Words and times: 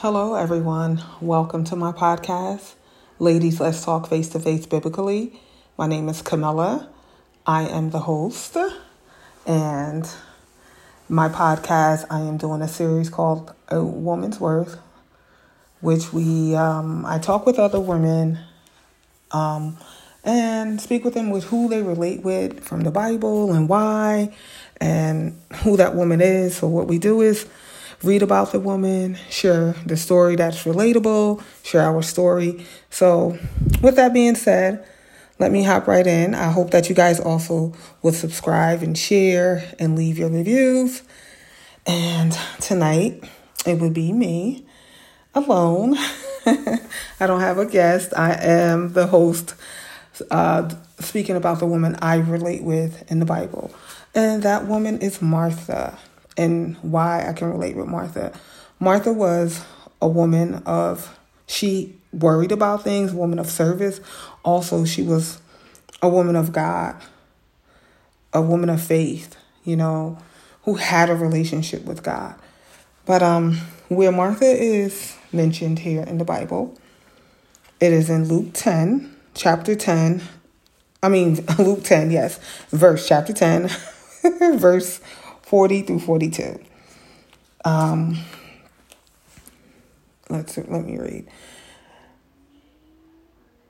Hello, 0.00 0.36
everyone. 0.36 1.02
Welcome 1.20 1.64
to 1.64 1.74
my 1.74 1.90
podcast, 1.90 2.74
Ladies 3.18 3.58
Let's 3.58 3.84
Talk 3.84 4.08
Face 4.08 4.28
to 4.28 4.38
Face 4.38 4.64
Biblically. 4.64 5.40
My 5.76 5.88
name 5.88 6.08
is 6.08 6.22
Camilla. 6.22 6.88
I 7.44 7.62
am 7.62 7.90
the 7.90 7.98
host, 7.98 8.56
and 9.44 10.08
my 11.08 11.28
podcast, 11.28 12.06
I 12.10 12.20
am 12.20 12.36
doing 12.36 12.62
a 12.62 12.68
series 12.68 13.10
called 13.10 13.52
A 13.70 13.82
Woman's 13.82 14.38
Worth, 14.38 14.78
which 15.80 16.12
we 16.12 16.54
um, 16.54 17.04
I 17.04 17.18
talk 17.18 17.44
with 17.44 17.58
other 17.58 17.80
women 17.80 18.38
um, 19.32 19.78
and 20.22 20.80
speak 20.80 21.04
with 21.04 21.14
them 21.14 21.30
with 21.30 21.42
who 21.42 21.68
they 21.68 21.82
relate 21.82 22.22
with 22.22 22.60
from 22.60 22.82
the 22.82 22.92
Bible 22.92 23.52
and 23.52 23.68
why, 23.68 24.32
and 24.80 25.40
who 25.64 25.76
that 25.76 25.96
woman 25.96 26.20
is. 26.20 26.58
So 26.58 26.68
what 26.68 26.86
we 26.86 27.00
do 27.00 27.20
is 27.20 27.48
read 28.02 28.22
about 28.22 28.52
the 28.52 28.60
woman, 28.60 29.16
share 29.28 29.74
the 29.84 29.96
story 29.96 30.36
that's 30.36 30.64
relatable, 30.64 31.42
share 31.62 31.82
our 31.82 32.02
story. 32.02 32.64
So, 32.90 33.38
with 33.82 33.96
that 33.96 34.12
being 34.12 34.34
said, 34.34 34.86
let 35.38 35.52
me 35.52 35.62
hop 35.62 35.86
right 35.86 36.06
in. 36.06 36.34
I 36.34 36.50
hope 36.50 36.70
that 36.70 36.88
you 36.88 36.94
guys 36.94 37.20
also 37.20 37.72
will 38.02 38.12
subscribe 38.12 38.82
and 38.82 38.96
share 38.96 39.64
and 39.78 39.96
leave 39.96 40.18
your 40.18 40.30
reviews. 40.30 41.02
And 41.86 42.36
tonight, 42.60 43.24
it 43.66 43.80
would 43.80 43.94
be 43.94 44.12
me 44.12 44.66
alone. 45.34 45.96
I 46.46 47.26
don't 47.26 47.40
have 47.40 47.58
a 47.58 47.66
guest. 47.66 48.12
I 48.16 48.32
am 48.32 48.92
the 48.92 49.06
host 49.06 49.54
uh, 50.30 50.68
speaking 50.98 51.36
about 51.36 51.60
the 51.60 51.66
woman 51.66 51.96
I 52.00 52.16
relate 52.16 52.62
with 52.62 53.10
in 53.10 53.20
the 53.20 53.26
Bible. 53.26 53.72
And 54.14 54.42
that 54.42 54.66
woman 54.66 55.00
is 55.00 55.22
Martha 55.22 55.98
and 56.38 56.76
why 56.76 57.28
I 57.28 57.32
can 57.34 57.50
relate 57.50 57.76
with 57.76 57.88
Martha. 57.88 58.32
Martha 58.78 59.12
was 59.12 59.64
a 60.00 60.08
woman 60.08 60.62
of, 60.64 61.18
she 61.46 61.96
worried 62.12 62.52
about 62.52 62.84
things, 62.84 63.12
woman 63.12 63.38
of 63.38 63.50
service. 63.50 64.00
Also, 64.44 64.84
she 64.84 65.02
was 65.02 65.40
a 66.00 66.08
woman 66.08 66.36
of 66.36 66.52
God, 66.52 66.96
a 68.32 68.40
woman 68.40 68.70
of 68.70 68.80
faith, 68.80 69.36
you 69.64 69.76
know, 69.76 70.16
who 70.62 70.76
had 70.76 71.10
a 71.10 71.16
relationship 71.16 71.84
with 71.84 72.02
God. 72.02 72.36
But 73.04 73.22
um, 73.22 73.58
where 73.88 74.12
Martha 74.12 74.46
is 74.46 75.16
mentioned 75.32 75.80
here 75.80 76.02
in 76.02 76.18
the 76.18 76.24
Bible, 76.24 76.78
it 77.80 77.92
is 77.92 78.08
in 78.08 78.28
Luke 78.28 78.50
10, 78.52 79.14
chapter 79.34 79.74
10. 79.74 80.22
I 81.02 81.08
mean, 81.08 81.44
Luke 81.58 81.82
10, 81.82 82.12
yes, 82.12 82.38
verse 82.70 83.08
chapter 83.08 83.32
10, 83.32 83.70
verse 84.58 85.00
40 85.48 85.80
through 85.80 86.00
42. 86.00 86.60
Um, 87.64 88.18
let's 90.28 90.58
let 90.58 90.84
me 90.84 90.98
read. 90.98 91.26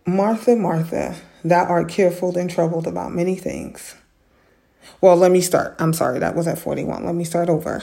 Martha, 0.04 0.56
Martha, 0.56 1.14
thou 1.44 1.64
art 1.66 1.88
careful 1.88 2.36
and 2.36 2.50
troubled 2.50 2.88
about 2.88 3.12
many 3.12 3.36
things. 3.36 3.94
Well, 5.00 5.16
let 5.16 5.30
me 5.30 5.40
start. 5.40 5.76
I'm 5.78 5.92
sorry, 5.92 6.18
that 6.18 6.34
was 6.34 6.48
at 6.48 6.58
41. 6.58 7.06
Let 7.06 7.14
me 7.14 7.22
start 7.22 7.48
over. 7.48 7.82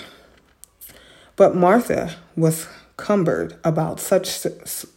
But 1.37 1.55
Martha 1.55 2.17
was 2.35 2.67
cumbered 2.97 3.57
about 3.63 4.01
such 4.01 4.45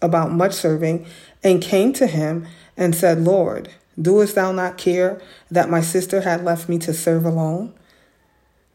about 0.02 0.32
much 0.32 0.54
serving 0.54 1.06
and 1.44 1.62
came 1.62 1.92
to 1.92 2.08
him 2.08 2.48
and 2.76 2.96
said, 2.96 3.20
Lord, 3.20 3.68
doest 4.00 4.34
thou 4.34 4.50
not 4.50 4.76
care 4.76 5.20
that 5.52 5.70
my 5.70 5.82
sister 5.82 6.22
had 6.22 6.42
left 6.42 6.68
me 6.68 6.78
to 6.80 6.92
serve 6.92 7.24
alone? 7.24 7.74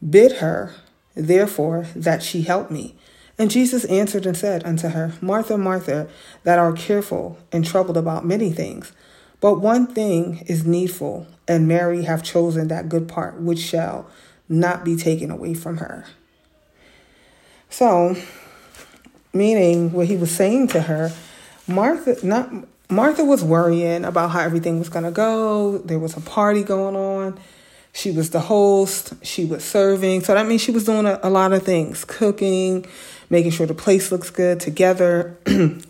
Bid 0.09 0.33
her, 0.33 0.73
therefore, 1.15 1.87
that 1.95 2.23
she 2.23 2.41
help 2.41 2.69
me. 2.69 2.95
And 3.37 3.49
Jesus 3.49 3.85
answered 3.85 4.25
and 4.25 4.37
said 4.37 4.65
unto 4.65 4.89
her, 4.89 5.13
Martha, 5.21 5.57
Martha, 5.57 6.07
that 6.43 6.59
art 6.59 6.77
careful 6.77 7.37
and 7.51 7.65
troubled 7.65 7.97
about 7.97 8.25
many 8.25 8.51
things. 8.51 8.91
But 9.39 9.59
one 9.59 9.87
thing 9.87 10.43
is 10.47 10.65
needful, 10.65 11.27
and 11.47 11.67
Mary 11.67 12.03
hath 12.03 12.23
chosen 12.23 12.67
that 12.67 12.89
good 12.89 13.07
part 13.07 13.41
which 13.41 13.59
shall 13.59 14.07
not 14.47 14.85
be 14.85 14.95
taken 14.95 15.31
away 15.31 15.53
from 15.53 15.77
her. 15.77 16.05
So, 17.69 18.15
meaning 19.33 19.91
what 19.91 20.07
he 20.07 20.15
was 20.15 20.31
saying 20.31 20.67
to 20.69 20.81
her, 20.83 21.11
Martha 21.67 22.25
not 22.25 22.51
Martha 22.89 23.23
was 23.25 23.43
worrying 23.43 24.05
about 24.05 24.31
how 24.31 24.41
everything 24.41 24.77
was 24.77 24.89
going 24.89 25.05
to 25.05 25.11
go. 25.11 25.79
There 25.79 25.99
was 25.99 26.15
a 26.15 26.21
party 26.21 26.63
going 26.63 26.95
on. 26.95 27.39
She 27.95 28.09
was 28.09 28.31
the 28.31 28.39
host, 28.39 29.13
she 29.21 29.45
was 29.45 29.63
serving. 29.63 30.23
So 30.23 30.33
that 30.33 30.47
means 30.47 30.61
she 30.61 30.71
was 30.71 30.83
doing 30.83 31.05
a, 31.05 31.19
a 31.21 31.29
lot 31.29 31.53
of 31.53 31.61
things 31.63 32.03
cooking, 32.03 32.85
making 33.29 33.51
sure 33.51 33.67
the 33.67 33.75
place 33.75 34.11
looks 34.11 34.31
good 34.31 34.59
together. 34.59 35.37
and 35.45 35.85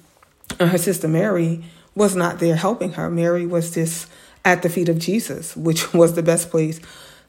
her 0.60 0.78
sister 0.78 1.08
Mary 1.08 1.64
was 1.96 2.14
not 2.16 2.40
there 2.40 2.58
helping 2.58 2.94
her. 2.94 3.10
Mary 3.10 3.46
was 3.46 3.74
just 3.74 4.08
at 4.44 4.62
the 4.62 4.70
feet 4.70 4.90
of 4.90 5.00
Jesus, 5.00 5.56
which 5.56 5.94
was 5.94 6.14
the 6.14 6.24
best 6.24 6.50
place 6.50 6.80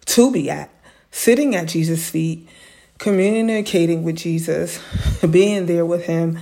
to 0.07 0.31
be 0.33 0.51
at, 0.51 0.71
sitting 1.13 1.55
at 1.55 1.69
Jesus' 1.69 2.11
feet, 2.11 2.49
communicating 2.99 4.03
with 4.03 4.17
Jesus, 4.17 4.81
being 5.31 5.67
there 5.67 5.87
with 5.87 6.05
him. 6.07 6.39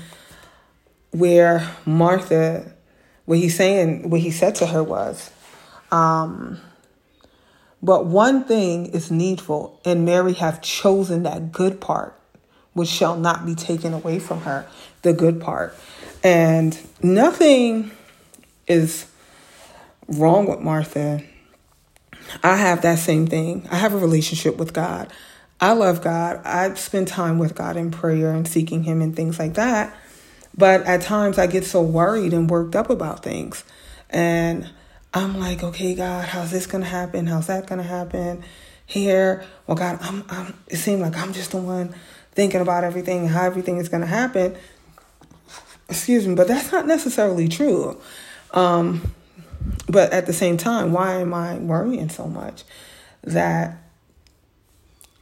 Where 1.11 1.71
Martha, 1.85 2.73
what 3.27 3.37
he's 3.37 3.57
saying, 3.57 4.09
what 4.09 4.21
he 4.21 4.31
said 4.31 4.55
to 4.57 4.67
her 4.67 4.83
was, 4.83 5.31
um, 5.91 6.59
but 7.83 8.07
one 8.07 8.45
thing 8.45 8.87
is 8.87 9.11
needful, 9.11 9.81
and 9.85 10.05
Mary 10.05 10.35
hath 10.35 10.63
chosen 10.63 11.25
that 11.25 11.51
good 11.51 11.81
part, 11.81 12.19
which 12.75 12.89
shall 12.89 13.17
not 13.17 13.45
be 13.45 13.55
taken 13.55 13.93
away 13.93 14.21
from 14.21 14.43
her, 14.43 14.67
the 15.03 15.13
good 15.13 15.41
part. 15.41 15.75
And 16.23 16.79
nothing 17.03 17.91
is 18.69 19.07
wrong 20.07 20.47
with 20.47 20.61
Martha. 20.61 21.25
I 22.43 22.57
have 22.57 22.83
that 22.83 23.01
same 23.01 23.27
thing. 23.27 23.67
I 23.71 23.77
have 23.77 23.95
a 23.95 23.99
relationship 23.99 24.57
with 24.57 24.73
God. 24.73 25.13
I 25.61 25.73
love 25.73 26.03
God. 26.03 26.41
I 26.45 26.73
spend 26.75 27.09
time 27.09 27.39
with 27.39 27.55
God 27.55 27.77
in 27.77 27.91
prayer 27.91 28.33
and 28.33 28.47
seeking 28.47 28.85
Him 28.85 29.03
and 29.03 29.15
things 29.15 29.39
like 29.39 29.55
that. 29.55 29.97
But 30.57 30.83
at 30.83 31.03
times 31.03 31.39
I 31.39 31.47
get 31.47 31.65
so 31.65 31.83
worried 31.83 32.33
and 32.33 32.49
worked 32.49 32.77
up 32.77 32.91
about 32.91 33.23
things. 33.23 33.65
And 34.11 34.71
I'm 35.15 35.39
like, 35.39 35.63
okay, 35.63 35.95
God, 35.95 36.27
how's 36.27 36.51
this 36.51 36.67
gonna 36.67 36.87
happen? 36.87 37.27
How's 37.27 37.47
that 37.49 37.67
gonna 37.67 37.83
happen? 37.83 38.43
Here, 38.87 39.45
well, 39.67 39.77
God, 39.77 39.99
I'm, 40.01 40.25
I'm. 40.29 40.55
It 40.69 40.77
seemed 40.77 41.01
like 41.03 41.17
I'm 41.17 41.33
just 41.33 41.53
the 41.53 41.59
one 41.59 41.95
thinking 42.33 42.61
about 42.61 42.85
everything, 42.85 43.21
and 43.21 43.29
how 43.29 43.45
everything 43.45 43.77
is 43.77 43.89
gonna 43.89 44.07
happen. 44.07 44.57
Excuse 45.89 46.27
me, 46.27 46.35
but 46.35 46.49
that's 46.49 46.73
not 46.73 46.87
necessarily 46.87 47.49
true. 47.49 48.01
Um, 48.53 49.13
but 49.89 50.13
at 50.13 50.27
the 50.27 50.33
same 50.33 50.57
time, 50.57 50.93
why 50.93 51.21
am 51.21 51.35
I 51.35 51.57
worrying 51.57 52.09
so 52.09 52.27
much? 52.27 52.65
That 53.25 53.77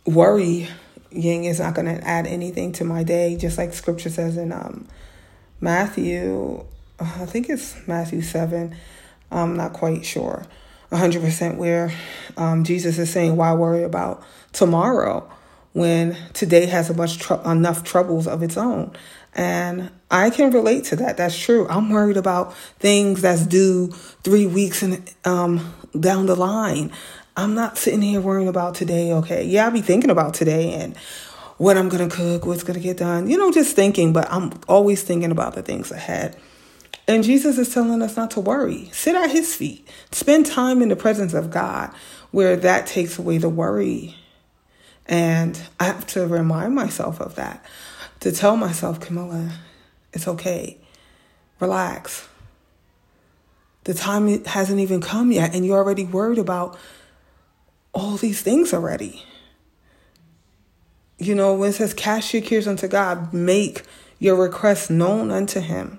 worrying 0.06 0.68
is 1.12 1.60
not 1.60 1.74
going 1.74 1.86
to 1.86 2.06
add 2.06 2.26
anything 2.26 2.72
to 2.72 2.84
my 2.84 3.02
day, 3.02 3.36
just 3.36 3.58
like 3.58 3.74
Scripture 3.74 4.10
says 4.10 4.36
in 4.36 4.52
um, 4.52 4.86
Matthew. 5.60 6.64
I 6.98 7.26
think 7.26 7.48
it's 7.48 7.76
Matthew 7.86 8.22
seven 8.22 8.76
I'm 9.30 9.56
not 9.56 9.72
quite 9.72 10.04
sure 10.04 10.46
100% 10.90 11.56
where 11.56 11.92
um, 12.36 12.64
Jesus 12.64 12.98
is 12.98 13.10
saying, 13.10 13.36
why 13.36 13.52
worry 13.54 13.84
about 13.84 14.22
tomorrow 14.52 15.30
when 15.72 16.16
today 16.32 16.66
has 16.66 16.90
a 16.90 16.94
much 16.94 17.18
tr- 17.18 17.34
enough 17.44 17.84
troubles 17.84 18.26
of 18.26 18.42
its 18.42 18.56
own? 18.56 18.92
And 19.34 19.90
I 20.10 20.30
can 20.30 20.50
relate 20.50 20.84
to 20.86 20.96
that. 20.96 21.16
That's 21.16 21.38
true. 21.38 21.68
I'm 21.68 21.90
worried 21.90 22.16
about 22.16 22.56
things 22.80 23.22
that's 23.22 23.46
due 23.46 23.88
three 24.24 24.46
weeks 24.46 24.82
and 24.82 25.08
um, 25.24 25.72
down 25.98 26.26
the 26.26 26.34
line. 26.34 26.90
I'm 27.36 27.54
not 27.54 27.78
sitting 27.78 28.02
here 28.02 28.20
worrying 28.20 28.48
about 28.48 28.74
today. 28.74 29.12
Okay, 29.12 29.44
yeah, 29.44 29.66
I'll 29.66 29.70
be 29.70 29.82
thinking 29.82 30.10
about 30.10 30.34
today 30.34 30.74
and 30.74 30.96
what 31.58 31.76
I'm 31.76 31.88
gonna 31.88 32.08
cook, 32.08 32.44
what's 32.44 32.64
gonna 32.64 32.80
get 32.80 32.96
done. 32.96 33.30
You 33.30 33.38
know, 33.38 33.52
just 33.52 33.76
thinking. 33.76 34.12
But 34.12 34.30
I'm 34.32 34.52
always 34.66 35.02
thinking 35.02 35.30
about 35.30 35.54
the 35.54 35.62
things 35.62 35.92
ahead. 35.92 36.36
And 37.10 37.24
Jesus 37.24 37.58
is 37.58 37.74
telling 37.74 38.02
us 38.02 38.16
not 38.16 38.30
to 38.30 38.40
worry. 38.40 38.88
Sit 38.92 39.16
at 39.16 39.32
his 39.32 39.52
feet. 39.52 39.84
Spend 40.12 40.46
time 40.46 40.80
in 40.80 40.90
the 40.90 40.94
presence 40.94 41.34
of 41.34 41.50
God 41.50 41.92
where 42.30 42.54
that 42.54 42.86
takes 42.86 43.18
away 43.18 43.38
the 43.38 43.48
worry. 43.48 44.14
And 45.06 45.60
I 45.80 45.86
have 45.86 46.06
to 46.08 46.24
remind 46.28 46.76
myself 46.76 47.20
of 47.20 47.34
that. 47.34 47.64
To 48.20 48.30
tell 48.30 48.56
myself, 48.56 49.00
Camilla, 49.00 49.54
it's 50.12 50.28
okay. 50.28 50.78
Relax. 51.58 52.28
The 53.82 53.94
time 53.94 54.44
hasn't 54.44 54.78
even 54.78 55.00
come 55.00 55.32
yet, 55.32 55.52
and 55.52 55.66
you're 55.66 55.78
already 55.78 56.04
worried 56.04 56.38
about 56.38 56.78
all 57.92 58.18
these 58.18 58.40
things 58.40 58.72
already. 58.72 59.24
You 61.18 61.34
know, 61.34 61.54
when 61.54 61.70
it 61.70 61.72
says, 61.72 61.92
Cast 61.92 62.32
your 62.32 62.42
cares 62.42 62.68
unto 62.68 62.86
God, 62.86 63.34
make 63.34 63.82
your 64.20 64.36
requests 64.36 64.90
known 64.90 65.32
unto 65.32 65.58
Him. 65.58 65.98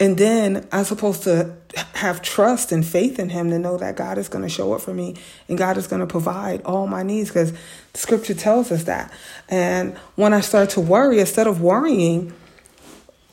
And 0.00 0.18
then 0.18 0.66
I'm 0.72 0.84
supposed 0.84 1.22
to 1.24 1.54
have 1.94 2.22
trust 2.22 2.72
and 2.72 2.84
faith 2.84 3.18
in 3.18 3.28
Him 3.28 3.50
to 3.50 3.58
know 3.58 3.76
that 3.78 3.96
God 3.96 4.18
is 4.18 4.28
going 4.28 4.42
to 4.42 4.48
show 4.48 4.72
up 4.72 4.80
for 4.80 4.92
me 4.92 5.14
and 5.48 5.56
God 5.56 5.76
is 5.76 5.86
going 5.86 6.00
to 6.00 6.06
provide 6.06 6.62
all 6.62 6.86
my 6.86 7.02
needs 7.02 7.28
because 7.28 7.52
Scripture 7.94 8.34
tells 8.34 8.72
us 8.72 8.84
that. 8.84 9.12
And 9.48 9.96
when 10.16 10.34
I 10.34 10.40
start 10.40 10.70
to 10.70 10.80
worry, 10.80 11.20
instead 11.20 11.46
of 11.46 11.60
worrying, 11.60 12.32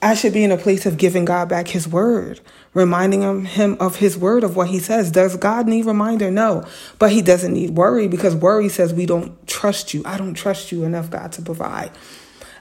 I 0.01 0.13
should 0.13 0.33
be 0.33 0.43
in 0.43 0.51
a 0.51 0.57
place 0.57 0.85
of 0.85 0.97
giving 0.97 1.25
God 1.25 1.49
back 1.49 1.67
his 1.67 1.87
word, 1.87 2.39
reminding 2.73 3.45
him, 3.45 3.75
of 3.79 3.97
his 3.97 4.17
word 4.17 4.43
of 4.43 4.55
what 4.55 4.69
he 4.69 4.79
says. 4.79 5.11
Does 5.11 5.35
God 5.35 5.67
need 5.67 5.85
reminder? 5.85 6.31
No. 6.31 6.65
But 6.99 7.11
he 7.11 7.21
doesn't 7.21 7.53
need 7.53 7.71
worry 7.71 8.07
because 8.07 8.33
worry 8.33 8.69
says 8.69 8.93
we 8.93 9.05
don't 9.05 9.45
trust 9.45 9.93
you. 9.93 10.01
I 10.05 10.17
don't 10.17 10.35
trust 10.35 10.71
you 10.71 10.83
enough, 10.85 11.09
God, 11.09 11.33
to 11.33 11.41
provide. 11.41 11.91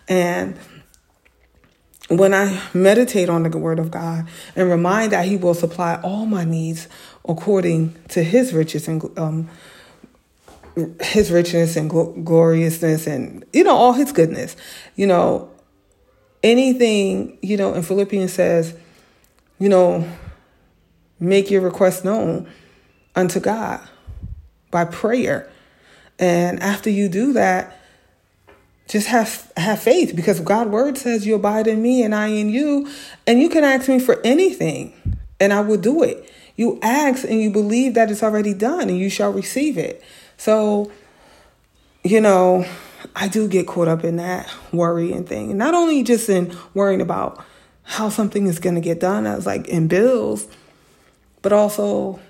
And 0.09 0.57
when 2.09 2.33
I 2.33 2.61
meditate 2.73 3.29
on 3.29 3.43
the 3.43 3.59
word 3.59 3.79
of 3.79 3.91
God 3.91 4.27
and 4.57 4.69
remind 4.69 5.13
that 5.13 5.27
he 5.27 5.37
will 5.37 5.55
supply 5.55 6.01
all 6.03 6.25
my 6.27 6.45
needs 6.45 6.89
according 7.29 7.97
to 8.09 8.23
his 8.23 8.53
riches 8.53 8.89
and 8.89 9.19
um, 9.19 9.49
his 11.03 11.31
richness 11.31 11.77
and 11.77 11.91
gloriousness 11.91 13.07
and 13.07 13.45
you 13.53 13.65
know 13.65 13.77
all 13.77 13.93
his 13.93 14.13
goodness. 14.13 14.57
You 14.97 15.07
know 15.07 15.51
anything 16.43 17.37
you 17.43 17.57
know 17.57 17.75
in 17.75 17.83
philippians 17.83 18.33
says 18.33 18.73
you 19.59 19.69
know 19.69 20.09
make 21.19 21.51
your 21.51 21.61
request 21.61 22.05
known 22.05 22.49
unto 23.17 23.41
god 23.41 23.87
by 24.71 24.85
prayer. 24.85 25.51
And 26.19 26.61
after 26.61 26.91
you 26.91 27.09
do 27.09 27.33
that 27.35 27.78
just 28.89 29.09
have 29.09 29.53
have 29.57 29.81
faith 29.81 30.17
because 30.17 30.41
god 30.41 30.69
word 30.69 30.97
says 30.97 31.27
you 31.27 31.35
abide 31.35 31.67
in 31.67 31.81
me 31.83 32.03
and 32.03 32.15
i 32.15 32.29
in 32.29 32.49
you 32.49 32.89
and 33.27 33.41
you 33.41 33.49
can 33.49 33.65
ask 33.65 33.89
me 33.89 33.99
for 33.99 34.21
anything 34.25 35.19
and 35.39 35.53
i 35.53 35.61
will 35.61 35.77
do 35.77 36.03
it 36.03 36.31
you 36.57 36.79
ask 36.83 37.25
and 37.25 37.41
you 37.41 37.51
believe 37.51 37.95
that 37.95 38.11
it's 38.11 38.23
already 38.23 38.55
done 38.55 38.89
and 38.89 38.99
you 38.99 39.11
shall 39.11 39.33
receive 39.33 39.79
it 39.79 40.03
so, 40.39 40.91
you 42.05 42.21
know, 42.21 42.65
I 43.15 43.29
do 43.29 43.49
get 43.49 43.67
caught 43.67 43.89
up 43.89 44.05
in 44.05 44.17
that 44.17 44.49
worry 44.73 45.13
and 45.13 45.29
thing. 45.29 45.59
Not 45.59 45.75
only 45.75 46.03
just 46.05 46.29
in 46.29 46.57
worrying 46.75 47.01
about 47.01 47.45
how 47.83 48.09
something 48.09 48.47
is 48.47 48.61
going 48.61 48.77
to 48.77 48.81
get 48.81 49.01
done, 49.01 49.27
as 49.27 49.47
like 49.47 49.67
in 49.67 49.89
bills, 49.89 50.47
but 51.43 51.53
also 51.53 52.21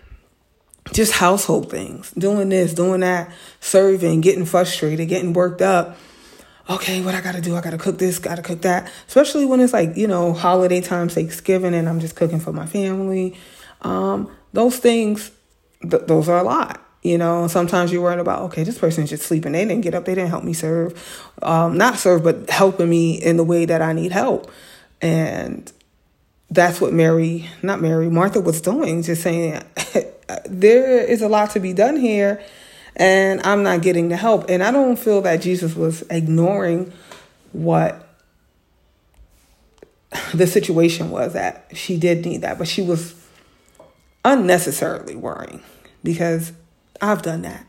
just 0.93 1.13
household 1.13 1.71
things, 1.71 2.11
doing 2.13 2.49
this, 2.49 2.73
doing 2.73 3.01
that, 3.01 3.31
serving, 3.61 4.23
getting 4.23 4.47
frustrated, 4.47 5.09
getting 5.09 5.35
worked 5.35 5.61
up. 5.61 5.99
Okay, 6.71 7.01
what 7.01 7.15
I 7.15 7.23
got 7.23 7.35
to 7.35 7.41
do? 7.41 7.57
I 7.57 7.63
got 7.63 7.71
to 7.71 7.79
cook 7.79 7.99
this, 7.99 8.19
got 8.19 8.35
to 8.35 8.43
cook 8.43 8.61
that. 8.63 8.93
Especially 9.07 9.47
when 9.47 9.61
it's 9.61 9.73
like, 9.73 9.97
you 9.97 10.07
know, 10.07 10.35
holiday 10.35 10.83
time, 10.83 11.09
Thanksgiving, 11.09 11.73
and 11.73 11.89
I'm 11.89 11.99
just 11.99 12.15
cooking 12.15 12.41
for 12.41 12.53
my 12.53 12.67
family. 12.67 13.37
Um, 13.81 14.31
those 14.53 14.77
things, 14.77 15.31
th- 15.81 16.03
those 16.07 16.29
are 16.29 16.39
a 16.39 16.43
lot. 16.43 16.85
You 17.03 17.17
know, 17.17 17.47
sometimes 17.47 17.91
you're 17.91 18.03
worried 18.03 18.19
about, 18.19 18.43
okay, 18.43 18.65
this 18.65 18.77
person's 18.77 19.09
just 19.09 19.23
sleeping. 19.23 19.53
They 19.53 19.65
didn't 19.65 19.83
get 19.83 19.95
up. 19.95 20.05
They 20.05 20.15
didn't 20.15 20.31
help 20.31 20.45
me 20.45 20.53
serve. 20.53 21.33
Um, 21.41 21.79
not 21.79 21.97
serve, 21.97 22.23
but 22.23 22.51
helping 22.51 22.91
me 22.91 23.15
in 23.15 23.39
the 23.39 23.45
way 23.45 23.65
that 23.65 23.81
I 23.81 23.95
need 23.95 24.13
help. 24.13 24.51
And 25.01 25.73
that's 26.51 26.83
what 26.83 26.93
Mary, 26.93 27.49
not 27.63 27.81
Mary, 27.81 28.11
Martha 28.11 28.41
was 28.41 28.61
doing, 28.61 29.03
just 29.03 29.23
saying, 29.23 29.63
there 30.47 31.01
is 31.01 31.23
a 31.23 31.29
lot 31.29 31.51
to 31.51 31.61
be 31.61 31.73
done 31.73 31.97
here, 31.97 32.43
and 32.99 33.41
I'm 33.45 33.63
not 33.63 33.83
getting 33.83 34.09
the 34.09 34.17
help. 34.17 34.49
And 34.49 34.63
I 34.63 34.71
don't 34.71 34.99
feel 34.99 35.21
that 35.23 35.41
Jesus 35.41 35.75
was 35.75 36.03
ignoring 36.11 36.93
what 37.53 38.07
the 40.35 40.47
situation 40.47 41.11
was 41.11 41.35
that 41.35 41.71
she 41.75 41.99
did 41.99 42.25
need 42.25 42.43
that, 42.43 42.59
but 42.59 42.69
she 42.69 42.83
was 42.83 43.15
unnecessarily 44.25 45.17
worrying 45.17 45.63
because 46.03 46.53
I've 47.01 47.23
done 47.23 47.43
that 47.43 47.65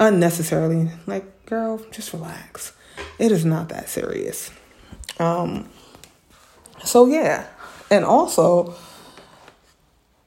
unnecessarily. 0.00 0.90
Like, 1.06 1.46
girl, 1.46 1.78
just 1.90 2.12
relax. 2.12 2.72
It 3.18 3.32
is 3.32 3.44
not 3.44 3.68
that 3.68 3.88
serious. 3.88 4.50
Um, 5.18 5.68
so 6.84 7.06
yeah, 7.06 7.46
and 7.90 8.04
also, 8.04 8.74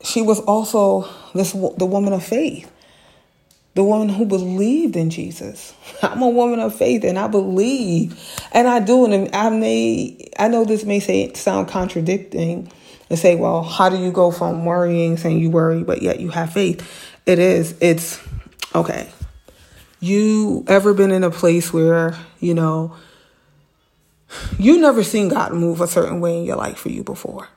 she 0.04 0.22
was 0.22 0.40
also 0.42 1.10
this 1.34 1.52
the 1.52 1.86
woman 1.86 2.14
of 2.14 2.24
faith, 2.24 2.72
the 3.78 3.84
woman 3.84 4.10
who 4.10 4.26
believed 4.26 4.96
in 4.96 5.10
Jesus. 5.12 5.74
I'm 6.02 6.22
a 6.22 6.30
woman 6.30 6.60
of 6.60 6.76
faith, 6.76 7.04
and 7.04 7.18
I 7.18 7.28
believe, 7.28 8.20
and 8.52 8.68
I 8.68 8.80
do. 8.80 9.06
And 9.06 9.34
I 9.36 9.50
may, 9.50 10.30
I 10.38 10.48
know 10.48 10.66
this 10.66 10.84
may 10.84 11.00
say 11.00 11.32
sound 11.34 11.68
contradicting, 11.68 12.72
and 13.10 13.20
say, 13.20 13.36
well, 13.36 13.64
how 13.64 13.88
do 13.88 13.98
you 13.98 14.12
go 14.12 14.32
from 14.32 14.66
worrying, 14.66 15.16
saying 15.16 15.40
you 15.40 15.50
worry, 15.50 15.84
but 15.84 16.02
yet 16.02 16.20
you 16.20 16.30
have 16.30 16.52
faith? 16.52 17.16
It 17.26 17.40
is. 17.40 17.76
It's 17.80 18.20
Okay. 18.74 19.10
You 20.00 20.64
ever 20.68 20.94
been 20.94 21.12
in 21.12 21.24
a 21.24 21.32
place 21.32 21.74
where, 21.74 22.16
you 22.40 22.54
know, 22.54 22.96
you 24.60 24.80
never 24.80 25.04
seen 25.04 25.30
God 25.30 25.54
move 25.54 25.82
a 25.82 25.88
certain 25.88 26.20
way 26.20 26.38
in 26.38 26.46
your 26.46 26.58
life 26.58 26.78
for 26.78 26.90
you 26.90 27.04
before? 27.04 27.48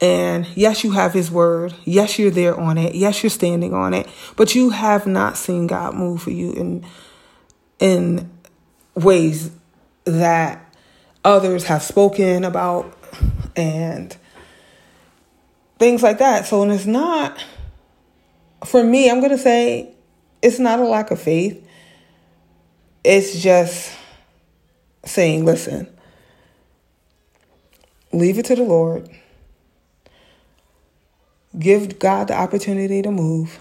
And 0.00 0.46
yes, 0.54 0.84
you 0.84 0.92
have 0.92 1.12
his 1.12 1.30
word. 1.30 1.74
Yes, 1.84 2.18
you're 2.18 2.30
there 2.30 2.58
on 2.58 2.76
it. 2.76 2.94
Yes, 2.94 3.22
you're 3.22 3.30
standing 3.30 3.72
on 3.72 3.94
it. 3.94 4.06
But 4.36 4.54
you 4.54 4.70
have 4.70 5.06
not 5.06 5.36
seen 5.36 5.66
God 5.66 5.94
move 5.94 6.22
for 6.22 6.30
you 6.30 6.52
in 6.52 6.86
in 7.78 8.30
ways 8.94 9.50
that 10.04 10.74
others 11.24 11.64
have 11.64 11.82
spoken 11.82 12.44
about 12.44 12.96
and 13.54 14.16
things 15.78 16.02
like 16.02 16.18
that. 16.18 16.46
So, 16.46 16.62
and 16.62 16.72
it's 16.72 16.86
not 16.86 17.42
for 18.64 18.82
me, 18.82 19.10
I'm 19.10 19.20
to 19.20 19.38
say 19.38 19.94
it's 20.42 20.58
not 20.58 20.80
a 20.80 20.84
lack 20.84 21.10
of 21.10 21.20
faith. 21.20 21.66
It's 23.04 23.40
just 23.40 23.92
saying, 25.04 25.44
listen, 25.44 25.88
leave 28.12 28.38
it 28.38 28.46
to 28.46 28.56
the 28.56 28.62
Lord. 28.62 29.08
Give 31.58 31.98
God 31.98 32.28
the 32.28 32.34
opportunity 32.34 33.02
to 33.02 33.10
move. 33.10 33.58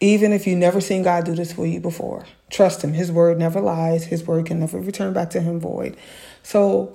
Even 0.00 0.32
if 0.32 0.46
you've 0.46 0.58
never 0.58 0.80
seen 0.80 1.02
God 1.02 1.24
do 1.24 1.34
this 1.34 1.52
for 1.52 1.64
you 1.66 1.80
before, 1.80 2.26
trust 2.50 2.84
Him. 2.84 2.92
His 2.92 3.10
word 3.10 3.38
never 3.38 3.60
lies, 3.60 4.04
His 4.04 4.26
word 4.26 4.46
can 4.46 4.60
never 4.60 4.78
return 4.78 5.14
back 5.14 5.30
to 5.30 5.40
Him 5.40 5.58
void. 5.58 5.96
So 6.42 6.92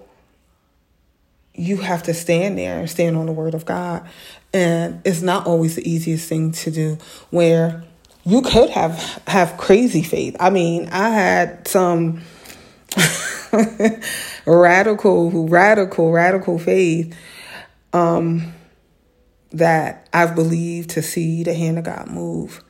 you 1.53 1.77
have 1.77 2.03
to 2.03 2.13
stand 2.13 2.57
there 2.57 2.79
and 2.79 2.89
stand 2.89 3.17
on 3.17 3.25
the 3.25 3.31
word 3.31 3.53
of 3.53 3.65
God. 3.65 4.07
And 4.53 5.01
it's 5.05 5.21
not 5.21 5.47
always 5.47 5.75
the 5.75 5.89
easiest 5.89 6.29
thing 6.29 6.51
to 6.53 6.71
do 6.71 6.97
where 7.29 7.83
you 8.23 8.41
could 8.41 8.69
have 8.69 9.21
have 9.27 9.57
crazy 9.57 10.03
faith. 10.03 10.35
I 10.39 10.49
mean, 10.49 10.89
I 10.89 11.09
had 11.09 11.67
some 11.67 12.21
radical, 14.45 15.47
radical, 15.47 16.11
radical 16.11 16.59
faith 16.59 17.15
um, 17.93 18.53
that 19.51 20.07
I've 20.13 20.35
believed 20.35 20.91
to 20.91 21.01
see 21.01 21.43
the 21.43 21.53
hand 21.53 21.77
of 21.77 21.85
God 21.85 22.07
move, 22.07 22.63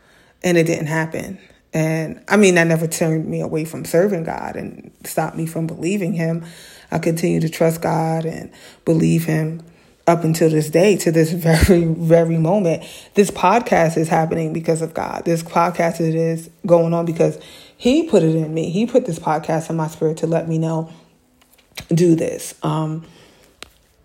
and 0.44 0.58
it 0.58 0.66
didn't 0.66 0.88
happen. 0.88 1.40
And 1.74 2.24
I 2.28 2.38
mean, 2.38 2.56
that 2.56 2.68
never 2.68 2.88
turned 2.88 3.28
me 3.28 3.42
away 3.42 3.66
from 3.66 3.86
serving 3.86 4.25
God 4.25 4.56
and 4.56 4.92
stopped 5.06 5.38
me 5.38 5.46
from 5.46 5.68
believing 5.68 6.13
Him. 6.13 6.46
I 6.92 7.00
continue 7.00 7.40
to 7.40 7.50
trust 7.50 7.82
God 7.82 8.25
and 8.25 8.51
believe 8.84 9.25
Him 9.25 9.63
up 10.08 10.24
until 10.24 10.50
this 10.50 10.70
day, 10.70 10.98
to 10.98 11.12
this 11.12 11.32
very, 11.32 11.86
very 11.86 12.38
moment. 12.38 12.84
This 13.13 13.32
podcast 13.32 13.98
is 13.98 14.10
happening 14.10 14.51
because 14.51 14.82
of 14.82 14.94
God. 14.94 15.24
This 15.25 15.44
podcast 15.44 16.01
is 16.01 16.50
going 16.66 16.94
on 16.94 17.06
because 17.06 17.40
He 17.78 18.04
put 18.04 18.24
it 18.24 18.36
in 18.36 18.54
me. 18.54 18.70
He 18.70 18.86
put 18.86 19.06
this 19.06 19.20
podcast 19.20 19.70
in 19.70 19.78
my 19.78 19.88
spirit 19.88 20.18
to 20.18 20.28
let 20.28 20.50
me 20.50 20.58
know, 20.58 20.92
do 21.94 22.16
this. 22.16 22.56
Um, 22.63 23.06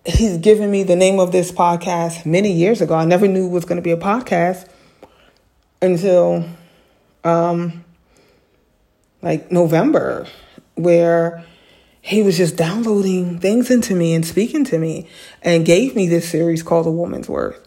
he's 0.06 0.38
given 0.38 0.70
me 0.70 0.82
the 0.82 0.96
name 0.96 1.18
of 1.18 1.32
this 1.32 1.50
podcast 1.50 2.24
many 2.24 2.52
years 2.52 2.80
ago. 2.80 2.94
I 2.94 3.04
never 3.04 3.26
knew 3.26 3.46
it 3.46 3.50
was 3.50 3.64
going 3.64 3.76
to 3.76 3.82
be 3.82 3.90
a 3.90 3.96
podcast 3.96 4.68
until 5.82 6.48
um, 7.24 7.84
like 9.22 9.50
November, 9.50 10.26
where 10.74 11.44
he 12.00 12.22
was 12.22 12.36
just 12.36 12.56
downloading 12.56 13.40
things 13.40 13.70
into 13.70 13.94
me 13.94 14.14
and 14.14 14.24
speaking 14.24 14.64
to 14.64 14.78
me 14.78 15.08
and 15.42 15.66
gave 15.66 15.96
me 15.96 16.06
this 16.06 16.28
series 16.28 16.62
called 16.62 16.86
A 16.86 16.90
Woman's 16.90 17.28
Worth. 17.28 17.66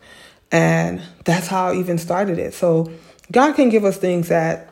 And 0.51 1.01
that's 1.25 1.47
how 1.47 1.71
I 1.71 1.75
even 1.75 1.97
started 1.97 2.39
it. 2.39 2.53
So 2.53 2.91
God 3.31 3.55
can 3.55 3.69
give 3.69 3.83
us 3.83 3.97
things 3.97 4.29
that 4.29 4.69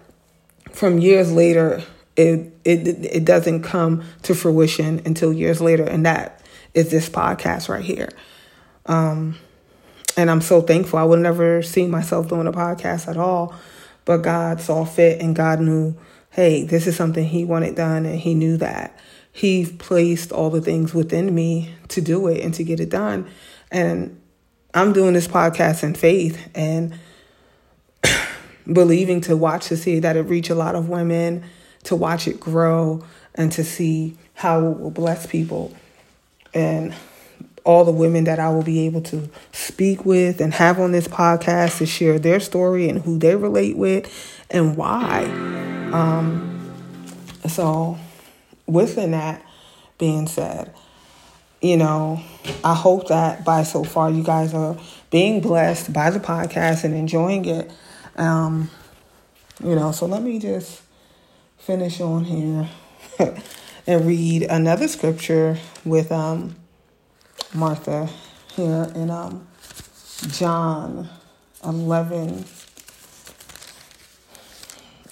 from 0.72 1.00
years 1.00 1.32
later 1.32 1.84
it 2.16 2.52
it 2.66 2.88
it 2.88 3.26
doesn't 3.26 3.64
come 3.64 4.04
to 4.24 4.34
fruition 4.34 5.02
until 5.06 5.32
years 5.32 5.62
later 5.62 5.84
and 5.84 6.06
that 6.06 6.42
is 6.78 6.92
this 6.92 7.10
podcast 7.10 7.70
right 7.70 7.84
here. 7.84 8.10
Um 8.86 9.36
and 10.16 10.32
I'm 10.32 10.42
so 10.42 10.62
thankful. 10.62 10.98
I 10.98 11.04
would 11.04 11.20
never 11.20 11.62
see 11.62 11.86
myself 11.88 12.28
doing 12.28 12.48
a 12.48 12.52
podcast 12.52 13.08
at 13.08 13.18
all, 13.18 13.54
but 14.06 14.18
God 14.18 14.62
saw 14.62 14.84
fit 14.84 15.22
and 15.22 15.36
God 15.36 15.60
knew, 15.60 15.96
hey, 16.32 16.64
this 16.64 16.88
is 16.88 16.96
something 16.96 17.24
he 17.24 17.46
wanted 17.46 17.76
done 17.76 18.06
and 18.06 18.20
he 18.20 18.34
knew 18.34 18.58
that. 18.58 18.98
He 19.32 19.66
placed 19.66 20.32
all 20.32 20.50
the 20.50 20.62
things 20.62 20.94
within 20.94 21.34
me 21.36 21.76
to 21.90 22.02
do 22.02 22.28
it 22.28 22.44
and 22.44 22.54
to 22.56 22.64
get 22.64 22.80
it 22.80 22.90
done. 22.90 23.30
And 23.72 24.20
I'm 24.74 24.94
doing 24.94 25.14
this 25.14 25.28
podcast 25.28 25.84
in 25.84 25.94
faith 25.94 26.50
and 26.56 26.98
believing 28.72 29.22
to 29.22 29.38
watch 29.38 29.68
to 29.68 29.78
see 29.78 30.00
that 30.00 30.16
it 30.16 30.24
reach 30.24 30.50
a 30.50 30.56
lot 30.56 30.74
of 30.74 30.90
women, 30.90 31.44
to 31.84 31.96
watch 31.96 32.28
it 32.28 32.40
grow 32.40 33.04
and 33.36 33.52
to 33.52 33.64
see 33.64 34.18
how 34.34 34.66
it 34.68 34.80
will 34.80 34.92
bless 34.92 35.28
people. 35.28 35.76
And 36.54 36.94
all 37.64 37.84
the 37.84 37.92
women 37.92 38.24
that 38.24 38.40
I 38.40 38.50
will 38.50 38.64
be 38.64 38.86
able 38.86 39.02
to 39.02 39.30
speak 39.52 40.06
with 40.06 40.40
and 40.40 40.54
have 40.54 40.80
on 40.80 40.94
this 40.94 41.08
podcast 41.08 41.80
to 41.80 41.86
share 41.86 42.18
their 42.18 42.40
story 42.40 42.88
and 42.88 43.02
who 43.02 43.20
they 43.20 43.36
relate 43.36 43.76
with 43.76 44.10
and 44.50 44.78
why. 44.78 45.26
Um, 45.92 46.72
so, 47.48 47.98
within 48.66 49.12
that 49.12 49.46
being 49.98 50.28
said, 50.28 50.74
you 51.62 51.76
know, 51.76 52.22
I 52.64 52.74
hope 52.74 53.10
that 53.10 53.44
by 53.44 53.64
so 53.64 53.84
far 53.84 54.10
you 54.10 54.24
guys 54.24 54.54
are 54.54 54.78
being 55.10 55.42
blessed 55.42 55.92
by 55.92 56.10
the 56.10 56.20
podcast 56.20 56.84
and 56.84 56.94
enjoying 56.94 57.46
it. 57.46 57.70
Um, 58.16 58.70
you 59.64 59.76
know, 59.76 59.92
so 59.92 60.06
let 60.06 60.22
me 60.22 60.40
just 60.40 60.82
finish 61.58 62.00
on 62.00 62.24
here 62.24 62.70
and 63.88 64.06
read 64.06 64.44
another 64.44 64.88
scripture 64.88 65.58
with 65.86 66.12
um, 66.12 66.56
Martha 67.54 68.10
here 68.54 68.92
in 68.94 69.10
um, 69.10 69.48
John 70.28 71.10
11. 71.64 72.44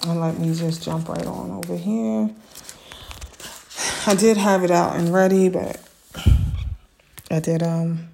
And 0.07 0.21
let 0.21 0.37
me 0.37 0.53
just 0.53 0.83
jump 0.83 1.07
right 1.07 1.25
on 1.25 1.51
over 1.51 1.75
here. 1.75 2.29
I 4.07 4.13
did 4.13 4.37
have 4.37 4.63
it 4.63 4.69
out 4.69 4.97
and 4.97 5.11
ready, 5.11 5.49
but 5.49 5.81
I 7.31 7.39
did 7.39 7.63
um 7.63 8.09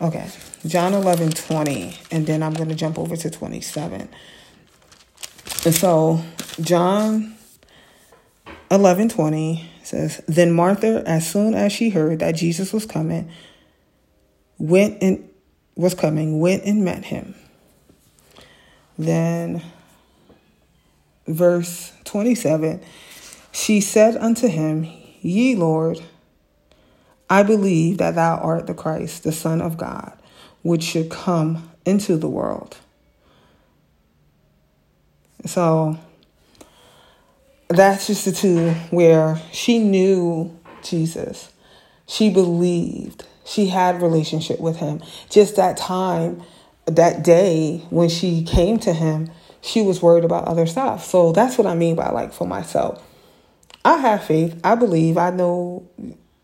okay. 0.00 0.28
John 0.66 0.92
11, 0.92 1.30
20, 1.30 1.96
and 2.10 2.26
then 2.26 2.42
I'm 2.42 2.52
gonna 2.52 2.74
jump 2.74 2.98
over 2.98 3.16
to 3.16 3.30
27. 3.30 4.08
And 5.64 5.74
so 5.74 6.20
John 6.60 7.37
11, 8.70 9.08
20 9.08 9.70
says, 9.82 10.22
Then 10.26 10.52
Martha, 10.52 11.02
as 11.06 11.30
soon 11.30 11.54
as 11.54 11.72
she 11.72 11.90
heard 11.90 12.18
that 12.18 12.32
Jesus 12.32 12.72
was 12.72 12.84
coming, 12.84 13.30
went 14.58 15.02
and 15.02 15.28
was 15.74 15.94
coming, 15.94 16.40
went 16.40 16.64
and 16.64 16.84
met 16.84 17.04
him. 17.04 17.34
Then 18.98 19.62
verse 21.26 21.92
27 22.04 22.80
she 23.52 23.80
said 23.80 24.16
unto 24.16 24.48
him, 24.48 24.86
Ye 25.20 25.56
Lord, 25.56 26.00
I 27.28 27.42
believe 27.42 27.98
that 27.98 28.14
thou 28.14 28.36
art 28.36 28.66
the 28.66 28.74
Christ, 28.74 29.24
the 29.24 29.32
Son 29.32 29.60
of 29.60 29.76
God, 29.76 30.16
which 30.62 30.82
should 30.82 31.10
come 31.10 31.70
into 31.84 32.16
the 32.16 32.28
world. 32.28 32.76
So 35.44 35.98
that's 37.68 38.06
just 38.06 38.24
the 38.24 38.32
two 38.32 38.70
where 38.90 39.40
she 39.52 39.78
knew 39.78 40.58
Jesus. 40.82 41.52
She 42.06 42.30
believed. 42.30 43.26
She 43.44 43.66
had 43.66 44.02
relationship 44.02 44.60
with 44.60 44.76
him. 44.76 45.02
Just 45.30 45.56
that 45.56 45.76
time, 45.76 46.42
that 46.86 47.22
day 47.22 47.84
when 47.90 48.08
she 48.08 48.42
came 48.42 48.78
to 48.80 48.92
him, 48.92 49.30
she 49.60 49.82
was 49.82 50.00
worried 50.00 50.24
about 50.24 50.44
other 50.44 50.66
stuff. 50.66 51.04
So 51.04 51.32
that's 51.32 51.58
what 51.58 51.66
I 51.66 51.74
mean 51.74 51.94
by 51.94 52.10
like 52.10 52.32
for 52.32 52.46
myself. 52.46 53.02
I 53.84 53.98
have 53.98 54.24
faith. 54.24 54.58
I 54.64 54.74
believe. 54.74 55.18
I 55.18 55.30
know 55.30 55.88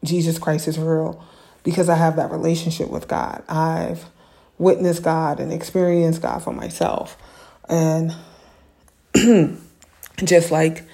Jesus 0.03 0.39
Christ 0.39 0.69
is 0.69 0.79
real 0.79 1.25
because 1.63 1.89
I 1.89 1.95
have 1.97 2.17
that 2.17 2.31
relationship 2.31 2.91
with 2.91 3.09
God. 3.09 3.43
I've 3.49 4.05
witnessed 4.59 5.03
God 5.03 5.41
and 5.41 5.53
experienced 5.53 6.23
God 6.23 6.43
for 6.43 6.53
myself. 6.53 7.17
And 7.69 8.15
just 10.25 10.51
like 10.51 10.85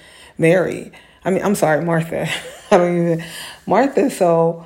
Mary, 0.41 0.91
I 1.23 1.29
mean, 1.29 1.43
I'm 1.43 1.55
sorry, 1.55 1.85
Martha. 1.85 2.27
I 2.71 2.77
don't 2.77 2.97
even, 2.97 3.25
Martha. 3.65 4.09
So 4.09 4.65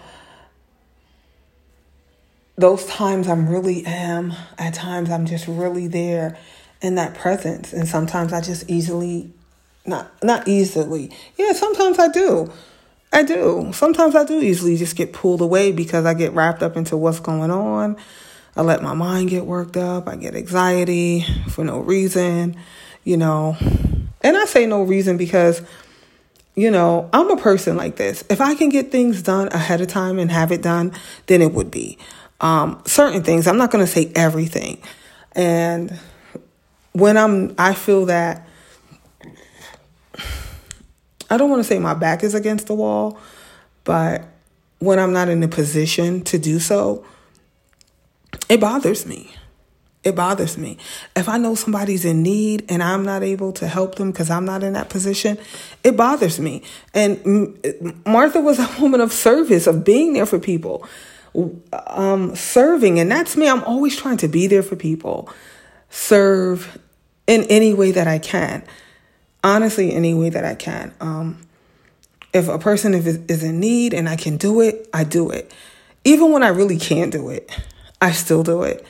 those 2.56 2.86
times 2.86 3.28
I'm 3.28 3.48
really 3.50 3.86
am, 3.86 4.34
at 4.58 4.74
times 4.74 5.10
I'm 5.10 5.26
just 5.26 5.48
really 5.48 5.88
there 5.88 6.38
in 6.82 6.96
that 6.96 7.16
presence. 7.16 7.74
And 7.74 7.88
sometimes 7.88 8.32
I 8.34 8.42
just 8.42 8.70
easily 8.70 9.32
not 9.86 10.12
not 10.24 10.48
easily. 10.48 11.12
Yeah, 11.38 11.54
sometimes 11.54 12.00
I 12.00 12.08
do. 12.08 12.52
I 13.14 13.24
do. 13.24 13.72
Sometimes 13.74 14.16
I 14.16 14.24
do 14.24 14.42
easily 14.42 14.78
just 14.78 14.96
get 14.96 15.14
pulled 15.14 15.42
away 15.42 15.72
because 15.72 16.06
I 16.06 16.14
get 16.14 16.34
wrapped 16.34 16.64
up 16.64 16.76
into 16.76 16.98
what's 16.98 17.20
going 17.20 17.52
on. 17.52 17.98
I 18.56 18.62
let 18.62 18.82
my 18.82 18.94
mind 18.94 19.30
get 19.30 19.46
worked 19.46 19.78
up. 19.78 20.08
I 20.08 20.16
get 20.16 20.36
anxiety 20.36 21.26
for 21.50 21.64
no 21.64 21.80
reason, 21.80 22.56
you 23.04 23.18
know. 23.18 23.58
And 24.26 24.36
I 24.36 24.46
say 24.46 24.66
no 24.66 24.82
reason 24.82 25.18
because, 25.18 25.62
you 26.56 26.72
know, 26.72 27.08
I'm 27.14 27.30
a 27.30 27.38
person 27.38 27.78
like 27.78 27.98
this. 27.98 28.24
If 28.28 28.42
I 28.42 28.56
can 28.56 28.70
get 28.70 28.92
things 28.92 29.22
done 29.22 29.50
ahead 29.50 29.82
of 29.82 29.88
time 29.88 30.18
and 30.18 30.32
have 30.32 30.52
it 30.52 30.64
done, 30.64 30.94
then 31.28 31.44
it 31.44 31.54
would 31.54 31.70
be. 31.70 32.00
Um, 32.42 32.82
certain 32.88 33.22
things, 33.24 33.46
I'm 33.46 33.58
not 33.58 33.70
going 33.70 33.86
to 33.86 33.92
say 33.92 34.12
everything. 34.16 34.82
And 35.34 36.00
when 36.94 37.18
I'm, 37.18 37.54
I 37.60 37.76
feel 37.76 38.08
that 38.08 38.48
I 41.30 41.38
don't 41.38 41.52
want 41.52 41.60
to 41.60 41.64
say 41.64 41.78
my 41.78 41.94
back 41.94 42.24
is 42.24 42.34
against 42.34 42.66
the 42.66 42.74
wall, 42.74 43.20
but 43.84 44.24
when 44.80 44.98
I'm 44.98 45.14
not 45.14 45.30
in 45.30 45.44
a 45.44 45.48
position 45.48 46.24
to 46.24 46.40
do 46.40 46.58
so, 46.58 47.06
it 48.50 48.60
bothers 48.60 49.06
me. 49.06 49.32
It 50.06 50.16
bothers 50.16 50.58
me. 50.58 50.78
If 51.16 51.28
I 51.28 51.38
know 51.38 51.56
somebody's 51.56 52.06
in 52.06 52.22
need 52.24 52.66
and 52.70 52.82
I'm 52.82 53.04
not 53.04 53.24
able 53.24 53.52
to 53.54 53.68
help 53.68 53.96
them 53.96 54.12
because 54.12 54.30
I'm 54.30 54.46
not 54.46 54.64
in 54.64 54.74
that 54.74 54.88
position, 54.90 55.38
it 55.84 55.98
bothers 55.98 56.40
me. 56.40 56.62
And 56.94 57.58
Martha 58.06 58.40
was 58.40 58.60
a 58.60 58.70
woman 58.82 59.02
of 59.02 59.12
service, 59.12 59.68
of 59.68 59.84
being 59.84 60.14
there 60.14 60.26
for 60.26 60.40
people, 60.40 60.88
um, 61.88 62.36
serving. 62.36 63.00
And 63.00 63.12
that's 63.12 63.36
me. 63.36 63.50
I'm 63.50 63.64
always 63.64 63.98
trying 63.98 64.18
to 64.18 64.28
be 64.28 64.48
there 64.48 64.64
for 64.64 64.78
people, 64.78 65.28
serve 65.90 66.80
in 67.28 67.44
any 67.50 67.74
way 67.74 67.92
that 67.92 68.08
I 68.08 68.20
can 68.20 68.64
honestly 69.46 69.94
any 69.94 70.14
way 70.14 70.30
that 70.30 70.44
I 70.44 70.56
can. 70.56 70.94
Um, 71.00 71.48
if 72.34 72.50
a 72.50 72.58
person 72.58 72.94
is 72.94 73.44
in 73.44 73.60
need 73.62 73.94
and 73.94 74.10
I 74.10 74.18
can 74.18 74.36
do 74.36 74.60
it, 74.60 74.90
I 74.94 75.06
do 75.06 75.30
it. 75.30 75.54
Even 76.04 76.32
when 76.34 76.44
I 76.44 76.50
really 76.50 76.78
can't 76.78 77.12
do 77.12 77.30
it, 77.30 77.50
I 78.02 78.12
still 78.12 78.44
do 78.44 78.64
it. 78.64 78.86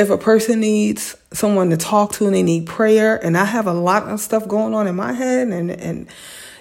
If 0.00 0.10
a 0.10 0.18
person 0.18 0.60
needs 0.60 1.16
someone 1.32 1.70
to 1.70 1.76
talk 1.76 2.12
to 2.14 2.26
and 2.26 2.34
they 2.34 2.42
need 2.42 2.66
prayer, 2.66 3.16
and 3.22 3.36
I 3.36 3.44
have 3.44 3.66
a 3.66 3.72
lot 3.72 4.08
of 4.08 4.18
stuff 4.20 4.48
going 4.48 4.74
on 4.74 4.86
in 4.86 4.96
my 4.96 5.12
head, 5.12 5.48
and 5.48 5.70
and 5.70 6.08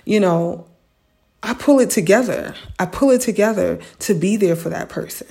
you 0.06 0.20
know, 0.20 0.68
I 1.42 1.54
pull 1.54 1.80
it 1.80 1.90
together. 1.90 2.54
I 2.78 2.86
pull 2.86 3.12
it 3.12 3.22
together 3.22 3.80
to 4.00 4.14
be 4.14 4.36
there 4.36 4.56
for 4.56 4.70
that 4.70 4.90
person. 4.90 5.28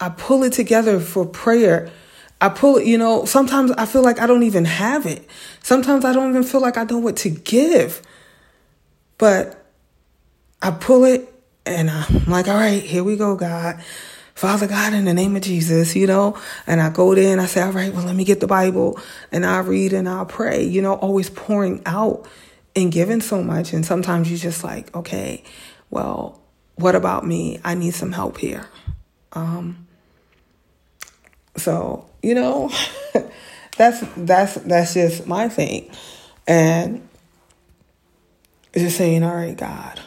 I 0.00 0.08
pull 0.08 0.42
it 0.44 0.52
together 0.52 1.00
for 1.00 1.26
prayer 1.26 1.90
I 2.42 2.48
pull 2.48 2.78
it, 2.78 2.86
you 2.88 2.98
know, 2.98 3.24
sometimes 3.24 3.70
I 3.78 3.86
feel 3.86 4.02
like 4.02 4.18
I 4.18 4.26
don't 4.26 4.42
even 4.42 4.64
have 4.64 5.06
it. 5.06 5.24
Sometimes 5.62 6.04
I 6.04 6.12
don't 6.12 6.30
even 6.30 6.42
feel 6.42 6.60
like 6.60 6.76
I 6.76 6.82
know 6.82 6.98
what 6.98 7.16
to 7.18 7.30
give. 7.30 8.02
But 9.16 9.64
I 10.60 10.72
pull 10.72 11.04
it 11.04 11.32
and 11.64 11.88
I'm 11.88 12.24
like, 12.24 12.48
all 12.48 12.56
right, 12.56 12.82
here 12.82 13.04
we 13.04 13.14
go, 13.14 13.36
God. 13.36 13.80
Father 14.34 14.66
God, 14.66 14.94
in 14.94 15.04
the 15.04 15.14
name 15.14 15.36
of 15.36 15.42
Jesus, 15.42 15.94
you 15.94 16.06
know, 16.06 16.38
and 16.66 16.80
I 16.80 16.90
go 16.90 17.14
there 17.14 17.32
and 17.32 17.40
I 17.40 17.46
say, 17.46 17.62
all 17.62 17.72
right, 17.72 17.92
well, 17.92 18.04
let 18.04 18.16
me 18.16 18.24
get 18.24 18.40
the 18.40 18.46
Bible 18.46 18.98
and 19.30 19.44
I 19.44 19.58
read 19.58 19.92
and 19.92 20.08
I'll 20.08 20.26
pray, 20.26 20.64
you 20.64 20.80
know, 20.82 20.94
always 20.94 21.30
pouring 21.30 21.82
out 21.86 22.26
and 22.74 22.90
giving 22.90 23.20
so 23.20 23.42
much. 23.42 23.72
And 23.72 23.84
sometimes 23.84 24.30
you're 24.30 24.38
just 24.38 24.64
like, 24.64 24.94
okay, 24.96 25.44
well, 25.90 26.40
what 26.76 26.94
about 26.94 27.26
me? 27.26 27.60
I 27.64 27.74
need 27.74 27.94
some 27.94 28.12
help 28.12 28.38
here. 28.38 28.66
Um, 29.32 29.86
so, 31.56 32.08
you 32.22 32.34
know, 32.34 32.70
that's 33.76 34.02
that's 34.16 34.54
that's 34.54 34.94
just 34.94 35.26
my 35.26 35.48
thing. 35.48 35.90
And 36.46 37.06
just 38.74 38.96
saying, 38.96 39.22
all 39.22 39.34
right, 39.34 39.56
God, 39.56 40.00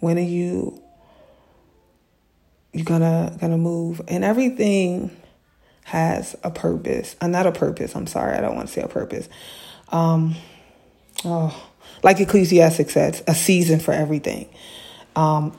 when 0.00 0.18
are 0.18 0.22
you 0.22 0.82
you 2.76 2.84
gonna 2.84 3.36
gonna 3.40 3.58
move? 3.58 4.02
And 4.08 4.24
everything 4.24 5.16
has 5.84 6.36
a 6.42 6.50
purpose. 6.50 7.16
Uh, 7.20 7.28
not 7.28 7.46
a 7.46 7.52
purpose, 7.52 7.94
I'm 7.94 8.06
sorry, 8.06 8.36
I 8.36 8.40
don't 8.40 8.56
want 8.56 8.68
to 8.68 8.74
say 8.74 8.82
a 8.82 8.88
purpose. 8.88 9.28
Um 9.88 10.34
oh 11.24 11.70
like 12.02 12.20
Ecclesiastic 12.20 12.90
says, 12.90 13.22
a 13.26 13.34
season 13.34 13.80
for 13.80 13.92
everything. 13.92 14.48
Um 15.14 15.56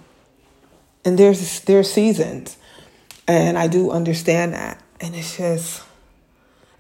and 1.03 1.17
there's 1.17 1.61
there's 1.61 1.91
seasons. 1.91 2.57
And 3.27 3.57
I 3.57 3.67
do 3.67 3.91
understand 3.91 4.53
that. 4.53 4.81
And 5.01 5.13
it's 5.13 5.37
just, 5.37 5.83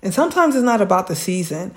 and 0.01 0.13
sometimes 0.13 0.55
it's 0.55 0.63
not 0.63 0.81
about 0.81 1.07
the 1.07 1.15
season. 1.15 1.73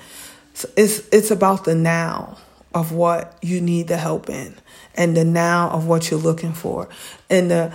It's 0.76 1.08
it's 1.08 1.30
about 1.30 1.64
the 1.64 1.74
now 1.74 2.38
of 2.72 2.92
what 2.92 3.36
you 3.42 3.60
need 3.60 3.88
the 3.88 3.96
help 3.96 4.28
in, 4.28 4.54
and 4.94 5.16
the 5.16 5.24
now 5.24 5.70
of 5.70 5.86
what 5.86 6.10
you're 6.10 6.20
looking 6.20 6.52
for, 6.52 6.88
and 7.28 7.50
the, 7.50 7.72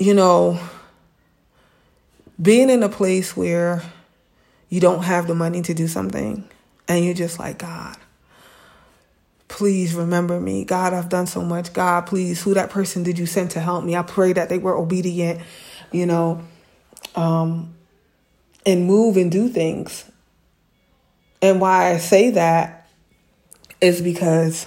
you 0.00 0.14
know, 0.14 0.58
being 2.40 2.70
in 2.70 2.82
a 2.82 2.88
place 2.88 3.36
where 3.36 3.82
you 4.70 4.80
don't 4.80 5.04
have 5.04 5.28
the 5.28 5.34
money 5.34 5.62
to 5.62 5.74
do 5.74 5.86
something, 5.86 6.48
and 6.88 7.04
you're 7.04 7.14
just 7.14 7.38
like 7.38 7.58
God. 7.58 7.96
please 9.48 9.94
remember 9.94 10.40
me. 10.40 10.64
God, 10.64 10.94
I've 10.94 11.10
done 11.10 11.26
so 11.26 11.42
much. 11.42 11.72
God, 11.74 12.06
please, 12.06 12.42
who 12.42 12.54
that 12.54 12.70
person 12.70 13.02
did 13.02 13.18
you 13.18 13.26
send 13.26 13.50
to 13.50 13.60
help 13.60 13.84
me? 13.84 13.96
I 13.96 14.02
pray 14.02 14.32
that 14.32 14.48
they 14.48 14.58
were 14.58 14.74
obedient, 14.74 15.40
you 15.92 16.06
know, 16.06 16.40
um, 17.16 17.74
and 18.64 18.86
move 18.86 19.18
and 19.18 19.30
do 19.30 19.48
things. 19.48 20.10
And 21.42 21.60
why 21.60 21.90
I 21.92 21.98
say 21.98 22.30
that 22.30 22.88
is 23.80 24.00
because 24.00 24.66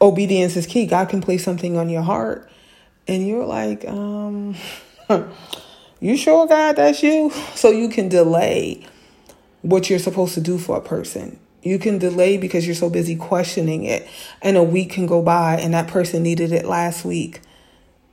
obedience 0.00 0.56
is 0.56 0.66
key. 0.66 0.86
God 0.86 1.08
can 1.10 1.20
place 1.20 1.44
something 1.44 1.76
on 1.76 1.90
your 1.90 2.02
heart, 2.02 2.50
and 3.10 3.26
you're 3.26 3.44
like, 3.44 3.84
um, 3.88 4.54
you 6.00 6.16
sure, 6.16 6.46
God, 6.46 6.76
that's 6.76 7.02
you? 7.02 7.30
So 7.54 7.70
you 7.70 7.88
can 7.88 8.08
delay 8.08 8.86
what 9.62 9.90
you're 9.90 9.98
supposed 9.98 10.34
to 10.34 10.40
do 10.40 10.58
for 10.58 10.76
a 10.76 10.80
person. 10.80 11.38
You 11.62 11.80
can 11.80 11.98
delay 11.98 12.36
because 12.36 12.66
you're 12.66 12.76
so 12.76 12.88
busy 12.88 13.16
questioning 13.16 13.84
it, 13.84 14.08
and 14.40 14.56
a 14.56 14.62
week 14.62 14.92
can 14.92 15.06
go 15.06 15.22
by, 15.22 15.56
and 15.56 15.74
that 15.74 15.88
person 15.88 16.22
needed 16.22 16.52
it 16.52 16.64
last 16.64 17.04
week, 17.04 17.40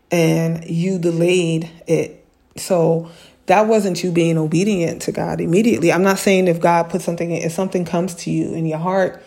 and 0.09 0.67
you 0.67 0.97
delayed 0.97 1.69
it. 1.85 2.25
So 2.57 3.11
that 3.45 3.67
wasn't 3.67 4.03
you 4.03 4.11
being 4.11 4.39
obedient 4.39 5.03
to 5.03 5.11
God 5.11 5.39
immediately. 5.39 5.93
I'm 5.93 6.01
not 6.01 6.17
saying 6.17 6.47
if 6.47 6.59
God 6.59 6.89
puts 6.89 7.05
something, 7.05 7.31
if 7.31 7.51
something 7.51 7.85
comes 7.85 8.15
to 8.15 8.31
you 8.31 8.51
in 8.53 8.65
your 8.65 8.79
heart 8.79 9.23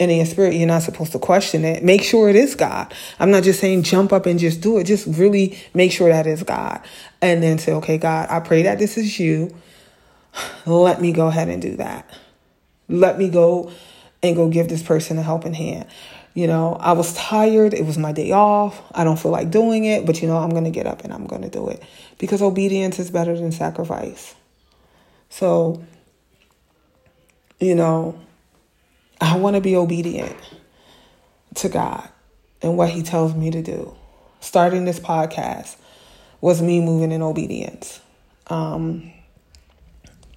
and 0.00 0.10
in 0.10 0.16
your 0.16 0.26
spirit, 0.26 0.54
you're 0.54 0.66
not 0.66 0.82
supposed 0.82 1.12
to 1.12 1.18
question 1.18 1.64
it. 1.64 1.84
Make 1.84 2.02
sure 2.02 2.28
it 2.28 2.34
is 2.34 2.56
God. 2.56 2.92
I'm 3.20 3.30
not 3.30 3.44
just 3.44 3.60
saying 3.60 3.84
jump 3.84 4.12
up 4.12 4.26
and 4.26 4.38
just 4.38 4.60
do 4.60 4.78
it. 4.78 4.84
Just 4.84 5.06
really 5.06 5.58
make 5.72 5.92
sure 5.92 6.08
that 6.08 6.26
is 6.26 6.42
God. 6.42 6.80
And 7.22 7.42
then 7.42 7.58
say, 7.58 7.72
okay, 7.74 7.96
God, 7.98 8.28
I 8.28 8.40
pray 8.40 8.62
that 8.62 8.78
this 8.78 8.98
is 8.98 9.20
you. 9.20 9.54
Let 10.66 11.00
me 11.00 11.12
go 11.12 11.28
ahead 11.28 11.48
and 11.48 11.62
do 11.62 11.76
that. 11.76 12.10
Let 12.88 13.18
me 13.18 13.28
go 13.28 13.70
and 14.22 14.34
go 14.34 14.48
give 14.48 14.68
this 14.68 14.82
person 14.82 15.16
a 15.18 15.22
helping 15.22 15.54
hand. 15.54 15.86
You 16.34 16.48
know, 16.48 16.74
I 16.80 16.92
was 16.92 17.14
tired. 17.14 17.72
It 17.72 17.86
was 17.86 17.96
my 17.96 18.10
day 18.10 18.32
off. 18.32 18.82
I 18.92 19.04
don't 19.04 19.18
feel 19.18 19.30
like 19.30 19.52
doing 19.52 19.84
it, 19.84 20.04
but 20.04 20.20
you 20.20 20.26
know, 20.26 20.38
I'm 20.38 20.50
going 20.50 20.64
to 20.64 20.70
get 20.70 20.86
up 20.86 21.04
and 21.04 21.12
I'm 21.12 21.26
going 21.26 21.42
to 21.42 21.48
do 21.48 21.68
it 21.68 21.80
because 22.18 22.42
obedience 22.42 22.98
is 22.98 23.12
better 23.12 23.36
than 23.36 23.52
sacrifice. 23.52 24.34
So, 25.28 25.84
you 27.60 27.76
know, 27.76 28.18
I 29.20 29.36
want 29.36 29.56
to 29.56 29.60
be 29.60 29.76
obedient 29.76 30.36
to 31.56 31.68
God 31.68 32.08
and 32.62 32.76
what 32.76 32.90
He 32.90 33.02
tells 33.02 33.34
me 33.34 33.50
to 33.50 33.62
do. 33.62 33.94
Starting 34.40 34.84
this 34.84 35.00
podcast 35.00 35.76
was 36.40 36.60
me 36.60 36.80
moving 36.80 37.12
in 37.12 37.22
obedience. 37.22 38.00
Um, 38.48 39.12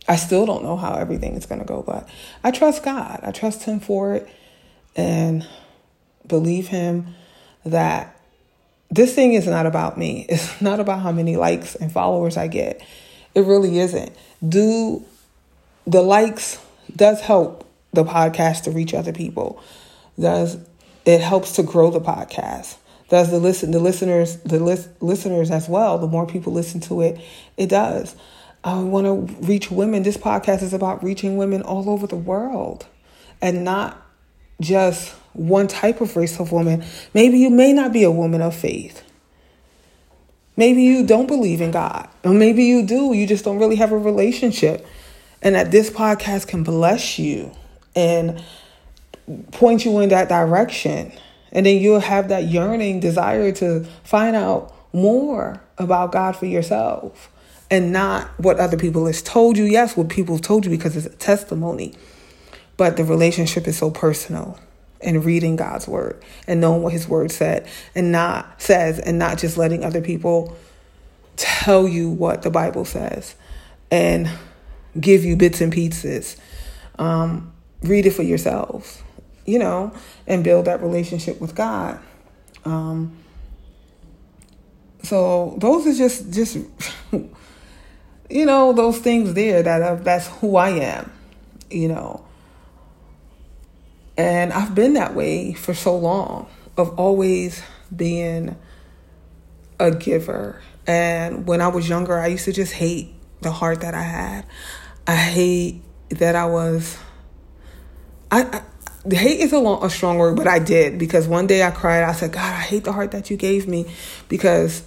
I 0.08 0.16
still 0.16 0.46
don't 0.46 0.64
know 0.64 0.78
how 0.78 0.96
everything 0.96 1.36
is 1.36 1.46
going 1.46 1.60
to 1.60 1.66
go, 1.66 1.84
but 1.86 2.08
I 2.44 2.52
trust 2.52 2.84
God. 2.84 3.20
I 3.24 3.32
trust 3.32 3.64
Him 3.64 3.80
for 3.80 4.14
it 4.16 4.28
and 4.96 5.46
believe 6.26 6.68
Him 6.68 7.16
that 7.66 8.18
this 8.90 9.14
thing 9.14 9.34
is 9.34 9.48
not 9.48 9.66
about 9.66 9.98
me. 9.98 10.26
It's 10.30 10.62
not 10.62 10.80
about 10.80 11.02
how 11.02 11.12
many 11.12 11.36
likes 11.36 11.76
and 11.76 11.92
followers 11.92 12.38
I 12.38 12.48
get. 12.48 12.82
It 13.36 13.42
really 13.42 13.80
isn't. 13.80 14.16
Do 14.48 15.04
the 15.86 16.02
likes 16.02 16.60
does 16.96 17.22
help 17.22 17.67
the 17.98 18.06
podcast 18.06 18.64
to 18.64 18.72
reach 18.72 18.94
other 18.94 19.12
people. 19.12 19.62
Does 20.20 20.58
it 21.06 21.20
helps 21.20 21.54
to 21.54 21.64
grow 21.64 21.90
the 21.90 22.00
podcast? 22.00 22.78
Does 23.10 23.32
the 23.32 23.40
listen 23.40 23.72
the 23.72 23.80
listeners 23.80 24.38
the 24.38 24.60
list, 24.60 24.90
listeners 25.02 25.50
as 25.50 25.68
well? 25.68 25.98
The 25.98 26.08
more 26.08 26.28
people 26.28 26.54
listen 26.54 26.80
to 26.82 27.02
it, 27.02 27.20
it 27.58 27.68
does. 27.68 28.16
I 28.64 28.80
want 28.80 29.06
to 29.06 29.36
reach 29.46 29.72
women. 29.72 30.04
This 30.04 30.18
podcast 30.18 30.62
is 30.62 30.74
about 30.74 31.04
reaching 31.04 31.38
women 31.38 31.64
all 31.64 31.90
over 31.90 32.06
the 32.06 32.16
world, 32.16 32.86
and 33.42 33.64
not 33.64 34.00
just 34.62 35.14
one 35.34 35.68
type 35.68 36.00
of 36.00 36.16
race 36.16 36.40
of 36.40 36.52
woman. 36.52 36.84
Maybe 37.14 37.40
you 37.40 37.50
may 37.50 37.74
not 37.74 37.94
be 37.94 38.04
a 38.04 38.12
woman 38.12 38.42
of 38.42 38.56
faith. 38.56 39.04
Maybe 40.56 40.84
you 40.84 41.06
don't 41.06 41.28
believe 41.28 41.62
in 41.62 41.72
God. 41.72 42.10
Or 42.24 42.34
maybe 42.34 42.64
you 42.64 42.86
do. 42.86 43.14
You 43.14 43.28
just 43.28 43.46
don't 43.46 43.60
really 43.60 43.76
have 43.76 43.92
a 43.92 43.98
relationship. 43.98 44.88
And 45.44 45.54
that 45.54 45.70
this 45.70 45.92
podcast 45.92 46.48
can 46.48 46.64
bless 46.64 47.20
you 47.20 47.56
and 47.96 48.44
point 49.52 49.86
you 49.86 50.00
in 50.00 50.10
that 50.10 50.30
direction. 50.30 51.12
And 51.52 51.66
then 51.66 51.82
you'll 51.82 52.00
have 52.00 52.30
that 52.30 52.46
yearning 52.46 53.00
desire 53.00 53.52
to 53.54 53.86
find 54.04 54.36
out 54.36 54.74
more 54.94 55.62
about 55.78 56.12
God 56.12 56.36
for 56.36 56.46
yourself 56.46 57.30
and 57.70 57.92
not 57.92 58.28
what 58.38 58.60
other 58.60 58.78
people 58.78 59.06
has 59.08 59.22
told 59.22 59.58
you. 59.58 59.66
Yes, 59.66 59.98
what 59.98 60.10
people 60.10 60.36
have 60.36 60.42
told 60.42 60.66
you 60.66 60.72
because 60.72 60.96
it's 60.96 61.06
a 61.06 61.18
testimony. 61.18 61.94
But 62.78 62.98
the 62.98 63.04
relationship 63.04 63.68
is 63.68 63.78
so 63.78 63.90
personal 63.92 64.60
and 65.02 65.24
reading 65.24 65.56
God's 65.56 65.88
word 65.88 66.22
and 66.48 66.62
knowing 66.62 66.82
what 66.82 66.94
his 66.94 67.08
word 67.08 67.32
said 67.32 67.68
and 67.96 68.12
not 68.12 68.62
says 68.62 69.00
and 69.00 69.20
not 69.20 69.38
just 69.38 69.58
letting 69.58 69.84
other 69.84 70.02
people 70.02 70.56
tell 71.36 71.88
you 71.88 72.10
what 72.10 72.42
the 72.42 72.50
Bible 72.50 72.86
says 72.86 73.36
and 73.92 74.30
give 75.00 75.24
you 75.24 75.36
bits 75.36 75.62
and 75.62 75.72
pieces. 75.72 76.38
Um, 76.98 77.54
read 77.84 78.06
it 78.06 78.12
for 78.12 78.24
yourselves, 78.24 79.02
you 79.46 79.60
know, 79.60 79.94
and 80.26 80.44
build 80.44 80.66
that 80.66 80.82
relationship 80.82 81.40
with 81.40 81.56
God. 81.56 82.00
Um, 82.66 83.18
so 85.04 85.56
those 85.60 85.88
are 85.88 85.94
just 85.94 86.32
just 86.34 86.58
you 88.30 88.46
know 88.46 88.74
those 88.74 89.00
things 89.00 89.34
there 89.34 89.64
that 89.64 89.82
are, 89.82 89.96
that's 89.96 90.28
who 90.28 90.58
I 90.58 90.70
am, 90.70 91.12
you 91.70 91.88
know. 91.88 92.26
And 94.18 94.52
I've 94.52 94.74
been 94.74 94.94
that 94.94 95.14
way 95.14 95.54
for 95.54 95.74
so 95.74 95.96
long 95.96 96.48
of 96.76 96.98
always 97.00 97.62
being 97.96 98.58
a 99.80 99.92
giver. 99.92 100.62
And 100.88 101.46
when 101.46 101.62
I 101.62 101.68
was 101.68 101.88
younger, 101.88 102.18
I 102.18 102.28
used 102.28 102.46
to 102.46 102.54
just 102.54 102.74
hate 102.74 103.14
the 103.42 103.52
heart 103.52 103.82
that 103.82 103.94
I 103.94 104.02
had. 104.02 104.46
I 105.06 105.16
hate 105.16 105.82
that 106.10 106.36
I 106.36 106.46
was. 106.46 106.98
I, 108.32 108.62
I 109.10 109.16
hate 109.16 109.40
is 109.40 109.54
a, 109.54 109.60
long, 109.60 109.84
a 109.84 109.90
strong 109.90 110.18
word, 110.18 110.36
but 110.36 110.48
I 110.48 110.60
did 110.60 111.00
because 111.00 111.28
one 111.28 111.48
day 111.48 111.64
I 111.64 111.72
cried. 111.72 112.04
I 112.04 112.12
said, 112.12 112.34
God, 112.34 112.54
I 112.54 112.62
hate 112.62 112.84
the 112.84 112.92
heart 112.92 113.12
that 113.12 113.30
you 113.30 113.38
gave 113.38 113.68
me 113.68 113.86
because 114.28 114.84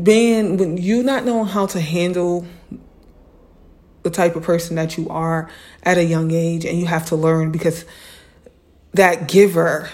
being 0.00 0.56
when 0.56 0.76
you 0.76 1.02
not 1.02 1.24
knowing 1.24 1.48
how 1.48 1.66
to 1.66 1.80
handle 1.80 2.46
the 4.02 4.10
type 4.10 4.36
of 4.36 4.42
person 4.42 4.76
that 4.76 4.96
you 4.96 5.08
are 5.08 5.50
at 5.82 5.98
a 5.98 6.04
young 6.04 6.30
age 6.30 6.64
and 6.64 6.78
you 6.78 6.86
have 6.86 7.06
to 7.06 7.16
learn 7.16 7.52
because 7.52 7.84
that 8.94 9.28
giver 9.28 9.90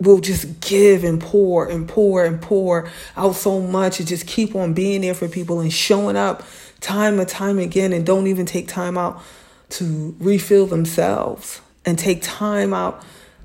will 0.00 0.20
just 0.20 0.60
give 0.60 1.04
and 1.04 1.20
pour 1.20 1.68
and 1.68 1.88
pour 1.88 2.24
and 2.24 2.40
pour 2.40 2.88
out 3.16 3.34
so 3.34 3.60
much 3.60 3.98
and 3.98 4.08
just 4.08 4.26
keep 4.26 4.54
on 4.54 4.72
being 4.72 5.02
there 5.02 5.14
for 5.14 5.28
people 5.28 5.60
and 5.60 5.72
showing 5.72 6.16
up 6.16 6.42
time 6.80 7.20
and 7.20 7.28
time 7.28 7.58
again 7.58 7.92
and 7.92 8.06
don't 8.06 8.26
even 8.26 8.46
take 8.46 8.68
time 8.68 8.96
out 8.96 9.22
to 9.72 10.16
refill 10.18 10.66
themselves 10.66 11.60
and 11.84 11.98
take 11.98 12.22
time 12.22 12.72
out 12.72 13.02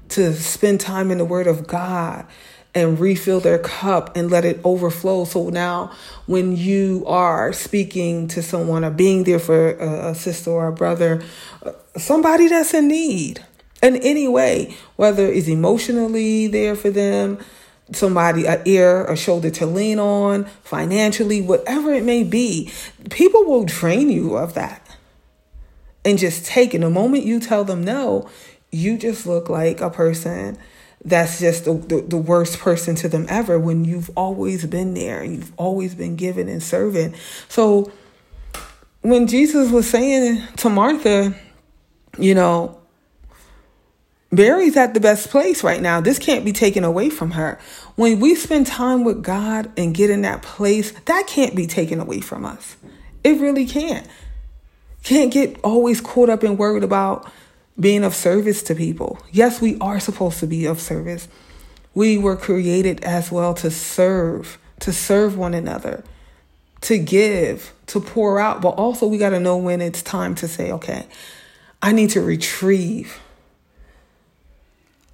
to 0.10 0.34
spend 0.34 0.80
time 0.80 1.12
in 1.12 1.18
the 1.18 1.26
word 1.26 1.48
of 1.48 1.68
God 1.68 2.26
and 2.76 3.00
refill 3.00 3.40
their 3.40 3.58
cup 3.58 4.16
and 4.16 4.30
let 4.30 4.46
it 4.46 4.60
overflow. 4.64 5.26
So 5.26 5.50
now, 5.50 5.92
when 6.28 6.56
you 6.56 7.04
are 7.08 7.52
speaking 7.52 8.28
to 8.30 8.44
someone 8.44 8.86
or 8.86 8.92
being 8.92 9.24
there 9.24 9.40
for 9.40 9.72
a, 9.72 10.14
sister 10.14 10.52
or 10.52 10.68
a 10.68 10.72
brother, 10.72 11.24
uh, 11.66 11.72
somebody 11.98 12.48
that's 12.48 12.74
in 12.74 12.88
need 12.88 13.44
in 13.82 13.96
any 13.98 14.28
way, 14.28 14.76
whether 14.96 15.26
it's 15.26 15.48
emotionally 15.48 16.48
there 16.48 16.76
for 16.76 16.92
them, 16.92 17.40
somebody, 17.94 18.46
an 18.46 18.62
ear, 18.66 19.06
a 19.06 19.16
shoulder 19.16 19.50
to 19.50 19.66
lean 19.66 19.98
on, 19.98 20.46
financially, 20.64 21.42
whatever 21.42 21.94
it 21.94 22.04
may 22.04 22.24
be, 22.24 22.72
people 23.10 23.44
will 23.46 23.64
drain 23.64 24.10
you 24.10 24.36
of 24.36 24.54
that. 24.54 24.87
And 26.08 26.18
just 26.18 26.46
take 26.46 26.74
it. 26.74 26.80
The 26.80 26.90
moment 26.90 27.26
you 27.26 27.42
tell 27.42 27.66
them 27.66 27.84
no, 27.84 28.30
you 28.72 28.98
just 28.98 29.28
look 29.28 29.50
like 29.50 29.82
a 29.82 29.90
person 29.90 30.58
that's 31.04 31.40
just 31.40 31.66
the, 31.66 31.74
the, 31.74 32.02
the, 32.02 32.18
worst 32.18 32.60
person 32.60 32.96
to 32.96 33.10
them 33.10 33.26
ever 33.30 33.60
when 33.60 33.84
you've 33.84 34.10
always 34.16 34.66
been 34.66 34.94
there 34.94 35.22
and 35.22 35.36
you've 35.36 35.52
always 35.58 35.94
been 35.96 36.16
giving 36.16 36.50
and 36.50 36.64
serving. 36.64 37.14
So 37.50 37.92
when 39.02 39.28
Jesus 39.28 39.70
was 39.70 39.90
saying 39.90 40.42
to 40.58 40.70
Martha, 40.70 41.36
you 42.18 42.34
know, 42.34 42.80
Mary's 44.32 44.76
at 44.76 44.94
the 44.94 45.00
best 45.00 45.30
place 45.30 45.64
right 45.64 45.82
now. 45.82 46.02
This 46.02 46.20
can't 46.20 46.44
be 46.44 46.52
taken 46.52 46.84
away 46.84 47.10
from 47.10 47.32
her. 47.32 47.60
When 47.96 48.20
we 48.20 48.36
spend 48.36 48.68
time 48.68 49.04
with 49.04 49.24
God 49.24 49.72
and 49.78 49.96
get 49.96 50.10
in 50.10 50.22
that 50.24 50.42
place, 50.42 50.92
that 51.06 51.28
can't 51.28 51.56
be 51.56 51.68
taken 51.68 52.00
away 52.00 52.20
from 52.20 52.46
us. 52.46 52.76
It 53.24 53.40
really 53.40 53.66
can't. 53.66 54.06
Can't 55.08 55.32
get 55.32 55.58
always 55.64 56.02
caught 56.02 56.28
up 56.28 56.44
and 56.44 56.58
worried 56.58 56.84
about 56.84 57.32
being 57.80 58.04
of 58.04 58.14
service 58.14 58.62
to 58.64 58.76
people. 58.76 59.18
Yes, 59.32 59.62
we 59.62 59.78
are 59.80 60.02
supposed 60.02 60.42
to 60.42 60.48
be 60.48 60.66
of 60.66 60.82
service. 60.82 61.30
We 61.94 62.18
were 62.18 62.36
created 62.36 63.06
as 63.06 63.32
well 63.32 63.54
to 63.54 63.72
serve, 63.72 64.58
to 64.82 64.92
serve 64.92 65.38
one 65.38 65.54
another, 65.54 66.04
to 66.82 66.98
give, 66.98 67.74
to 67.86 68.02
pour 68.02 68.38
out. 68.38 68.62
But 68.62 68.72
also, 68.72 69.08
we 69.08 69.18
got 69.18 69.30
to 69.30 69.40
know 69.40 69.56
when 69.56 69.80
it's 69.80 70.02
time 70.02 70.36
to 70.36 70.48
say, 70.50 70.74
okay, 70.74 71.08
I 71.82 71.94
need 71.94 72.10
to 72.10 72.20
retrieve 72.20 73.22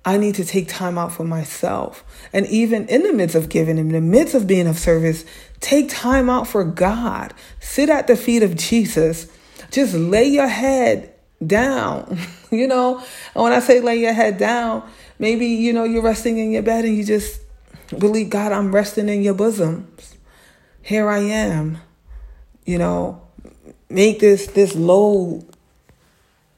I 0.05 0.17
need 0.17 0.35
to 0.35 0.43
take 0.43 0.67
time 0.67 0.97
out 0.97 1.13
for 1.13 1.23
myself. 1.23 2.03
And 2.33 2.45
even 2.47 2.87
in 2.87 3.03
the 3.03 3.13
midst 3.13 3.35
of 3.35 3.47
giving, 3.47 3.77
in 3.77 3.89
the 3.89 4.01
midst 4.01 4.35
of 4.35 4.47
being 4.47 4.67
of 4.67 4.77
service, 4.77 5.23
take 5.61 5.87
time 5.89 6.29
out 6.29 6.47
for 6.47 6.63
God. 6.65 7.33
Sit 7.61 7.89
at 7.89 8.07
the 8.07 8.17
feet 8.17 8.43
of 8.43 8.57
Jesus. 8.57 9.27
Just 9.73 9.93
lay 9.93 10.25
your 10.25 10.47
head 10.47 11.13
down, 11.45 12.17
you 12.51 12.67
know? 12.67 12.99
And 13.35 13.43
when 13.43 13.51
I 13.51 13.59
say 13.59 13.81
lay 13.81 13.97
your 13.97 14.13
head 14.13 14.37
down, 14.37 14.89
maybe, 15.19 15.47
you 15.47 15.73
know, 15.73 15.83
you're 15.83 16.01
resting 16.01 16.37
in 16.37 16.51
your 16.51 16.63
bed 16.63 16.85
and 16.85 16.95
you 16.95 17.03
just 17.03 17.41
believe, 17.97 18.29
God, 18.29 18.51
I'm 18.51 18.73
resting 18.73 19.09
in 19.09 19.21
your 19.21 19.33
bosom. 19.33 19.91
Here 20.81 21.09
I 21.09 21.19
am. 21.19 21.79
You 22.65 22.77
know, 22.77 23.21
make 23.89 24.21
this 24.21 24.47
this 24.47 24.73
load 24.73 25.45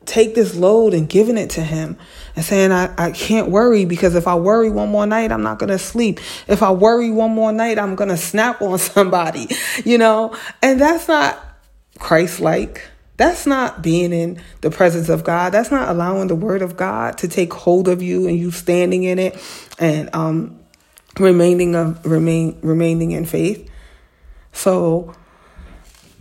take 0.06 0.36
this 0.36 0.56
load 0.56 0.94
and 0.94 1.10
giving 1.10 1.38
it 1.38 1.50
to 1.52 1.62
him 1.62 1.98
and 2.36 2.46
saying 2.46 2.72
I, 2.72 2.94
I 2.98 3.12
can't 3.12 3.50
worry 3.50 3.86
because 3.86 4.16
if 4.16 4.28
I 4.28 4.36
worry 4.36 4.70
one 4.70 4.90
more 4.90 5.06
night, 5.06 5.32
I'm 5.32 5.44
not 5.44 5.60
gonna 5.60 5.80
sleep. 5.80 6.20
If 6.48 6.64
I 6.64 6.72
worry 6.72 7.12
one 7.12 7.32
more 7.32 7.52
night, 7.52 7.80
I'm 7.80 7.96
gonna 7.96 8.18
snap 8.18 8.62
on 8.62 8.78
somebody, 8.80 9.48
you 9.84 9.98
know? 9.98 10.36
And 10.62 10.80
that's 10.80 11.08
not 11.08 11.40
Christ 12.00 12.40
like. 12.40 12.84
That's 13.18 13.48
not 13.48 13.82
being 13.82 14.12
in 14.12 14.42
the 14.62 14.70
presence 14.70 15.08
of 15.10 15.24
God. 15.24 15.54
That's 15.54 15.72
not 15.72 15.90
allowing 15.90 16.28
the 16.28 16.36
word 16.36 16.62
of 16.62 16.76
God 16.76 17.18
to 17.20 17.28
take 17.28 17.54
hold 17.54 17.88
of 17.88 18.02
you 18.02 18.28
and 18.28 18.38
you 18.38 18.52
standing 18.52 19.04
in 19.04 19.20
it 19.20 19.42
and 19.80 20.14
um 20.14 20.60
remaining 21.20 21.76
of 21.76 22.06
remain 22.06 22.58
remaining 22.62 23.12
in 23.12 23.26
faith. 23.26 23.70
So, 24.52 25.14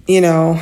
you 0.06 0.20
know, 0.20 0.60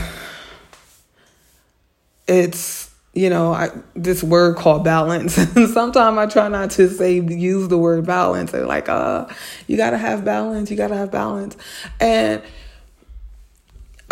it's 2.27 2.90
you 3.14 3.29
know 3.29 3.53
I, 3.53 3.71
this 3.95 4.23
word 4.23 4.57
called 4.57 4.85
balance 4.85 5.35
sometimes 5.75 6.18
i 6.18 6.27
try 6.27 6.49
not 6.49 6.71
to 6.73 6.88
say 6.88 7.21
use 7.21 7.68
the 7.68 7.77
word 7.77 8.07
balance 8.07 8.53
they're 8.53 8.66
like 8.66 8.88
uh 8.88 9.27
you 9.66 9.77
gotta 9.77 9.99
have 9.99 10.25
balance 10.25 10.71
you 10.71 10.77
gotta 10.77 10.97
have 10.97 11.11
balance 11.11 11.57
and 12.01 12.42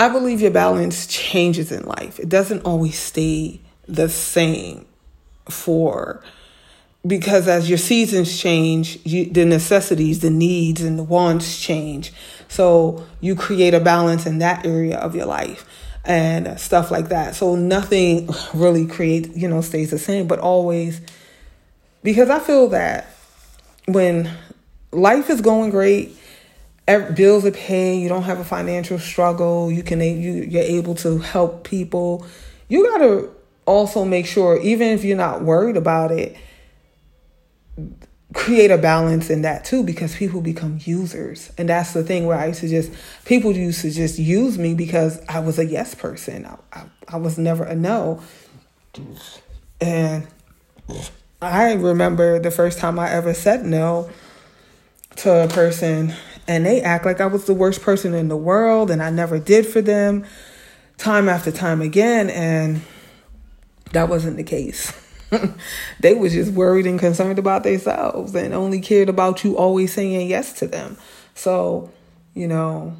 i 0.01 0.09
believe 0.09 0.41
your 0.41 0.51
balance 0.51 1.07
changes 1.07 1.71
in 1.71 1.85
life 1.85 2.19
it 2.19 2.29
doesn't 2.29 2.63
always 2.63 2.99
stay 2.99 3.61
the 3.87 4.09
same 4.09 4.85
for 5.49 6.23
because 7.07 7.49
as 7.49 7.69
your 7.69 7.79
seasons 7.79 8.39
change 8.39 8.99
you, 9.05 9.27
the 9.27 9.45
necessities 9.45 10.21
the 10.21 10.31
needs 10.31 10.83
and 10.83 10.99
the 10.99 11.03
wants 11.05 11.61
change 11.61 12.13
so 12.49 13.07
you 13.21 13.37
create 13.37 13.75
a 13.75 13.81
balance 13.81 14.27
in 14.27 14.39
that 14.39 14.67
area 14.67 14.99
of 14.99 15.15
your 15.15 15.27
life 15.27 15.65
and 16.05 16.59
stuff 16.59 16.91
like 16.91 17.09
that. 17.09 17.35
So 17.35 17.55
nothing 17.55 18.29
really 18.55 18.87
creates, 18.87 19.37
you 19.37 19.49
know, 19.49 19.61
stays 19.61 19.91
the 19.91 19.99
same, 19.99 20.27
but 20.27 20.39
always 20.39 21.01
because 22.03 22.31
I 22.31 22.39
feel 22.39 22.69
that 22.69 23.15
when 23.87 24.31
life 24.93 25.29
is 25.31 25.41
going 25.41 25.71
great, 25.71 26.17
bills 26.99 27.45
are 27.45 27.51
paid, 27.51 28.03
you 28.03 28.09
don't 28.09 28.23
have 28.23 28.39
a 28.39 28.45
financial 28.45 28.99
struggle, 28.99 29.71
you 29.71 29.83
can 29.83 30.01
you 30.01 30.33
you're 30.33 30.63
able 30.63 30.95
to 30.97 31.19
help 31.19 31.65
people. 31.65 32.27
You 32.69 32.87
got 32.87 32.99
to 32.99 33.31
also 33.67 34.05
make 34.05 34.27
sure 34.27 34.61
even 34.61 34.89
if 34.89 35.05
you're 35.05 35.17
not 35.17 35.43
worried 35.43 35.77
about 35.77 36.11
it, 36.11 36.37
create 38.33 38.71
a 38.71 38.79
balance 38.79 39.29
in 39.29 39.43
that 39.43 39.65
too 39.65 39.83
because 39.83 40.15
people 40.15 40.41
become 40.41 40.79
users. 40.85 41.51
And 41.59 41.69
that's 41.69 41.93
the 41.93 42.03
thing 42.03 42.27
where 42.27 42.39
i 42.39 42.47
used 42.47 42.61
to 42.61 42.69
just 42.69 42.93
people 43.25 43.53
used 43.53 43.81
to 43.83 43.91
just 43.91 44.19
use 44.19 44.59
me 44.59 44.75
because 44.75 45.21
i 45.29 45.41
was 45.41 45.59
a 45.59 45.67
yes 45.67 45.95
person. 45.95 46.47
I, 46.47 46.57
I, 46.73 46.85
I 47.09 47.17
was 47.17 47.39
never 47.39 47.65
a 47.65 47.75
no. 47.75 48.23
And 49.81 50.27
i 51.43 51.73
remember 51.73 52.39
the 52.39 52.51
first 52.51 52.79
time 52.79 52.99
i 52.99 53.11
ever 53.11 53.33
said 53.33 53.65
no 53.65 54.11
to 55.17 55.45
a 55.45 55.49
person 55.49 56.15
and 56.51 56.67
they 56.67 56.83
act 56.83 57.05
like 57.05 57.21
i 57.21 57.27
was 57.27 57.47
the 57.47 57.55
worst 57.55 57.81
person 57.81 58.13
in 58.15 58.29
the 58.29 58.37
world 58.37 58.91
and 58.91 59.03
i 59.03 59.11
never 59.11 59.39
did 59.39 59.67
for 59.67 59.81
them 59.81 60.25
time 60.99 61.29
after 61.29 61.51
time 61.51 61.81
again 61.81 62.29
and 62.31 62.83
that 63.93 64.09
wasn't 64.09 64.37
the 64.37 64.45
case 64.45 64.93
they 66.01 66.15
was 66.15 66.33
just 66.33 66.53
worried 66.53 66.87
and 66.87 66.99
concerned 66.99 67.39
about 67.39 67.63
themselves 67.63 68.35
and 68.35 68.55
only 68.55 68.81
cared 68.81 69.09
about 69.09 69.45
you 69.45 69.57
always 69.57 69.93
saying 69.93 70.29
yes 70.29 70.53
to 70.55 70.67
them. 70.67 70.97
So, 71.35 71.91
you 72.35 72.49
know, 72.49 72.97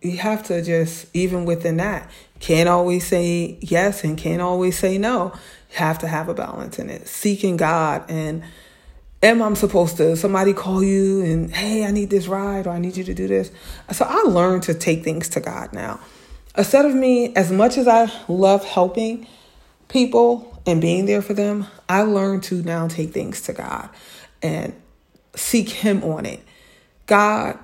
you 0.00 0.16
have 0.18 0.42
to 0.44 0.62
just 0.62 1.06
even 1.14 1.44
within 1.44 1.78
that, 1.78 2.10
can't 2.40 2.68
always 2.68 3.06
say 3.06 3.58
yes 3.60 4.04
and 4.04 4.18
can't 4.18 4.42
always 4.42 4.78
say 4.78 4.98
no. 4.98 5.32
You 5.70 5.78
have 5.78 5.98
to 6.00 6.08
have 6.08 6.28
a 6.28 6.34
balance 6.34 6.78
in 6.78 6.90
it. 6.90 7.08
Seeking 7.08 7.56
God 7.56 8.04
and 8.08 8.42
am 9.26 9.42
I 9.42 9.54
supposed 9.54 9.96
to 9.98 10.16
somebody 10.16 10.52
call 10.52 10.82
you 10.82 11.22
and 11.22 11.52
hey, 11.54 11.84
I 11.84 11.90
need 11.90 12.10
this 12.10 12.26
ride 12.26 12.66
or 12.66 12.70
I 12.70 12.78
need 12.78 12.96
you 12.96 13.04
to 13.04 13.14
do 13.14 13.28
this. 13.28 13.50
So 13.92 14.04
I 14.08 14.22
learned 14.22 14.64
to 14.64 14.74
take 14.74 15.04
things 15.04 15.28
to 15.30 15.40
God 15.40 15.72
now. 15.72 16.00
Instead 16.56 16.84
of 16.84 16.94
me, 16.94 17.34
as 17.34 17.50
much 17.50 17.76
as 17.76 17.88
I 17.88 18.10
love 18.28 18.64
helping 18.64 19.26
people, 19.88 20.54
and 20.66 20.80
being 20.80 21.06
there 21.06 21.22
for 21.22 21.34
them, 21.34 21.66
I 21.88 22.02
learned 22.02 22.44
to 22.44 22.62
now 22.62 22.88
take 22.88 23.12
things 23.12 23.42
to 23.42 23.52
God 23.52 23.88
and 24.42 24.74
seek 25.34 25.68
Him 25.68 26.02
on 26.02 26.26
it. 26.26 26.40
God, 27.06 27.58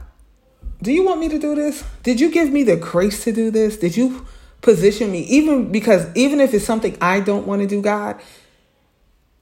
do 0.82 0.92
you 0.92 1.04
want 1.04 1.20
me 1.20 1.28
to 1.28 1.38
do 1.38 1.54
this? 1.54 1.84
Did 2.02 2.20
you 2.20 2.30
give 2.30 2.50
me 2.50 2.62
the 2.62 2.76
grace 2.76 3.24
to 3.24 3.32
do 3.32 3.50
this? 3.50 3.78
Did 3.78 3.96
you 3.96 4.26
position 4.60 5.10
me? 5.10 5.20
Even 5.22 5.72
because, 5.72 6.06
even 6.14 6.40
if 6.40 6.52
it's 6.52 6.64
something 6.64 6.96
I 7.00 7.20
don't 7.20 7.46
want 7.46 7.62
to 7.62 7.66
do, 7.66 7.80
God, 7.80 8.20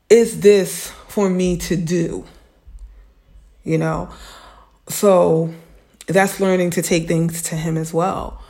is 0.09 0.41
this 0.41 0.93
for 1.19 1.29
me 1.29 1.57
to 1.57 1.75
do? 1.75 2.25
You 3.65 3.77
know? 3.77 4.09
So 4.87 5.53
that's 6.07 6.39
learning 6.39 6.71
to 6.71 6.83
take 6.83 7.09
things 7.09 7.43
to 7.43 7.57
Him 7.57 7.77
as 7.77 7.93
well. 7.93 8.41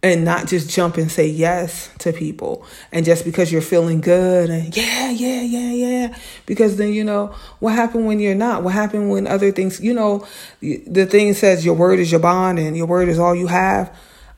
And 0.00 0.24
not 0.24 0.46
just 0.46 0.70
jump 0.70 0.96
and 0.96 1.10
say 1.10 1.26
yes 1.26 1.90
to 1.98 2.12
people. 2.12 2.64
And 2.92 3.04
just 3.04 3.24
because 3.24 3.50
you're 3.50 3.60
feeling 3.60 4.00
good 4.00 4.48
and 4.48 4.76
yeah 4.76 5.10
yeah 5.10 5.42
yeah 5.42 5.72
yeah. 5.72 6.18
Because 6.46 6.76
then 6.76 6.92
you 6.92 7.02
know 7.02 7.34
what 7.58 7.74
happened 7.74 8.06
when 8.06 8.20
you're 8.20 8.36
not? 8.36 8.62
What 8.62 8.74
happened 8.74 9.10
when 9.10 9.26
other 9.26 9.50
things 9.50 9.80
you 9.80 9.92
know 9.92 10.24
the 10.60 11.04
thing 11.04 11.34
says 11.34 11.64
your 11.64 11.74
word 11.74 11.98
is 11.98 12.12
your 12.12 12.20
bond 12.20 12.60
and 12.60 12.76
your 12.76 12.86
word 12.86 13.08
is 13.08 13.18
all 13.18 13.34
you 13.34 13.48
have. 13.48 13.92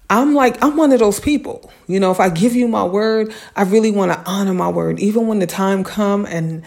I'm 0.08 0.34
like 0.34 0.56
i'm 0.64 0.78
one 0.78 0.92
of 0.92 0.98
those 0.98 1.20
people. 1.20 1.70
You 1.86 2.00
know 2.00 2.10
if 2.10 2.20
i 2.20 2.30
give 2.30 2.54
you 2.56 2.68
my 2.68 2.84
word 2.84 3.34
i 3.54 3.64
really 3.64 3.90
want 3.90 4.12
to 4.12 4.18
honor 4.24 4.54
my 4.54 4.70
word. 4.70 4.98
Even 4.98 5.26
when 5.26 5.40
the 5.40 5.46
time 5.46 5.84
come 5.84 6.24
and 6.24 6.64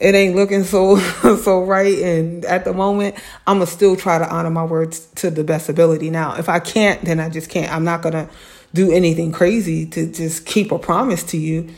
it 0.00 0.14
ain't 0.14 0.36
looking 0.36 0.64
so 0.64 0.96
so 1.42 1.64
right. 1.64 1.98
And 1.98 2.44
at 2.44 2.64
the 2.64 2.72
moment 2.72 3.16
i'm 3.46 3.56
gonna 3.56 3.66
still 3.66 3.96
try 3.96 4.18
to 4.18 4.28
honor 4.28 4.50
my 4.50 4.64
words 4.64 5.06
to 5.16 5.30
the 5.30 5.44
best 5.44 5.68
ability. 5.68 6.10
Now 6.10 6.36
if 6.36 6.48
i 6.48 6.58
can't 6.58 7.02
then 7.02 7.20
i 7.20 7.28
just 7.28 7.50
can't. 7.50 7.72
I'm 7.72 7.84
not 7.84 8.02
gonna 8.02 8.28
do 8.74 8.92
anything 8.92 9.32
crazy 9.32 9.86
to 9.86 10.10
just 10.10 10.46
keep 10.46 10.72
a 10.72 10.78
promise 10.78 11.22
to 11.24 11.38
you 11.38 11.70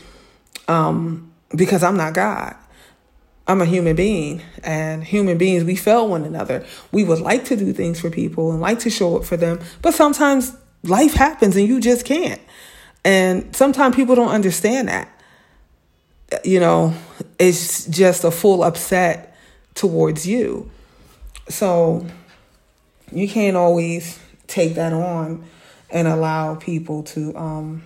um 0.67 1.31
because 1.55 1.83
i'm 1.83 1.97
not 1.97 2.13
god. 2.13 2.55
I'm 3.47 3.59
a 3.59 3.65
human 3.65 3.95
being 3.95 4.43
and 4.63 5.03
human 5.03 5.37
beings 5.37 5.63
we 5.63 5.75
fail 5.75 6.07
one 6.07 6.23
another. 6.23 6.65
We 6.91 7.03
would 7.03 7.19
like 7.19 7.43
to 7.45 7.57
do 7.57 7.73
things 7.73 7.99
for 7.99 8.09
people 8.09 8.51
and 8.51 8.61
like 8.61 8.79
to 8.79 8.89
show 8.89 9.17
up 9.17 9.25
for 9.25 9.35
them 9.35 9.59
but 9.81 9.93
sometimes 9.93 10.55
life 10.83 11.13
happens 11.13 11.55
and 11.55 11.67
you 11.67 11.79
just 11.79 12.05
can't. 12.05 12.41
And 13.03 13.55
sometimes 13.55 13.95
people 13.95 14.15
don't 14.15 14.29
understand 14.29 14.87
that. 14.87 15.09
You 16.43 16.59
know, 16.59 16.93
it's 17.41 17.85
just 17.87 18.23
a 18.23 18.29
full 18.29 18.63
upset 18.63 19.35
towards 19.73 20.27
you. 20.27 20.69
So 21.49 22.05
you 23.11 23.27
can't 23.27 23.57
always 23.57 24.19
take 24.45 24.75
that 24.75 24.93
on 24.93 25.43
and 25.89 26.07
allow 26.07 26.53
people 26.53 27.01
to 27.01 27.35
um, 27.35 27.83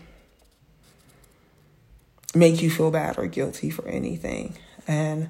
make 2.36 2.62
you 2.62 2.70
feel 2.70 2.92
bad 2.92 3.18
or 3.18 3.28
guilty 3.28 3.70
for 3.70 3.88
anything. 3.88 4.58
And 4.90 5.30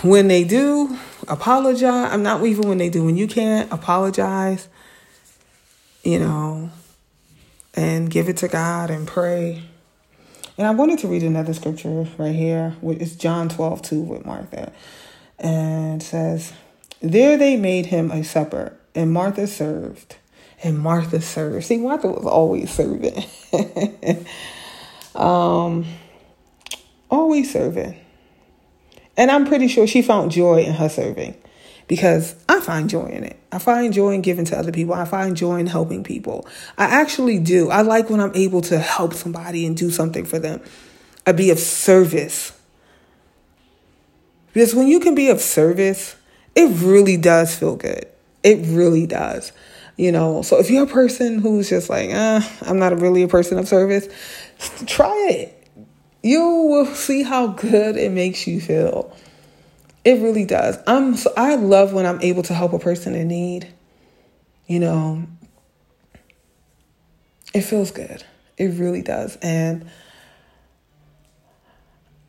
when 0.00 0.28
they 0.28 0.44
do, 0.44 0.96
apologize. 1.28 2.10
I'm 2.10 2.22
not 2.22 2.42
even 2.42 2.70
when 2.70 2.78
they 2.78 2.88
do, 2.88 3.04
when 3.04 3.18
you 3.18 3.28
can't, 3.28 3.70
apologize, 3.70 4.66
you 6.02 6.18
know, 6.18 6.70
and 7.74 8.08
give 8.10 8.30
it 8.30 8.38
to 8.38 8.48
God 8.48 8.88
and 8.88 9.06
pray 9.06 9.64
and 10.58 10.66
I 10.66 10.72
wanted 10.72 10.98
to 11.00 11.08
read 11.08 11.22
another 11.22 11.54
scripture 11.54 12.06
right 12.18 12.34
here. 12.34 12.74
It's 12.82 13.14
John 13.14 13.48
12, 13.48 13.80
2 13.80 14.00
with 14.00 14.26
Martha. 14.26 14.72
And 15.38 16.02
says, 16.02 16.52
There 17.00 17.38
they 17.38 17.56
made 17.56 17.86
him 17.86 18.10
a 18.10 18.24
supper, 18.24 18.76
and 18.92 19.12
Martha 19.12 19.46
served. 19.46 20.16
And 20.64 20.80
Martha 20.80 21.20
served. 21.20 21.66
See, 21.66 21.76
Martha 21.76 22.08
was 22.08 22.26
always 22.26 22.72
serving. 22.72 23.24
um, 25.14 25.86
always 27.08 27.52
serving. 27.52 27.96
And 29.16 29.30
I'm 29.30 29.46
pretty 29.46 29.68
sure 29.68 29.86
she 29.86 30.02
found 30.02 30.32
joy 30.32 30.62
in 30.62 30.74
her 30.74 30.88
serving 30.88 31.36
because 31.88 32.36
I 32.48 32.60
find 32.60 32.88
joy 32.88 33.06
in 33.06 33.24
it. 33.24 33.36
I 33.50 33.58
find 33.58 33.92
joy 33.92 34.12
in 34.12 34.20
giving 34.20 34.44
to 34.46 34.58
other 34.58 34.70
people. 34.70 34.94
I 34.94 35.06
find 35.06 35.36
joy 35.36 35.56
in 35.56 35.66
helping 35.66 36.04
people. 36.04 36.46
I 36.76 36.84
actually 36.84 37.38
do. 37.38 37.70
I 37.70 37.80
like 37.80 38.10
when 38.10 38.20
I'm 38.20 38.34
able 38.34 38.60
to 38.62 38.78
help 38.78 39.14
somebody 39.14 39.66
and 39.66 39.76
do 39.76 39.90
something 39.90 40.26
for 40.26 40.38
them. 40.38 40.60
I 41.26 41.32
be 41.32 41.50
of 41.50 41.58
service. 41.58 42.52
Because 44.52 44.74
when 44.74 44.86
you 44.86 45.00
can 45.00 45.14
be 45.14 45.30
of 45.30 45.40
service, 45.40 46.14
it 46.54 46.68
really 46.82 47.16
does 47.16 47.54
feel 47.56 47.76
good. 47.76 48.06
It 48.42 48.66
really 48.66 49.06
does. 49.06 49.52
You 49.96 50.12
know, 50.12 50.42
so 50.42 50.58
if 50.58 50.70
you're 50.70 50.84
a 50.84 50.86
person 50.86 51.38
who's 51.40 51.70
just 51.70 51.90
like, 51.90 52.10
uh, 52.10 52.40
I'm 52.62 52.78
not 52.78 53.00
really 53.00 53.22
a 53.22 53.28
person 53.28 53.58
of 53.58 53.66
service, 53.66 54.08
try 54.86 55.28
it. 55.30 55.54
You 56.22 56.40
will 56.40 56.86
see 56.86 57.22
how 57.22 57.48
good 57.48 57.96
it 57.96 58.12
makes 58.12 58.46
you 58.46 58.60
feel. 58.60 59.16
It 60.08 60.22
really 60.22 60.46
does. 60.46 60.78
I'm 60.86 61.16
so 61.16 61.30
I 61.36 61.56
love 61.56 61.92
when 61.92 62.06
I'm 62.06 62.18
able 62.22 62.42
to 62.44 62.54
help 62.54 62.72
a 62.72 62.78
person 62.78 63.14
in 63.14 63.28
need. 63.28 63.68
You 64.66 64.80
know, 64.80 65.26
it 67.52 67.60
feels 67.60 67.90
good. 67.90 68.24
It 68.56 68.68
really 68.78 69.02
does. 69.02 69.36
And 69.42 69.90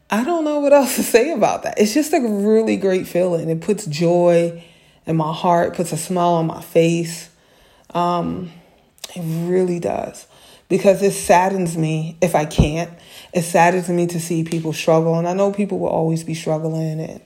I 0.09 0.25
don't 0.25 0.43
know 0.43 0.59
what 0.59 0.73
else 0.73 0.97
to 0.97 1.03
say 1.03 1.31
about 1.31 1.63
that. 1.63 1.79
It's 1.79 1.93
just 1.93 2.11
a 2.11 2.19
really 2.19 2.75
great 2.75 3.07
feeling. 3.07 3.47
It 3.49 3.61
puts 3.61 3.85
joy 3.85 4.61
in 5.05 5.15
my 5.15 5.31
heart, 5.31 5.73
puts 5.73 5.93
a 5.93 5.97
smile 5.97 6.33
on 6.33 6.47
my 6.47 6.61
face. 6.61 7.29
Um, 7.91 8.51
it 9.15 9.21
really 9.49 9.79
does. 9.79 10.27
Because 10.67 11.01
it 11.01 11.13
saddens 11.13 11.77
me 11.77 12.17
if 12.19 12.35
I 12.35 12.43
can't. 12.43 12.91
It 13.33 13.43
saddens 13.43 13.87
me 13.87 14.05
to 14.07 14.19
see 14.19 14.43
people 14.43 14.73
struggle. 14.73 15.17
And 15.17 15.29
I 15.29 15.33
know 15.33 15.53
people 15.53 15.79
will 15.79 15.87
always 15.87 16.25
be 16.25 16.33
struggling 16.33 16.99
and 16.99 17.21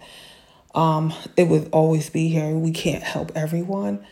um, 0.74 1.14
it 1.38 1.48
would 1.48 1.70
always 1.72 2.10
be 2.10 2.30
here. 2.30 2.50
We 2.52 2.72
can't 2.72 3.04
help 3.04 3.32
everyone. 3.36 4.06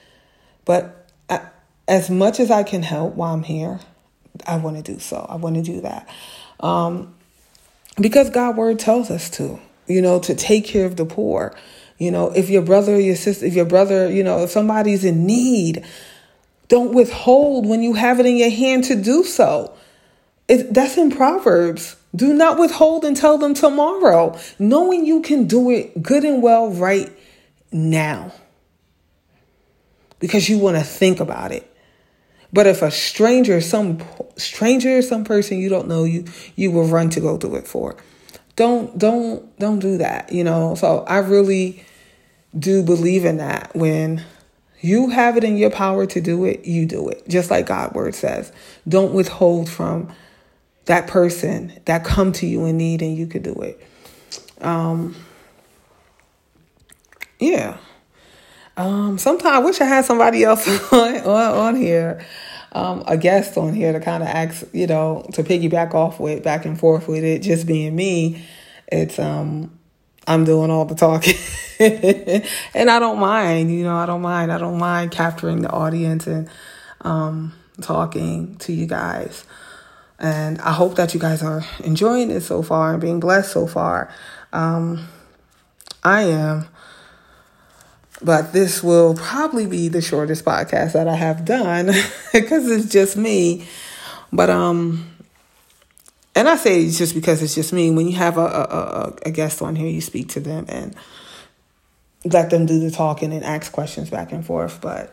But 0.66 1.08
I, 1.30 1.42
as 1.88 2.10
much 2.10 2.40
as 2.40 2.52
I 2.52 2.64
can 2.64 2.84
help 2.84 3.16
while 3.16 3.34
I'm 3.34 3.44
here, 3.44 3.80
I 4.46 4.58
want 4.58 4.78
to 4.78 4.84
do 4.84 5.00
so. 5.00 5.26
I 5.30 5.36
want 5.36 5.56
to 5.56 5.62
do 5.62 5.82
that. 5.82 6.08
Um, 6.60 7.16
because 8.00 8.30
God 8.30 8.58
word 8.58 8.80
tells 8.80 9.10
us 9.12 9.30
to, 9.32 9.60
you 9.88 10.02
know, 10.02 10.20
to 10.20 10.36
take 10.36 10.66
care 10.66 10.86
of 10.86 10.96
the 10.96 11.06
poor. 11.06 11.56
You 11.98 12.12
know, 12.12 12.32
if 12.32 12.50
your 12.50 12.62
brother, 12.62 13.00
your 13.00 13.16
sister, 13.16 13.46
if 13.46 13.54
your 13.54 13.66
brother, 13.66 14.10
you 14.10 14.24
know, 14.24 14.44
if 14.44 14.50
somebody's 14.50 15.04
in 15.04 15.26
need, 15.26 15.86
don't 16.68 16.94
withhold 16.94 17.68
when 17.68 17.84
you 17.84 17.94
have 17.94 18.20
it 18.20 18.26
in 18.26 18.38
your 18.38 18.50
hand 18.50 18.86
to 18.86 18.96
do 18.96 19.24
so. 19.24 19.74
It, 20.48 20.74
that's 20.74 20.98
in 20.98 21.12
Proverbs. 21.12 21.96
Do 22.16 22.34
not 22.34 22.60
withhold 22.60 23.06
and 23.06 23.16
tell 23.16 23.38
them 23.38 23.54
tomorrow, 23.54 24.38
knowing 24.60 25.06
you 25.06 25.22
can 25.22 25.48
do 25.48 25.70
it 25.70 26.02
good 26.02 26.24
and 26.24 26.44
well 26.44 26.70
right 26.70 27.10
now 27.72 28.34
because 30.20 30.50
you 30.50 30.58
want 30.58 30.78
to 30.78 30.84
think 30.84 31.20
about 31.20 31.52
it. 31.52 31.68
But 32.54 32.68
if 32.68 32.82
a 32.82 32.92
stranger, 32.92 33.62
some 33.62 34.02
stranger, 34.38 35.02
some 35.02 35.24
person 35.24 35.58
you 35.58 35.70
don't 35.70 35.88
know, 35.88 36.04
you 36.04 36.26
you 36.56 36.72
will 36.72 36.86
run 36.86 37.10
to 37.12 37.22
go 37.22 37.38
do 37.38 37.56
it 37.56 37.68
for. 37.68 37.96
Don't 38.56 38.98
don't 38.98 39.58
don't 39.58 39.80
do 39.80 39.98
that, 39.98 40.32
you 40.32 40.44
know. 40.44 40.76
So 40.76 41.06
I 41.08 41.20
really 41.20 41.84
do 42.58 42.84
believe 42.84 43.24
in 43.24 43.38
that 43.38 43.74
when 43.74 44.24
you 44.82 45.10
have 45.10 45.38
it 45.38 45.44
in 45.44 45.58
your 45.58 45.70
power 45.70 46.06
to 46.08 46.20
do 46.20 46.44
it, 46.46 46.66
you 46.66 46.86
do 46.86 47.08
it. 47.08 47.28
Just 47.30 47.50
like 47.50 47.68
God 47.68 47.94
word 47.94 48.16
says. 48.16 48.52
Don't 48.88 49.14
withhold 49.14 49.70
from 49.70 50.14
that 50.86 51.08
person 51.08 51.74
that 51.86 52.04
come 52.04 52.32
to 52.34 52.48
you 52.48 52.66
in 52.66 52.78
need 52.78 53.02
and 53.02 53.16
you 53.16 53.28
could 53.28 53.44
do 53.44 53.54
it. 53.62 53.82
Um 54.62 55.16
yeah. 57.42 57.78
Um, 58.78 59.18
sometimes 59.18 59.56
I 59.56 59.60
wish 59.60 59.82
I 59.82 59.86
had 59.86 60.06
somebody 60.06 60.44
else 60.44 60.68
on, 60.94 61.18
on, 61.18 61.58
on 61.58 61.76
here, 61.76 62.26
um, 62.72 63.04
a 63.08 63.18
guest 63.18 63.58
on 63.58 63.74
here 63.74 63.92
to 63.92 64.00
kind 64.00 64.24
of 64.24 64.30
ask, 64.30 64.64
you 64.74 64.88
know, 64.88 65.26
to 65.34 65.44
piggyback 65.44 65.94
off 65.94 66.20
with, 66.20 66.44
back 66.44 66.66
and 66.66 66.80
forth 66.80 67.08
with 67.08 67.24
it. 67.24 67.40
Just 67.40 67.68
being 67.68 67.96
me, 67.96 68.46
it's 68.88 69.20
um, 69.20 69.78
I'm 70.28 70.46
doing 70.46 70.72
all 70.72 70.86
the 70.86 70.96
talking, 70.96 71.36
and 72.74 72.90
I 72.90 73.00
don't 73.00 73.20
mind. 73.20 73.72
You 73.72 73.84
know, 73.84 73.96
I 73.96 74.06
don't 74.06 74.22
mind. 74.22 74.54
I 74.54 74.58
don't 74.58 74.78
mind 74.78 75.12
capturing 75.12 75.62
the 75.62 75.70
audience 75.70 76.28
and 76.28 76.50
um, 77.02 77.54
talking 77.82 78.56
to 78.58 78.72
you 78.72 78.86
guys. 78.86 79.44
And 80.22 80.62
I 80.62 80.72
hope 80.72 80.96
that 80.96 81.16
you 81.16 81.20
guys 81.20 81.42
are 81.42 81.66
enjoying 81.84 82.30
it 82.30 82.42
so 82.42 82.62
far 82.62 82.92
and 82.92 83.02
being 83.02 83.20
blessed 83.20 83.52
so 83.52 83.66
far. 83.66 84.14
Um, 84.54 85.08
I 86.04 86.22
am. 86.22 86.68
But 88.22 88.54
this 88.54 88.84
will 88.84 89.16
probably 89.16 89.66
be 89.66 89.88
the 89.88 90.02
shortest 90.02 90.46
podcast 90.46 90.94
that 90.94 91.08
I 91.08 91.16
have 91.16 91.44
done 91.44 91.88
because 92.34 92.70
it's 92.70 92.86
just 92.86 93.18
me. 93.18 93.68
But 94.32 94.52
um 94.52 95.08
and 96.36 96.48
I 96.48 96.56
say 96.56 96.84
it's 96.84 97.00
just 97.00 97.16
because 97.16 97.42
it's 97.42 97.56
just 97.56 97.74
me. 97.74 97.90
When 97.90 98.08
you 98.08 98.16
have 98.18 98.38
a, 98.38 98.46
a, 98.46 99.14
a 99.26 99.32
guest 99.32 99.62
on 99.62 99.76
here, 99.76 99.90
you 99.90 100.02
speak 100.02 100.30
to 100.30 100.40
them 100.40 100.66
and 100.70 100.96
let 102.24 102.52
them 102.52 102.68
do 102.68 102.80
the 102.80 102.92
talking 102.92 103.34
and 103.34 103.44
ask 103.44 103.72
questions 103.72 104.12
back 104.12 104.32
and 104.32 104.46
forth. 104.46 104.80
But 104.82 105.12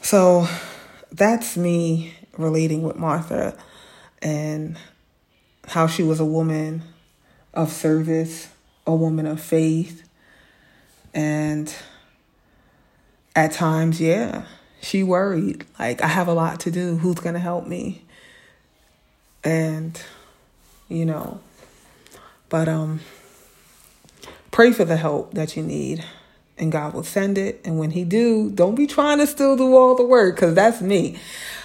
so 0.00 0.48
that's 1.12 1.56
me 1.58 2.14
relating 2.36 2.82
with 2.82 2.96
Martha 2.96 3.56
and 4.22 4.76
how 5.66 5.86
she 5.86 6.02
was 6.02 6.20
a 6.20 6.24
woman 6.24 6.82
of 7.54 7.70
service, 7.70 8.48
a 8.86 8.94
woman 8.94 9.26
of 9.26 9.40
faith, 9.40 10.08
and 11.14 11.74
at 13.34 13.52
times, 13.52 14.00
yeah, 14.00 14.44
she 14.80 15.02
worried. 15.02 15.64
Like, 15.78 16.02
I 16.02 16.08
have 16.08 16.28
a 16.28 16.32
lot 16.32 16.60
to 16.60 16.70
do. 16.70 16.96
Who's 16.96 17.16
going 17.16 17.34
to 17.34 17.40
help 17.40 17.66
me? 17.66 18.04
And, 19.44 20.00
you 20.88 21.04
know, 21.04 21.40
but 22.48 22.68
um, 22.68 23.00
pray 24.50 24.72
for 24.72 24.84
the 24.84 24.96
help 24.96 25.34
that 25.34 25.56
you 25.56 25.62
need 25.62 26.04
and 26.58 26.72
God 26.72 26.94
will 26.94 27.04
send 27.04 27.38
it. 27.38 27.60
And 27.64 27.78
when 27.78 27.92
He 27.92 28.04
do, 28.04 28.50
don't 28.50 28.74
be 28.74 28.86
trying 28.86 29.18
to 29.18 29.26
still 29.26 29.56
do 29.56 29.76
all 29.76 29.94
the 29.94 30.04
work 30.04 30.34
because 30.34 30.54
that's 30.54 30.80
me. 30.80 31.18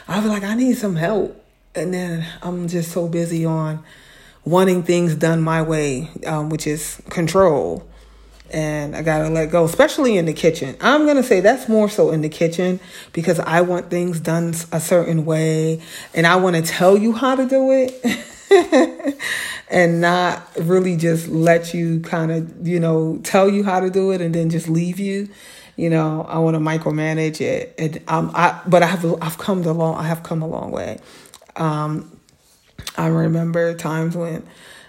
I 0.08 0.20
was 0.20 0.30
like, 0.30 0.44
I 0.44 0.54
need 0.56 0.78
some 0.78 0.96
help, 0.96 1.43
and 1.76 1.94
then 1.94 2.26
I'm 2.42 2.68
just 2.68 2.92
so 2.92 3.08
busy 3.08 3.46
on 3.46 3.84
wanting 4.46 4.84
things 4.84 5.16
done 5.16 5.42
my 5.42 5.62
way, 5.62 6.10
um, 6.26 6.50
which 6.50 6.68
is 6.68 7.02
control 7.10 7.88
and 8.54 8.96
I 8.96 9.02
gotta 9.02 9.30
let 9.30 9.50
go, 9.50 9.66
especially 9.66 10.16
in 10.16 10.26
the 10.26 10.34
kitchen. 10.34 10.78
I'm 10.80 11.08
gonna 11.08 11.24
say 11.24 11.40
that's 11.40 11.68
more 11.68 11.90
so 11.90 12.12
in 12.12 12.22
the 12.22 12.30
kitchen 12.30 12.80
because 13.12 13.40
I 13.40 13.62
want 13.62 13.90
things 13.90 14.20
done 14.20 14.54
a 14.72 14.80
certain 14.80 15.26
way 15.26 15.82
and 16.14 16.28
I 16.28 16.36
wanna 16.36 16.62
tell 16.62 16.96
you 16.96 17.14
how 17.14 17.36
to 17.36 17.48
do 17.48 17.72
it 17.72 19.18
and 19.70 20.00
not 20.00 20.48
really 20.60 20.96
just 20.96 21.28
let 21.30 21.74
you 21.74 22.00
kind 22.02 22.32
of, 22.32 22.68
you 22.68 22.80
know, 22.80 23.20
tell 23.24 23.50
you 23.50 23.64
how 23.64 23.80
to 23.80 23.90
do 23.90 24.12
it 24.12 24.22
and 24.22 24.36
then 24.36 24.52
just 24.52 24.70
leave 24.70 25.00
you. 25.00 25.30
You 25.76 25.90
know, 25.90 26.24
I 26.30 26.38
want 26.38 26.54
to 26.54 26.60
micromanage 26.60 27.42
it, 27.42 27.74
and 27.80 28.00
um, 28.08 28.30
I 28.36 28.62
but 28.68 28.84
I 28.84 28.86
have 28.86 29.04
I've 29.24 29.40
come 29.40 29.64
a 29.64 29.72
long 29.72 29.96
I 29.96 30.04
have 30.04 30.22
come 30.22 30.44
a 30.44 30.48
long 30.48 30.70
way. 30.70 31.00
Um, 31.56 32.20
I 32.98 33.08
remember 33.08 33.74
times 33.74 34.16
when 34.16 34.44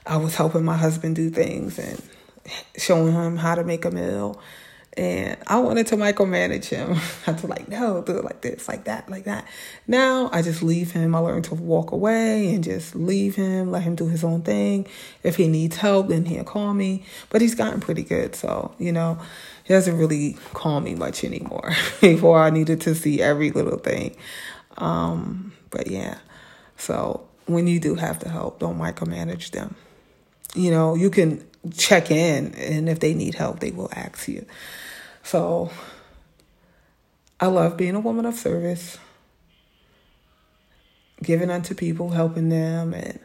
I 0.06 0.16
was 0.16 0.34
helping 0.34 0.64
my 0.64 0.76
husband 0.76 1.16
do 1.16 1.30
things 1.30 1.78
and 1.78 2.02
showing 2.76 3.12
him 3.12 3.36
how 3.36 3.54
to 3.54 3.64
make 3.64 3.84
a 3.84 3.90
meal. 3.90 4.40
And 4.96 5.36
I 5.48 5.58
wanted 5.58 5.88
to 5.88 5.96
micromanage 5.96 6.66
him. 6.66 6.96
I 7.26 7.32
was 7.32 7.42
like, 7.44 7.68
no, 7.68 8.02
do 8.02 8.16
it 8.18 8.24
like 8.24 8.42
this, 8.42 8.68
like 8.68 8.84
that, 8.84 9.10
like 9.10 9.24
that. 9.24 9.46
Now 9.88 10.30
I 10.32 10.42
just 10.42 10.62
leave 10.62 10.92
him. 10.92 11.14
I 11.14 11.18
learned 11.18 11.46
to 11.46 11.54
walk 11.54 11.90
away 11.90 12.54
and 12.54 12.62
just 12.62 12.94
leave 12.94 13.34
him, 13.34 13.72
let 13.72 13.82
him 13.82 13.96
do 13.96 14.06
his 14.08 14.22
own 14.22 14.42
thing. 14.42 14.86
If 15.24 15.36
he 15.36 15.48
needs 15.48 15.76
help, 15.76 16.08
then 16.08 16.26
he'll 16.26 16.44
call 16.44 16.74
me. 16.74 17.04
But 17.30 17.40
he's 17.40 17.56
gotten 17.56 17.80
pretty 17.80 18.04
good. 18.04 18.36
So, 18.36 18.74
you 18.78 18.92
know, 18.92 19.18
he 19.64 19.74
doesn't 19.74 19.98
really 19.98 20.36
call 20.52 20.80
me 20.80 20.94
much 20.94 21.24
anymore. 21.24 21.72
Before 22.00 22.38
I 22.38 22.50
needed 22.50 22.80
to 22.82 22.94
see 22.94 23.20
every 23.20 23.50
little 23.50 23.78
thing. 23.78 24.14
Um, 24.76 25.54
but 25.70 25.88
yeah. 25.88 26.18
So 26.84 27.26
when 27.46 27.66
you 27.66 27.80
do 27.80 27.94
have 27.94 28.18
to 28.20 28.28
help, 28.28 28.58
don't 28.58 28.78
micromanage 28.78 29.52
them. 29.52 29.74
You 30.54 30.70
know, 30.70 30.94
you 30.94 31.08
can 31.08 31.42
check 31.74 32.10
in 32.10 32.54
and 32.56 32.90
if 32.90 33.00
they 33.00 33.14
need 33.14 33.34
help 33.34 33.60
they 33.60 33.70
will 33.70 33.88
ask 33.92 34.28
you. 34.28 34.44
So 35.22 35.70
i 37.40 37.46
love 37.46 37.78
being 37.78 37.94
a 37.94 38.00
woman 38.00 38.26
of 38.26 38.34
service. 38.34 38.98
Giving 41.22 41.50
unto 41.50 41.74
people 41.74 42.10
helping 42.10 42.50
them 42.50 42.92
and 42.92 43.18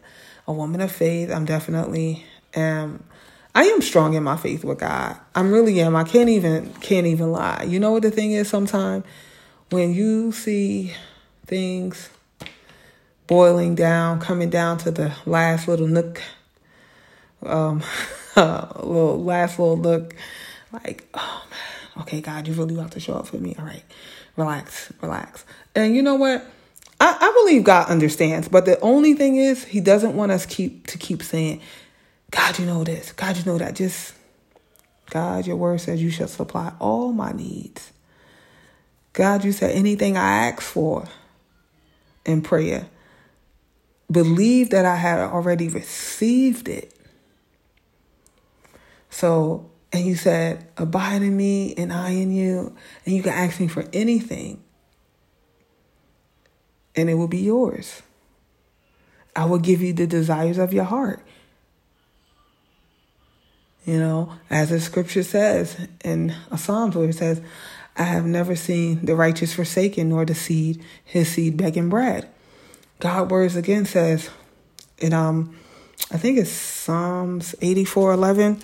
a 0.47 0.53
woman 0.53 0.79
of 0.79 0.89
faith. 0.89 1.29
I'm 1.29 1.43
definitely 1.43 2.23
am 2.53 3.03
i 3.53 3.63
am 3.63 3.81
strong 3.81 4.13
in 4.13 4.23
my 4.23 4.37
faith 4.37 4.63
with 4.63 4.79
god. 4.79 5.17
I 5.35 5.41
really 5.41 5.81
am. 5.81 5.97
I 5.97 6.05
can't 6.05 6.29
even 6.29 6.71
can't 6.75 7.07
even 7.07 7.33
lie. 7.33 7.65
You 7.67 7.81
know 7.81 7.91
what 7.91 8.03
the 8.03 8.11
thing 8.11 8.31
is 8.31 8.47
sometimes? 8.47 9.03
When 9.69 9.93
you 9.93 10.31
see 10.31 10.93
things 11.45 12.09
boiling 13.29 13.75
down 13.75 14.19
coming 14.19 14.49
down 14.49 14.79
to 14.79 14.91
the 14.91 15.13
last 15.25 15.67
little 15.67 15.87
nook 15.87 16.19
um 17.45 17.81
little 18.35 19.23
last 19.23 19.59
little 19.59 19.77
look, 19.77 20.15
like, 20.71 21.07
oh 21.13 21.45
man, 21.49 22.01
okay, 22.03 22.21
God, 22.21 22.47
you 22.47 22.53
really 22.53 22.75
want 22.75 22.91
to 22.93 22.99
show 22.99 23.13
up 23.13 23.27
for 23.27 23.37
me. 23.37 23.55
All 23.57 23.65
right, 23.65 23.83
relax, 24.35 24.91
relax. 25.01 25.45
And 25.75 25.95
you 25.95 26.01
know 26.01 26.15
what? 26.15 26.45
I, 27.01 27.17
I 27.19 27.43
believe 27.43 27.63
God 27.63 27.87
understands, 27.89 28.49
but 28.49 28.65
the 28.65 28.79
only 28.81 29.13
thing 29.13 29.37
is 29.37 29.63
He 29.63 29.79
doesn't 29.79 30.15
want 30.15 30.31
us 30.31 30.45
keep 30.45 30.87
to 30.87 30.97
keep 30.97 31.23
saying, 31.23 31.61
God, 32.31 32.59
you 32.59 32.65
know 32.65 32.83
this, 32.83 33.11
God, 33.13 33.37
you 33.37 33.45
know 33.45 33.57
that. 33.57 33.75
Just 33.75 34.13
God, 35.09 35.47
your 35.47 35.55
word 35.55 35.81
says 35.81 36.01
you 36.01 36.11
shall 36.11 36.27
supply 36.27 36.73
all 36.79 37.11
my 37.11 37.31
needs. 37.31 37.91
God, 39.13 39.43
you 39.43 39.51
said 39.51 39.71
anything 39.71 40.17
I 40.17 40.47
ask 40.47 40.61
for 40.61 41.05
in 42.25 42.41
prayer, 42.41 42.87
believe 44.11 44.71
that 44.71 44.85
I 44.85 44.95
had 44.95 45.19
already 45.19 45.67
received 45.67 46.67
it. 46.67 46.93
So, 49.09 49.69
and 49.91 50.05
you 50.05 50.15
said, 50.15 50.67
abide 50.77 51.21
in 51.21 51.35
me 51.35 51.73
and 51.75 51.91
I 51.91 52.11
in 52.11 52.31
you, 52.31 52.75
and 53.05 53.15
you 53.15 53.23
can 53.23 53.33
ask 53.33 53.59
me 53.59 53.67
for 53.67 53.85
anything, 53.91 54.63
and 56.95 57.09
it 57.09 57.15
will 57.15 57.27
be 57.27 57.39
yours. 57.39 58.01
I 59.35 59.45
will 59.45 59.59
give 59.59 59.81
you 59.81 59.93
the 59.93 60.07
desires 60.07 60.57
of 60.57 60.73
your 60.73 60.83
heart. 60.83 61.21
You 63.85 63.99
know, 63.99 64.33
as 64.49 64.69
the 64.69 64.79
scripture 64.79 65.23
says 65.23 65.87
in 66.03 66.35
a 66.51 66.57
Psalms 66.57 66.95
where 66.95 67.09
it 67.09 67.15
says, 67.15 67.41
I 67.95 68.03
have 68.03 68.25
never 68.25 68.55
seen 68.55 69.05
the 69.05 69.15
righteous 69.15 69.53
forsaken 69.53 70.09
nor 70.09 70.25
the 70.25 70.35
seed, 70.35 70.83
his 71.03 71.29
seed 71.29 71.57
begging 71.57 71.89
bread. 71.89 72.29
God 72.99 73.31
words 73.31 73.55
again 73.55 73.85
says 73.85 74.29
in 74.97 75.13
um 75.13 75.55
I 76.11 76.17
think 76.17 76.39
it's 76.39 76.51
Psalms 76.51 77.53
84 77.61 78.13
11. 78.13 78.61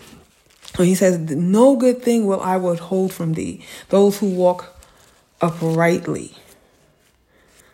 When 0.78 0.88
he 0.88 0.96
says, 0.96 1.20
No 1.20 1.76
good 1.76 2.02
thing 2.02 2.26
will 2.26 2.42
I 2.42 2.58
withhold 2.58 3.14
from 3.14 3.34
thee, 3.34 3.64
those 3.90 4.20
who 4.20 4.28
walk 4.28 4.76
uprightly. 5.42 6.34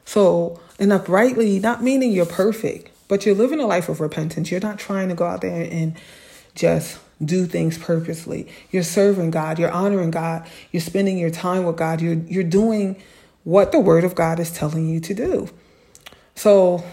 So, 0.03 0.59
and 0.77 0.91
uprightly, 0.91 1.59
not 1.59 1.81
meaning 1.81 2.11
you're 2.11 2.25
perfect, 2.25 2.91
but 3.07 3.25
you're 3.25 3.35
living 3.35 3.61
a 3.61 3.65
life 3.65 3.87
of 3.87 4.01
repentance. 4.01 4.51
You're 4.51 4.59
not 4.59 4.77
trying 4.77 5.07
to 5.09 5.15
go 5.15 5.25
out 5.25 5.41
there 5.41 5.67
and 5.71 5.95
just 6.53 6.99
do 7.23 7.45
things 7.45 7.77
purposely. 7.77 8.47
You're 8.71 8.83
serving 8.83 9.31
God, 9.31 9.57
you're 9.57 9.71
honoring 9.71 10.11
God, 10.11 10.45
you're 10.71 10.81
spending 10.81 11.17
your 11.17 11.29
time 11.29 11.63
with 11.63 11.77
God, 11.77 12.01
you're 12.01 12.15
you're 12.15 12.43
doing 12.43 13.01
what 13.43 13.71
the 13.71 13.79
word 13.79 14.03
of 14.03 14.15
God 14.15 14.39
is 14.39 14.51
telling 14.51 14.89
you 14.89 14.99
to 14.99 15.13
do. 15.13 15.49
So 16.41 16.83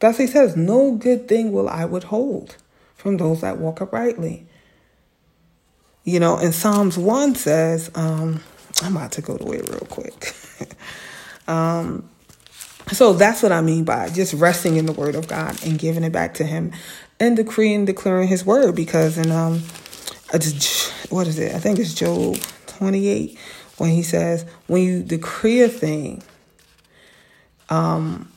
thus 0.00 0.18
he 0.18 0.26
says, 0.26 0.56
No 0.56 0.96
good 0.96 1.28
thing 1.28 1.52
will 1.52 1.68
I 1.68 1.84
withhold 1.84 2.56
from 2.96 3.16
those 3.16 3.40
that 3.42 3.58
walk 3.58 3.80
uprightly. 3.80 4.44
You 6.02 6.18
know, 6.18 6.36
and 6.36 6.52
Psalms 6.52 6.98
1 6.98 7.36
says, 7.36 7.92
um, 7.94 8.40
I'm 8.82 8.96
about 8.96 9.12
to 9.12 9.22
go 9.22 9.36
to 9.36 9.52
it 9.52 9.68
real 9.68 9.86
quick. 9.88 10.34
um, 11.46 12.10
so 12.90 13.12
that's 13.12 13.40
what 13.40 13.52
I 13.52 13.60
mean 13.60 13.84
by 13.84 14.08
just 14.08 14.34
resting 14.34 14.74
in 14.74 14.86
the 14.86 14.92
word 14.92 15.14
of 15.14 15.28
God 15.28 15.64
and 15.64 15.78
giving 15.78 16.02
it 16.02 16.10
back 16.10 16.34
to 16.34 16.44
him 16.44 16.72
and 17.20 17.36
decreeing, 17.36 17.84
declaring 17.84 18.26
his 18.26 18.44
word 18.44 18.74
because 18.74 19.16
in 19.16 19.30
um 19.30 19.60
what 21.08 21.28
is 21.28 21.38
it? 21.38 21.54
I 21.54 21.60
think 21.60 21.78
it's 21.78 21.94
Job 21.94 22.36
28 22.66 23.38
when 23.78 23.90
he 23.90 24.02
says, 24.02 24.44
when 24.66 24.82
you 24.82 25.04
decree 25.04 25.60
a 25.60 25.68
thing, 25.68 26.24
um, 27.70 28.31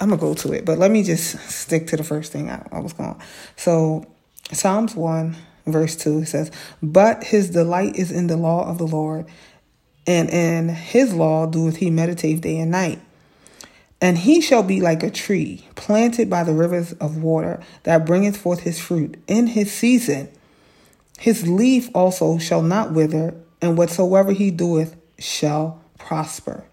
I'm 0.00 0.10
gonna 0.10 0.20
go 0.20 0.34
to 0.34 0.52
it, 0.52 0.64
but 0.64 0.78
let 0.78 0.90
me 0.90 1.02
just 1.02 1.38
stick 1.48 1.86
to 1.88 1.96
the 1.96 2.04
first 2.04 2.32
thing 2.32 2.50
I, 2.50 2.66
I 2.70 2.80
was 2.80 2.92
going. 2.92 3.20
So 3.56 4.04
Psalms 4.52 4.94
1, 4.94 5.36
verse 5.66 5.96
2 5.96 6.24
says, 6.24 6.50
But 6.82 7.24
his 7.24 7.50
delight 7.50 7.96
is 7.96 8.12
in 8.12 8.26
the 8.26 8.36
law 8.36 8.68
of 8.68 8.78
the 8.78 8.86
Lord, 8.86 9.26
and 10.06 10.28
in 10.30 10.68
his 10.68 11.14
law 11.14 11.46
doeth 11.46 11.76
he 11.76 11.90
meditate 11.90 12.42
day 12.42 12.58
and 12.58 12.70
night. 12.70 13.00
And 14.00 14.18
he 14.18 14.42
shall 14.42 14.62
be 14.62 14.80
like 14.80 15.02
a 15.02 15.10
tree 15.10 15.64
planted 15.74 16.28
by 16.28 16.44
the 16.44 16.52
rivers 16.52 16.92
of 16.94 17.22
water 17.22 17.62
that 17.84 18.04
bringeth 18.04 18.36
forth 18.36 18.60
his 18.60 18.78
fruit 18.78 19.18
in 19.26 19.46
his 19.46 19.72
season. 19.72 20.28
His 21.18 21.48
leaf 21.48 21.88
also 21.94 22.36
shall 22.36 22.62
not 22.62 22.92
wither, 22.92 23.34
and 23.62 23.78
whatsoever 23.78 24.32
he 24.32 24.50
doeth 24.50 24.96
shall 25.18 25.82
prosper. 25.98 26.64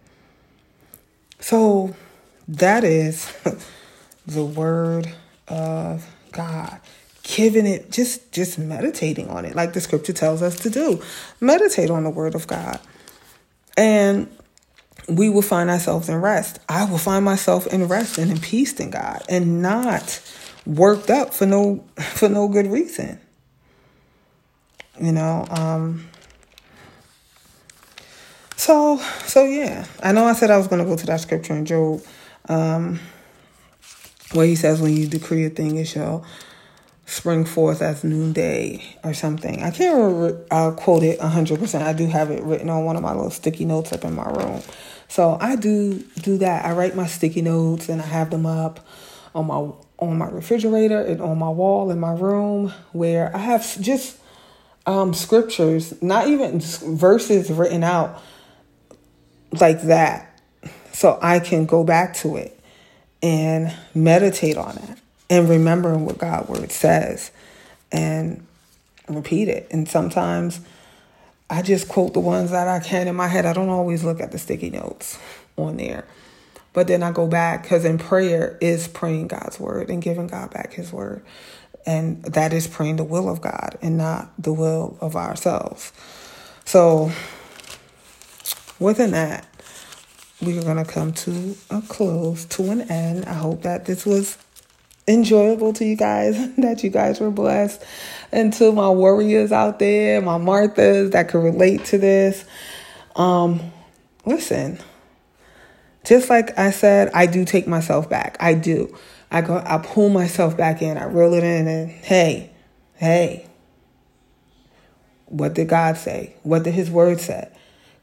So 1.40 1.96
that 2.48 2.84
is 2.84 3.32
the 4.26 4.44
word 4.44 5.12
of 5.48 6.06
God. 6.32 6.80
Giving 7.24 7.66
it 7.66 7.90
just 7.90 8.34
just 8.34 8.60
meditating 8.60 9.30
on 9.30 9.46
it 9.46 9.56
like 9.56 9.72
the 9.72 9.80
scripture 9.80 10.12
tells 10.12 10.42
us 10.42 10.60
to 10.60 10.70
do. 10.70 11.02
Meditate 11.40 11.90
on 11.90 12.04
the 12.04 12.10
word 12.10 12.36
of 12.36 12.48
God. 12.48 12.80
And 13.78 14.30
we 15.08 15.30
will 15.30 15.42
find 15.42 15.70
ourselves 15.70 16.10
in 16.10 16.20
rest. 16.22 16.60
I 16.68 16.86
will 16.86 16.98
find 16.98 17.24
myself 17.24 17.68
in 17.68 17.88
rest 17.88 18.18
and 18.18 18.30
in 18.30 18.40
peace 18.40 18.80
in 18.80 18.90
God 18.90 19.24
and 19.30 19.62
not 19.62 20.22
worked 20.66 21.10
up 21.10 21.34
for 21.34 21.46
no 21.46 21.84
for 22.00 22.30
no 22.30 22.48
good 22.48 22.68
reason. 22.68 23.20
You 25.00 25.12
know, 25.12 25.46
um 25.50 26.08
so 28.56 28.98
so 29.26 29.44
yeah. 29.44 29.86
I 30.02 30.12
know 30.12 30.26
I 30.26 30.34
said 30.34 30.52
I 30.52 30.58
was 30.58 30.68
gonna 30.68 30.86
go 30.86 30.96
to 30.96 31.06
that 31.08 31.20
scripture 31.20 31.54
in 31.54 31.66
Job, 31.66 32.02
um, 32.50 33.00
where 34.34 34.46
he 34.46 34.56
says 34.56 34.82
when 34.82 34.96
you 34.96 35.08
decree 35.08 35.46
a 35.46 35.50
thing 35.50 35.78
it 35.78 35.86
shall 35.86 36.26
spring 37.06 37.46
forth 37.46 37.82
as 37.82 38.04
noonday 38.04 38.82
or 39.04 39.14
something. 39.14 39.62
I 39.62 39.72
can't 39.72 39.96
remember, 39.96 40.46
I'll 40.50 40.72
quote 40.72 41.04
it 41.04 41.20
100%. 41.20 41.82
I 41.82 41.94
do 41.94 42.08
have 42.08 42.32
it 42.32 42.42
written 42.44 42.70
on 42.70 42.86
one 42.86 42.96
of 42.96 43.02
my 43.02 43.14
little 43.14 43.30
sticky 43.30 43.66
notes 43.66 43.92
up 43.92 44.04
in 44.06 44.16
my 44.16 44.30
room. 44.30 44.62
So 45.10 45.38
I 45.40 45.56
do 45.56 46.00
do 46.22 46.38
that. 46.40 46.66
I 46.66 46.72
write 46.72 46.96
my 46.96 47.06
sticky 47.06 47.42
notes 47.42 47.90
and 47.90 48.02
I 48.02 48.06
have 48.06 48.30
them 48.30 48.46
up 48.46 48.80
on 49.36 49.48
my 49.48 49.72
on 50.00 50.18
my 50.18 50.28
refrigerator 50.28 51.00
and 51.02 51.22
on 51.22 51.38
my 51.38 51.50
wall 51.50 51.92
in 51.92 52.00
my 52.00 52.14
room 52.14 52.74
where 52.92 53.34
I 53.36 53.40
have 53.40 53.80
just 53.80 54.18
um, 54.86 55.14
scriptures, 55.14 56.02
not 56.02 56.28
even 56.28 56.60
verses 56.60 57.50
written 57.52 57.84
out 57.84 58.22
like 59.52 59.84
that. 59.84 60.33
So 60.94 61.20
I 61.22 61.40
can 61.40 61.66
go 61.66 61.84
back 61.84 62.16
to 62.18 62.38
it 62.38 62.58
and 63.22 63.74
meditate 63.96 64.58
on 64.58 64.78
it 64.78 65.00
and 65.30 65.50
remembering 65.50 66.06
what 66.06 66.18
God 66.18 66.48
word 66.48 66.72
says 66.72 67.32
and 67.92 68.46
repeat 69.08 69.48
it. 69.48 69.68
And 69.72 69.88
sometimes 69.88 70.62
I 71.50 71.62
just 71.62 71.88
quote 71.88 72.14
the 72.14 72.20
ones 72.20 72.52
that 72.52 72.68
I 72.68 72.80
can 72.80 73.08
in 73.08 73.16
my 73.16 73.28
head. 73.28 73.46
I 73.46 73.54
don't 73.54 73.70
always 73.70 74.04
look 74.04 74.20
at 74.22 74.32
the 74.32 74.38
sticky 74.38 74.70
notes 74.70 75.20
on 75.58 75.78
there. 75.78 76.06
But 76.74 76.88
then 76.88 77.04
I 77.04 77.12
go 77.12 77.28
back 77.28 77.64
because 77.64 77.86
in 77.86 77.98
prayer 77.98 78.58
is 78.60 78.88
praying 78.88 79.28
God's 79.28 79.60
word 79.60 79.90
and 79.90 80.02
giving 80.02 80.28
God 80.28 80.52
back 80.52 80.74
his 80.74 80.92
word. 80.92 81.24
And 81.86 82.24
that 82.24 82.54
is 82.54 82.68
praying 82.68 82.96
the 82.96 83.04
will 83.04 83.30
of 83.30 83.42
God 83.42 83.78
and 83.82 83.98
not 83.98 84.32
the 84.42 84.54
will 84.54 84.98
of 85.02 85.16
ourselves. 85.16 85.92
So, 86.66 87.12
within 88.80 89.12
that, 89.12 89.46
we 90.42 90.58
are 90.58 90.64
going 90.64 90.84
to 90.84 90.90
come 90.90 91.14
to 91.14 91.56
a 91.70 91.82
close, 91.82 92.46
to 92.46 92.70
an 92.72 92.82
end. 92.90 93.26
I 93.26 93.34
hope 93.34 93.62
that 93.64 93.86
this 93.86 94.06
was 94.06 94.38
enjoyable 95.08 95.74
to 95.74 95.86
you 95.86 95.96
guys, 95.96 96.56
that 96.58 96.84
you 96.84 96.90
guys 96.90 97.20
were 97.20 97.32
blessed. 97.32 97.84
And 98.32 98.52
to 98.54 98.72
my 98.72 98.90
warriors 98.90 99.52
out 99.52 99.80
there, 99.80 100.22
my 100.22 100.38
Marthas 100.38 101.12
that 101.12 101.30
could 101.30 101.44
relate 101.44 101.86
to 101.86 101.98
this. 101.98 102.46
Um, 103.16 103.72
listen, 104.26 104.80
just 106.04 106.30
like 106.30 106.58
I 106.58 106.72
said, 106.72 107.12
I 107.14 107.26
do 107.28 107.46
take 107.46 107.68
myself 107.68 108.10
back. 108.10 108.38
I 108.40 108.54
do. 108.54 108.98
I 109.32 109.42
go 109.42 109.62
I 109.66 109.78
pull 109.80 110.10
myself 110.10 110.58
back 110.58 110.82
in. 110.82 110.98
I 110.98 111.06
reel 111.06 111.34
it 111.34 111.44
in 111.44 111.68
and 111.68 111.90
hey, 111.90 112.52
hey. 112.96 113.48
What 115.26 115.56
did 115.56 115.70
God 115.70 115.98
say? 115.98 116.36
What 116.44 116.64
did 116.64 116.74
his 116.74 116.92
word 116.92 117.20
say? 117.20 117.50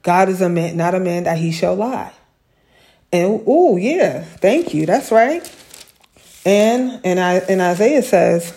God 0.02 0.28
is 0.28 0.40
a 0.40 0.48
man, 0.48 0.76
not 0.76 0.94
a 0.94 1.00
man 1.00 1.24
that 1.24 1.38
he 1.38 1.52
shall 1.52 1.76
lie. 1.76 2.12
And 3.12 3.42
oh 3.46 3.76
yeah, 3.76 4.22
thank 4.22 4.72
you. 4.74 4.86
That's 4.86 5.10
right. 5.10 5.42
And 6.44 7.00
and 7.04 7.20
I 7.20 7.34
and 7.36 7.60
Isaiah 7.60 8.02
says, 8.02 8.54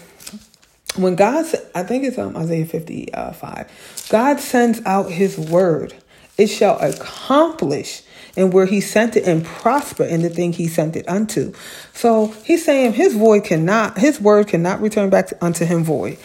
when 0.96 1.16
God, 1.16 1.46
I 1.74 1.84
think 1.84 2.04
it's 2.04 2.18
um, 2.18 2.38
Isaiah 2.38 2.66
55, 2.66 4.08
God 4.10 4.40
sends 4.40 4.82
out 4.86 5.12
his 5.12 5.38
word, 5.38 5.94
it 6.38 6.48
shall 6.48 6.78
accomplish 6.80 8.04
and 8.36 8.52
where 8.52 8.66
he 8.66 8.82
sent 8.82 9.16
it 9.16 9.28
and 9.28 9.46
prosper 9.46 10.04
in 10.04 10.22
the 10.22 10.30
thing 10.30 10.54
he 10.54 10.68
sent 10.68 10.96
it 10.96 11.08
unto. 11.08 11.54
So 11.94 12.28
he's 12.44 12.66
saying 12.66 12.94
his 12.94 13.16
void 13.16 13.44
cannot, 13.44 13.98
his 13.98 14.20
word 14.20 14.48
cannot 14.48 14.82
return 14.82 15.10
back 15.10 15.32
unto 15.42 15.66
him 15.66 15.84
void. 15.84 16.18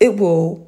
It 0.00 0.16
will 0.16 0.67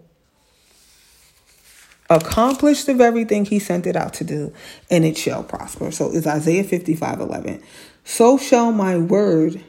accomplish 2.10 2.86
of 2.88 3.00
everything 3.00 3.44
he 3.44 3.58
sent 3.58 3.86
it 3.86 3.96
out 3.96 4.12
to 4.14 4.24
do, 4.24 4.52
and 4.90 5.04
it 5.04 5.16
shall 5.16 5.44
prosper. 5.44 5.90
So 5.90 6.10
it's 6.12 6.26
Isaiah 6.26 6.64
55 6.64 7.20
11. 7.20 7.62
So 8.04 8.36
shall 8.36 8.72
my 8.72 8.98
word 8.98 9.62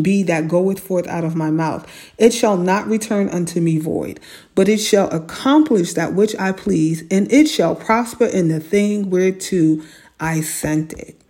be 0.00 0.24
that 0.24 0.48
goeth 0.48 0.80
forth 0.80 1.06
out 1.06 1.24
of 1.24 1.36
my 1.36 1.50
mouth. 1.50 1.88
It 2.18 2.32
shall 2.32 2.56
not 2.56 2.86
return 2.88 3.28
unto 3.28 3.60
me 3.60 3.78
void, 3.78 4.20
but 4.54 4.68
it 4.68 4.78
shall 4.78 5.08
accomplish 5.10 5.92
that 5.94 6.14
which 6.14 6.34
I 6.36 6.52
please, 6.52 7.04
and 7.10 7.32
it 7.32 7.46
shall 7.46 7.76
prosper 7.76 8.26
in 8.26 8.48
the 8.48 8.60
thing 8.60 9.10
whereto 9.10 9.80
I 10.18 10.40
sent 10.40 10.92
it. 10.94 11.20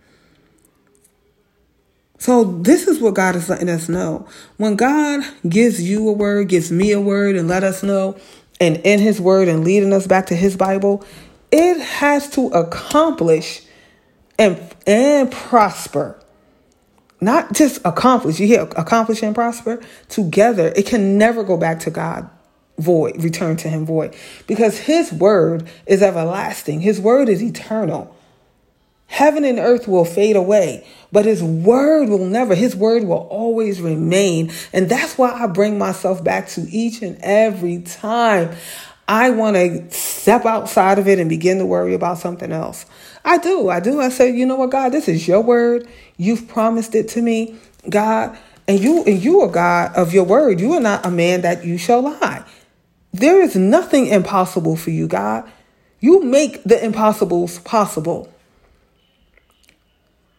So, 2.17 2.43
this 2.43 2.87
is 2.87 2.99
what 2.99 3.13
God 3.13 3.35
is 3.35 3.49
letting 3.49 3.69
us 3.69 3.87
know. 3.87 4.27
When 4.57 4.75
God 4.75 5.23
gives 5.47 5.81
you 5.81 6.09
a 6.09 6.13
word, 6.13 6.49
gives 6.49 6.71
me 6.71 6.91
a 6.91 6.99
word, 6.99 7.35
and 7.35 7.47
let 7.47 7.63
us 7.63 7.83
know, 7.83 8.17
and 8.59 8.77
in 8.77 8.99
his 8.99 9.19
word 9.19 9.47
and 9.47 9.63
leading 9.63 9.93
us 9.93 10.07
back 10.07 10.27
to 10.27 10.35
his 10.35 10.55
Bible, 10.55 11.03
it 11.51 11.79
has 11.79 12.29
to 12.31 12.47
accomplish 12.47 13.61
and 14.37 14.59
and 14.85 15.31
prosper. 15.31 16.19
Not 17.21 17.53
just 17.53 17.81
accomplish. 17.85 18.39
You 18.39 18.47
hear 18.47 18.61
accomplish 18.75 19.23
and 19.23 19.33
prosper 19.33 19.81
together. 20.09 20.73
It 20.75 20.85
can 20.85 21.17
never 21.17 21.43
go 21.43 21.57
back 21.57 21.79
to 21.81 21.89
God 21.89 22.29
void, 22.77 23.23
return 23.23 23.57
to 23.57 23.69
him 23.69 23.85
void. 23.85 24.15
Because 24.47 24.77
his 24.77 25.11
word 25.11 25.67
is 25.85 26.01
everlasting. 26.01 26.81
His 26.81 26.99
word 26.99 27.29
is 27.29 27.41
eternal. 27.41 28.14
Heaven 29.07 29.45
and 29.45 29.59
earth 29.59 29.87
will 29.87 30.05
fade 30.05 30.35
away, 30.35 30.85
but 31.11 31.25
his 31.25 31.41
word 31.41 32.09
will 32.09 32.25
never, 32.25 32.55
his 32.55 32.75
word 32.75 33.03
will 33.03 33.27
always 33.29 33.79
remain. 33.79 34.51
And 34.73 34.89
that's 34.89 35.17
why 35.17 35.31
I 35.31 35.47
bring 35.47 35.77
myself 35.77 36.23
back 36.23 36.49
to 36.49 36.61
each 36.69 37.01
and 37.01 37.17
every 37.21 37.81
time 37.81 38.55
I 39.07 39.29
want 39.29 39.55
to 39.55 39.89
step 39.91 40.45
outside 40.45 40.97
of 40.97 41.07
it 41.07 41.19
and 41.19 41.29
begin 41.29 41.59
to 41.59 41.65
worry 41.65 41.93
about 41.93 42.17
something 42.17 42.51
else. 42.51 42.85
I 43.23 43.37
do. 43.37 43.69
I 43.69 43.79
do. 43.79 44.01
I 44.01 44.09
say, 44.09 44.31
you 44.31 44.45
know 44.45 44.55
what, 44.55 44.71
God, 44.71 44.91
this 44.91 45.07
is 45.07 45.27
your 45.27 45.41
word. 45.41 45.87
You've 46.17 46.47
promised 46.47 46.95
it 46.95 47.09
to 47.09 47.21
me, 47.21 47.55
God. 47.89 48.37
And 48.67 48.79
you 48.79 49.03
and 49.03 49.23
you 49.23 49.41
are 49.41 49.47
God 49.47 49.95
of 49.95 50.11
your 50.11 50.23
word. 50.23 50.59
You 50.59 50.73
are 50.73 50.79
not 50.79 51.05
a 51.05 51.11
man 51.11 51.41
that 51.41 51.63
you 51.63 51.77
shall 51.77 52.01
lie. 52.01 52.43
There 53.13 53.41
is 53.41 53.55
nothing 53.55 54.07
impossible 54.07 54.75
for 54.75 54.89
you, 54.89 55.07
God. 55.07 55.49
You 55.99 56.23
make 56.23 56.63
the 56.63 56.83
impossibles 56.83 57.59
possible. 57.59 58.31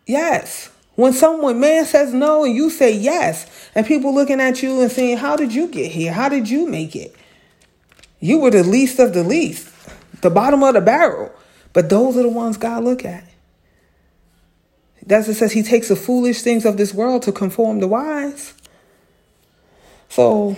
Yes. 0.07 0.71
When 0.95 1.13
someone 1.13 1.61
man 1.61 1.85
says 1.85 2.15
no 2.15 2.45
and 2.45 2.55
you 2.55 2.71
say 2.71 2.97
yes, 2.97 3.47
and 3.75 3.87
people 3.87 4.15
looking 4.15 4.41
at 4.41 4.63
you 4.63 4.81
and 4.81 4.91
saying, 4.91 5.19
How 5.19 5.37
did 5.37 5.53
you 5.53 5.69
get 5.69 5.93
here? 5.93 6.13
How 6.13 6.29
did 6.29 6.49
you 6.49 6.67
make 6.67 6.97
it? 6.97 7.15
You 8.19 8.39
were 8.39 8.51
the 8.51 8.65
least 8.65 8.99
of 8.99 9.13
the 9.13 9.23
least, 9.23 9.71
the 10.23 10.31
bottom 10.31 10.63
of 10.63 10.73
the 10.75 10.81
barrel. 10.81 11.33
But 11.75 11.91
those 11.91 12.17
are 12.17 12.23
the 12.23 12.31
ones 12.31 12.57
God 12.57 12.85
look 12.85 13.05
at. 13.05 13.25
That's 15.05 15.29
it 15.29 15.35
says 15.35 15.53
he 15.53 15.63
takes 15.63 15.89
the 15.89 15.97
foolish 15.97 16.41
things 16.41 16.65
of 16.65 16.79
this 16.79 16.95
world 16.95 17.23
to 17.23 17.33
conform 17.33 17.81
the 17.81 17.87
wise. 17.87 18.55
So 20.09 20.57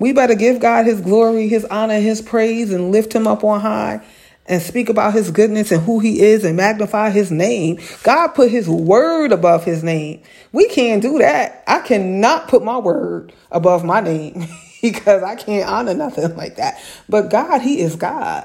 we 0.00 0.12
better 0.12 0.34
give 0.34 0.58
God 0.58 0.86
his 0.86 1.00
glory, 1.00 1.46
his 1.46 1.64
honor, 1.66 2.00
his 2.00 2.20
praise, 2.20 2.72
and 2.72 2.90
lift 2.90 3.14
him 3.14 3.28
up 3.28 3.44
on 3.44 3.60
high 3.60 4.04
and 4.50 4.60
speak 4.60 4.88
about 4.88 5.14
his 5.14 5.30
goodness 5.30 5.70
and 5.70 5.80
who 5.82 6.00
he 6.00 6.20
is 6.20 6.44
and 6.44 6.56
magnify 6.56 7.10
his 7.10 7.30
name. 7.30 7.78
God 8.02 8.28
put 8.28 8.50
his 8.50 8.68
word 8.68 9.30
above 9.30 9.64
his 9.64 9.84
name. 9.84 10.22
We 10.50 10.68
can't 10.68 11.00
do 11.00 11.18
that. 11.18 11.62
I 11.68 11.78
cannot 11.78 12.48
put 12.48 12.64
my 12.64 12.76
word 12.76 13.32
above 13.52 13.84
my 13.84 14.00
name 14.00 14.48
because 14.82 15.22
I 15.22 15.36
can't 15.36 15.70
honor 15.70 15.94
nothing 15.94 16.36
like 16.36 16.56
that. 16.56 16.82
But 17.08 17.30
God, 17.30 17.60
he 17.60 17.80
is 17.80 17.94
God, 17.94 18.44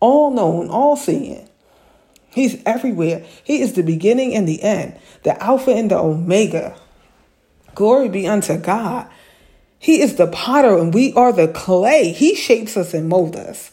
all 0.00 0.30
known, 0.30 0.70
all 0.70 0.96
seeing. 0.96 1.50
He's 2.30 2.60
everywhere. 2.64 3.26
He 3.44 3.60
is 3.60 3.74
the 3.74 3.82
beginning 3.82 4.34
and 4.34 4.48
the 4.48 4.62
end, 4.62 4.98
the 5.22 5.40
Alpha 5.40 5.70
and 5.70 5.90
the 5.90 5.98
Omega. 5.98 6.74
Glory 7.74 8.08
be 8.08 8.26
unto 8.26 8.56
God. 8.56 9.06
He 9.78 10.00
is 10.00 10.16
the 10.16 10.28
potter 10.28 10.78
and 10.78 10.94
we 10.94 11.12
are 11.12 11.30
the 11.30 11.48
clay. 11.48 12.12
He 12.12 12.34
shapes 12.34 12.74
us 12.78 12.94
and 12.94 13.06
molds 13.06 13.36
us. 13.36 13.70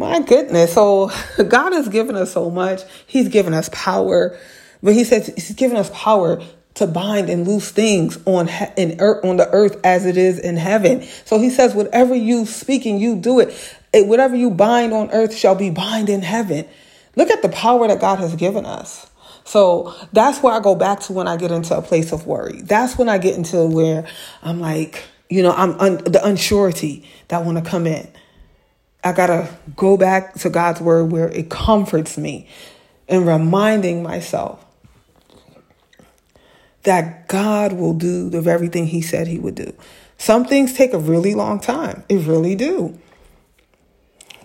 My 0.00 0.20
goodness. 0.20 0.72
So 0.72 1.10
God 1.48 1.74
has 1.74 1.86
given 1.88 2.16
us 2.16 2.32
so 2.32 2.50
much. 2.50 2.80
He's 3.06 3.28
given 3.28 3.52
us 3.52 3.68
power. 3.70 4.34
But 4.82 4.94
he 4.94 5.04
says 5.04 5.26
he's 5.26 5.52
given 5.52 5.76
us 5.76 5.90
power 5.92 6.42
to 6.76 6.86
bind 6.86 7.28
and 7.28 7.46
loose 7.46 7.70
things 7.70 8.18
on 8.24 8.48
in 8.78 8.98
earth, 8.98 9.22
on 9.26 9.36
the 9.36 9.46
earth 9.50 9.78
as 9.84 10.06
it 10.06 10.16
is 10.16 10.38
in 10.38 10.56
heaven. 10.56 11.02
So 11.26 11.38
he 11.38 11.50
says, 11.50 11.74
whatever 11.74 12.14
you 12.14 12.46
speak 12.46 12.86
and 12.86 12.98
you 12.98 13.14
do 13.14 13.40
it. 13.40 13.54
Whatever 13.92 14.36
you 14.36 14.50
bind 14.50 14.94
on 14.94 15.10
earth 15.10 15.36
shall 15.36 15.54
be 15.54 15.68
bind 15.68 16.08
in 16.08 16.22
heaven. 16.22 16.66
Look 17.14 17.28
at 17.28 17.42
the 17.42 17.50
power 17.50 17.86
that 17.86 18.00
God 18.00 18.20
has 18.20 18.34
given 18.36 18.64
us. 18.64 19.10
So 19.44 19.94
that's 20.14 20.42
where 20.42 20.54
I 20.54 20.60
go 20.60 20.74
back 20.74 21.00
to 21.00 21.12
when 21.12 21.28
I 21.28 21.36
get 21.36 21.50
into 21.50 21.76
a 21.76 21.82
place 21.82 22.10
of 22.12 22.26
worry. 22.26 22.62
That's 22.62 22.96
when 22.96 23.10
I 23.10 23.18
get 23.18 23.36
into 23.36 23.66
where 23.66 24.06
I'm 24.42 24.60
like, 24.60 25.04
you 25.28 25.42
know, 25.42 25.52
I'm 25.52 25.78
un- 25.78 25.98
the 25.98 26.20
unsurety 26.24 27.04
that 27.28 27.44
want 27.44 27.62
to 27.62 27.68
come 27.68 27.86
in. 27.86 28.08
I 29.02 29.12
got 29.12 29.28
to 29.28 29.48
go 29.76 29.96
back 29.96 30.34
to 30.34 30.50
God's 30.50 30.80
word 30.80 31.10
where 31.10 31.28
it 31.28 31.48
comforts 31.48 32.18
me 32.18 32.48
and 33.08 33.26
reminding 33.26 34.02
myself 34.02 34.64
that 36.82 37.28
God 37.28 37.74
will 37.74 37.94
do 37.94 38.30
the 38.30 38.40
very 38.40 38.68
thing 38.68 38.86
he 38.86 39.02
said 39.02 39.26
he 39.26 39.38
would 39.38 39.54
do. 39.54 39.72
Some 40.18 40.44
things 40.44 40.74
take 40.74 40.92
a 40.92 40.98
really 40.98 41.34
long 41.34 41.60
time. 41.60 42.04
It 42.08 42.26
really 42.26 42.54
do. 42.54 42.98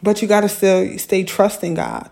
But 0.02 0.22
you 0.22 0.28
got 0.28 0.42
to 0.42 0.50
still 0.50 0.98
stay 0.98 1.24
trusting 1.24 1.76
God 1.76 2.10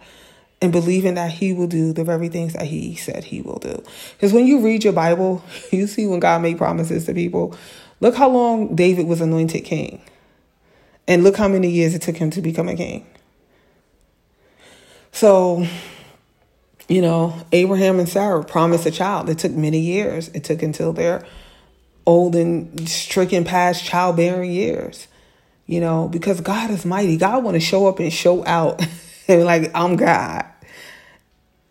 and 0.61 0.71
believing 0.71 1.15
that 1.15 1.31
he 1.31 1.53
will 1.53 1.67
do 1.67 1.93
the 1.93 2.03
very 2.03 2.29
things 2.29 2.53
that 2.53 2.65
he 2.65 2.95
said 2.95 3.25
he 3.25 3.41
will 3.41 3.59
do. 3.59 3.83
Because 4.13 4.33
when 4.33 4.47
you 4.47 4.59
read 4.61 4.83
your 4.83 4.93
Bible, 4.93 5.43
you 5.71 5.87
see 5.87 6.07
when 6.07 6.19
God 6.19 6.41
made 6.41 6.57
promises 6.57 7.05
to 7.05 7.13
people. 7.13 7.55
Look 7.99 8.15
how 8.15 8.29
long 8.29 8.75
David 8.75 9.07
was 9.07 9.21
anointed 9.21 9.63
king. 9.63 10.01
And 11.07 11.23
look 11.23 11.35
how 11.35 11.47
many 11.47 11.69
years 11.69 11.93
it 11.93 12.01
took 12.01 12.17
him 12.17 12.29
to 12.31 12.41
become 12.41 12.69
a 12.69 12.75
king. 12.75 13.05
So, 15.11 15.67
you 16.87 17.01
know, 17.01 17.35
Abraham 17.51 17.99
and 17.99 18.09
Sarah 18.09 18.43
promised 18.43 18.85
a 18.85 18.91
child. 18.91 19.29
It 19.29 19.39
took 19.39 19.51
many 19.51 19.79
years. 19.79 20.29
It 20.29 20.43
took 20.43 20.61
until 20.61 20.93
they're 20.93 21.25
old 22.05 22.35
and 22.35 22.89
stricken 22.89 23.43
past 23.43 23.83
childbearing 23.83 24.51
years. 24.51 25.07
You 25.65 25.79
know, 25.79 26.07
because 26.07 26.41
God 26.41 26.69
is 26.71 26.85
mighty. 26.85 27.17
God 27.17 27.43
want 27.43 27.55
to 27.55 27.61
show 27.61 27.87
up 27.87 27.99
and 27.99 28.11
show 28.11 28.45
out. 28.45 28.85
and 29.27 29.45
like, 29.45 29.71
I'm 29.75 29.95
God. 29.95 30.45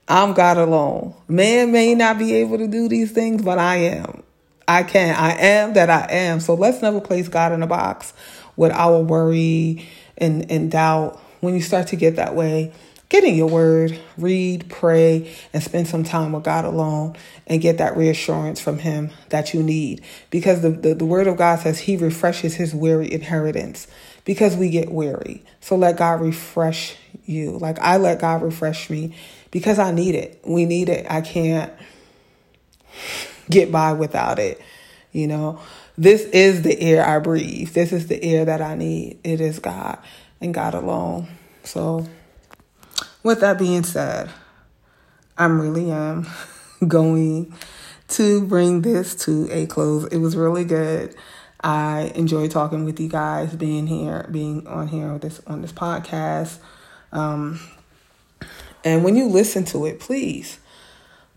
I'm 0.09 0.35
God 0.35 0.57
alone. 0.57 1.15
Man 1.29 1.73
may 1.73 1.95
not 1.95 2.19
be 2.19 2.35
able 2.35 2.59
to 2.59 2.67
do 2.67 2.89
these 2.89 3.13
things, 3.13 3.43
but 3.43 3.59
I 3.59 3.77
am. 3.77 4.23
I 4.69 4.83
can. 4.83 5.15
I 5.15 5.33
am 5.33 5.73
that 5.75 5.91
I 5.91 6.07
am. 6.11 6.41
So 6.41 6.55
let's 6.55 6.83
never 6.83 7.01
place 7.01 7.29
God 7.29 7.53
in 7.53 7.63
a 7.63 7.67
box 7.67 8.13
with 8.57 8.73
our 8.73 8.99
worry 9.01 9.89
and, 10.19 10.51
and 10.51 10.71
doubt. 10.71 11.21
When 11.41 11.55
you 11.55 11.61
start 11.61 11.89
to 11.89 11.97
get 11.97 12.17
that 12.17 12.35
way, 12.37 12.73
get 13.09 13.25
in 13.25 13.35
your 13.35 13.49
word, 13.49 13.99
read, 14.17 14.71
pray, 14.71 15.35
and 15.53 15.63
spend 15.63 15.89
some 15.89 16.05
time 16.05 16.33
with 16.33 16.45
God 16.45 16.65
alone 16.65 17.17
and 17.47 17.61
get 17.61 17.79
that 17.79 17.97
reassurance 17.97 18.61
from 18.61 18.79
Him 18.79 19.11
that 19.31 19.53
you 19.53 19.63
need. 19.63 20.03
Because 20.31 20.63
the, 20.63 20.71
the, 20.71 20.95
the 20.95 21.05
word 21.05 21.27
of 21.27 21.37
God 21.37 21.59
says 21.59 21.81
He 21.81 21.97
refreshes 21.97 22.55
His 22.55 22.75
weary 22.75 23.13
inheritance 23.13 23.87
because 24.25 24.57
we 24.57 24.71
get 24.71 24.91
weary. 24.91 25.45
So 25.61 25.77
let 25.77 25.97
God 25.97 26.21
refresh 26.21 26.97
you. 27.25 27.59
Like 27.59 27.79
I 27.81 27.97
let 27.97 28.21
God 28.21 28.43
refresh 28.43 28.89
me 28.89 29.15
because 29.51 29.79
I 29.79 29.91
need 29.91 30.15
it. 30.15 30.41
We 30.47 30.65
need 30.65 30.89
it. 30.89 31.07
I 31.11 31.21
can't 31.21 31.73
get 33.51 33.71
by 33.71 33.93
without 33.93 34.39
it. 34.39 34.61
You 35.13 35.27
know, 35.27 35.61
this 35.97 36.23
is 36.23 36.63
the 36.63 36.81
air 36.81 37.05
I 37.07 37.19
breathe. 37.19 37.71
This 37.71 37.93
is 37.93 38.07
the 38.07 38.23
air 38.23 38.45
that 38.45 38.63
I 38.63 38.75
need. 38.75 39.19
It 39.25 39.41
is 39.41 39.59
God 39.59 39.99
and 40.41 40.55
God 40.55 40.75
alone. 40.75 41.29
So, 41.65 42.07
with 43.23 43.41
that 43.41 43.59
being 43.59 43.85
said, 43.85 44.31
I'm 45.37 45.61
really 45.61 45.91
am 45.91 46.27
going 46.89 47.55
to 48.09 48.47
bring 48.47 48.83
this 48.83 49.15
to 49.25 49.49
a 49.51 49.67
close. 49.67 50.07
It 50.07 50.19
was 50.19 50.37
really 50.37 50.65
good. 50.65 51.15
I 51.65 52.13
enjoy 52.17 52.49
talking 52.49 52.85
with 52.85 52.99
you 52.99 53.09
guys, 53.09 53.55
being 53.55 53.87
here, 53.87 54.27
being 54.31 54.67
on 54.67 54.89
here 54.89 55.13
with 55.13 55.23
this 55.23 55.41
on 55.47 55.63
this 55.63 55.73
podcast. 55.73 56.59
Um, 57.13 57.61
and 58.85 59.05
when 59.05 59.15
you 59.15 59.29
listen 59.29 59.65
to 59.67 59.87
it, 59.87 60.01
please, 60.01 60.59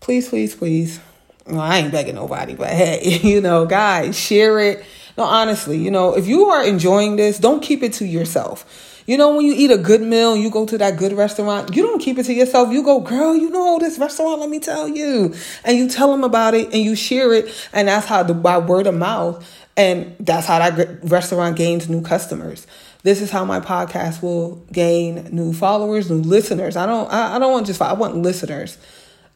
please, 0.00 0.28
please, 0.28 0.54
please 0.54 1.00
well, 1.46 1.60
I 1.60 1.78
ain't 1.78 1.92
begging 1.92 2.16
nobody, 2.16 2.54
but 2.54 2.68
hey, 2.68 3.18
you 3.22 3.40
know, 3.40 3.66
guys, 3.66 4.18
share 4.18 4.58
it. 4.58 4.84
No, 5.16 5.24
honestly, 5.24 5.78
you 5.78 5.90
know, 5.90 6.14
if 6.16 6.26
you 6.26 6.46
are 6.46 6.64
enjoying 6.64 7.16
this, 7.16 7.38
don't 7.38 7.62
keep 7.62 7.82
it 7.82 7.94
to 7.94 8.06
yourself. 8.06 9.02
You 9.06 9.16
know, 9.16 9.36
when 9.36 9.46
you 9.46 9.54
eat 9.54 9.70
a 9.70 9.78
good 9.78 10.02
meal, 10.02 10.36
you 10.36 10.50
go 10.50 10.66
to 10.66 10.76
that 10.78 10.98
good 10.98 11.12
restaurant, 11.12 11.74
you 11.76 11.84
don't 11.84 12.00
keep 12.00 12.18
it 12.18 12.24
to 12.24 12.34
yourself. 12.34 12.72
You 12.72 12.82
go, 12.82 13.00
girl, 13.00 13.36
you 13.36 13.50
know 13.50 13.78
this 13.78 13.98
restaurant, 13.98 14.40
let 14.40 14.50
me 14.50 14.58
tell 14.58 14.88
you. 14.88 15.32
And 15.64 15.78
you 15.78 15.88
tell 15.88 16.10
them 16.10 16.24
about 16.24 16.54
it 16.54 16.66
and 16.72 16.82
you 16.82 16.96
share 16.96 17.32
it. 17.32 17.48
And 17.72 17.86
that's 17.86 18.06
how 18.06 18.24
the 18.24 18.34
by 18.34 18.58
word 18.58 18.88
of 18.88 18.96
mouth. 18.96 19.48
And 19.76 20.16
that's 20.18 20.46
how 20.46 20.58
that 20.58 21.04
restaurant 21.04 21.56
gains 21.56 21.88
new 21.88 22.02
customers. 22.02 22.66
This 23.04 23.20
is 23.22 23.30
how 23.30 23.44
my 23.44 23.60
podcast 23.60 24.22
will 24.22 24.56
gain 24.72 25.28
new 25.30 25.52
followers, 25.52 26.10
new 26.10 26.16
listeners. 26.16 26.76
I 26.76 26.86
don't 26.86 27.10
I, 27.12 27.36
I 27.36 27.38
don't 27.38 27.52
want 27.52 27.66
just 27.66 27.80
I 27.80 27.92
want 27.92 28.16
listeners 28.16 28.76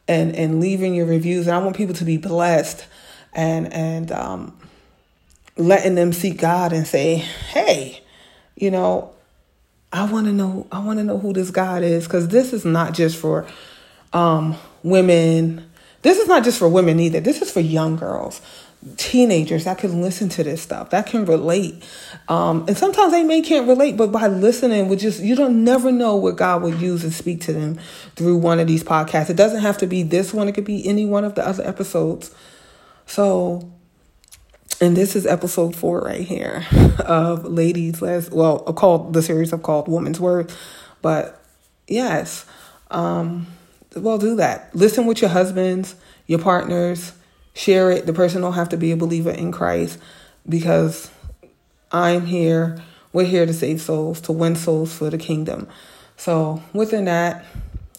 and 0.07 0.35
and 0.35 0.59
leaving 0.59 0.93
your 0.93 1.05
reviews 1.05 1.47
and 1.47 1.55
I 1.55 1.59
want 1.59 1.75
people 1.75 1.95
to 1.95 2.05
be 2.05 2.17
blessed 2.17 2.85
and 3.33 3.71
and 3.71 4.11
um 4.11 4.57
letting 5.57 5.95
them 5.95 6.13
seek 6.13 6.37
God 6.39 6.73
and 6.73 6.87
say, 6.87 7.15
"Hey, 7.15 8.01
you 8.55 8.71
know, 8.71 9.11
I 9.93 10.05
want 10.05 10.27
to 10.27 10.33
know 10.33 10.67
I 10.71 10.79
want 10.79 10.99
to 10.99 11.03
know 11.03 11.17
who 11.17 11.33
this 11.33 11.51
God 11.51 11.83
is 11.83 12.07
cuz 12.07 12.27
this 12.29 12.53
is 12.53 12.65
not 12.65 12.93
just 12.93 13.17
for 13.17 13.45
um 14.13 14.55
women. 14.83 15.65
This 16.01 16.17
is 16.17 16.27
not 16.27 16.43
just 16.43 16.57
for 16.57 16.67
women 16.67 16.99
either. 16.99 17.19
This 17.19 17.41
is 17.41 17.51
for 17.51 17.59
young 17.59 17.95
girls. 17.95 18.41
Teenagers 18.97 19.65
that 19.65 19.77
can 19.77 20.01
listen 20.01 20.27
to 20.29 20.43
this 20.43 20.59
stuff 20.59 20.89
that 20.89 21.05
can 21.05 21.25
relate. 21.25 21.83
Um, 22.27 22.65
and 22.67 22.75
sometimes 22.75 23.11
they 23.11 23.23
may 23.23 23.41
can't 23.41 23.67
relate 23.67 23.95
but 23.95 24.11
by 24.11 24.25
listening 24.25 24.89
would 24.89 24.97
just 24.97 25.21
you 25.21 25.35
don't 25.35 25.63
never 25.63 25.91
know 25.91 26.15
what 26.15 26.35
god 26.35 26.63
would 26.63 26.81
use 26.81 27.03
and 27.03 27.13
speak 27.13 27.41
to 27.41 27.53
them 27.53 27.79
through 28.15 28.37
one 28.37 28.59
of 28.59 28.65
these 28.65 28.83
podcasts. 28.83 29.29
It 29.29 29.35
doesn't 29.35 29.61
have 29.61 29.77
to 29.79 29.87
be 29.87 30.01
this 30.01 30.33
one. 30.33 30.47
It 30.47 30.53
could 30.53 30.65
be 30.65 30.87
any 30.87 31.05
one 31.05 31.25
of 31.25 31.35
the 31.35 31.47
other 31.47 31.63
episodes. 31.63 32.33
So 33.05 33.71
and 34.81 34.97
this 34.97 35.15
is 35.15 35.27
episode 35.27 35.75
four 35.75 35.99
right 36.01 36.21
here 36.21 36.65
of 36.99 37.45
ladies 37.45 38.01
let's 38.01 38.31
well 38.31 38.59
called 38.59 39.13
the 39.13 39.21
series 39.21 39.53
of 39.53 39.61
called 39.61 39.87
woman's 39.87 40.19
worth 40.19 40.57
but 41.03 41.39
yes 41.87 42.45
um 42.89 43.45
well 43.95 44.17
do 44.17 44.37
that. 44.37 44.73
Listen 44.73 45.05
with 45.05 45.21
your 45.21 45.29
husbands 45.29 45.93
your 46.25 46.39
partners 46.39 47.13
share 47.53 47.91
it. 47.91 48.05
The 48.05 48.13
person 48.13 48.41
don't 48.41 48.53
have 48.53 48.69
to 48.69 48.77
be 48.77 48.91
a 48.91 48.97
believer 48.97 49.31
in 49.31 49.51
Christ 49.51 49.99
because 50.47 51.11
I'm 51.91 52.25
here. 52.25 52.81
We're 53.13 53.25
here 53.25 53.45
to 53.45 53.53
save 53.53 53.81
souls, 53.81 54.21
to 54.21 54.31
win 54.31 54.55
souls 54.55 54.93
for 54.93 55.09
the 55.09 55.17
kingdom. 55.17 55.67
So, 56.15 56.61
within 56.73 57.05
that, 57.05 57.45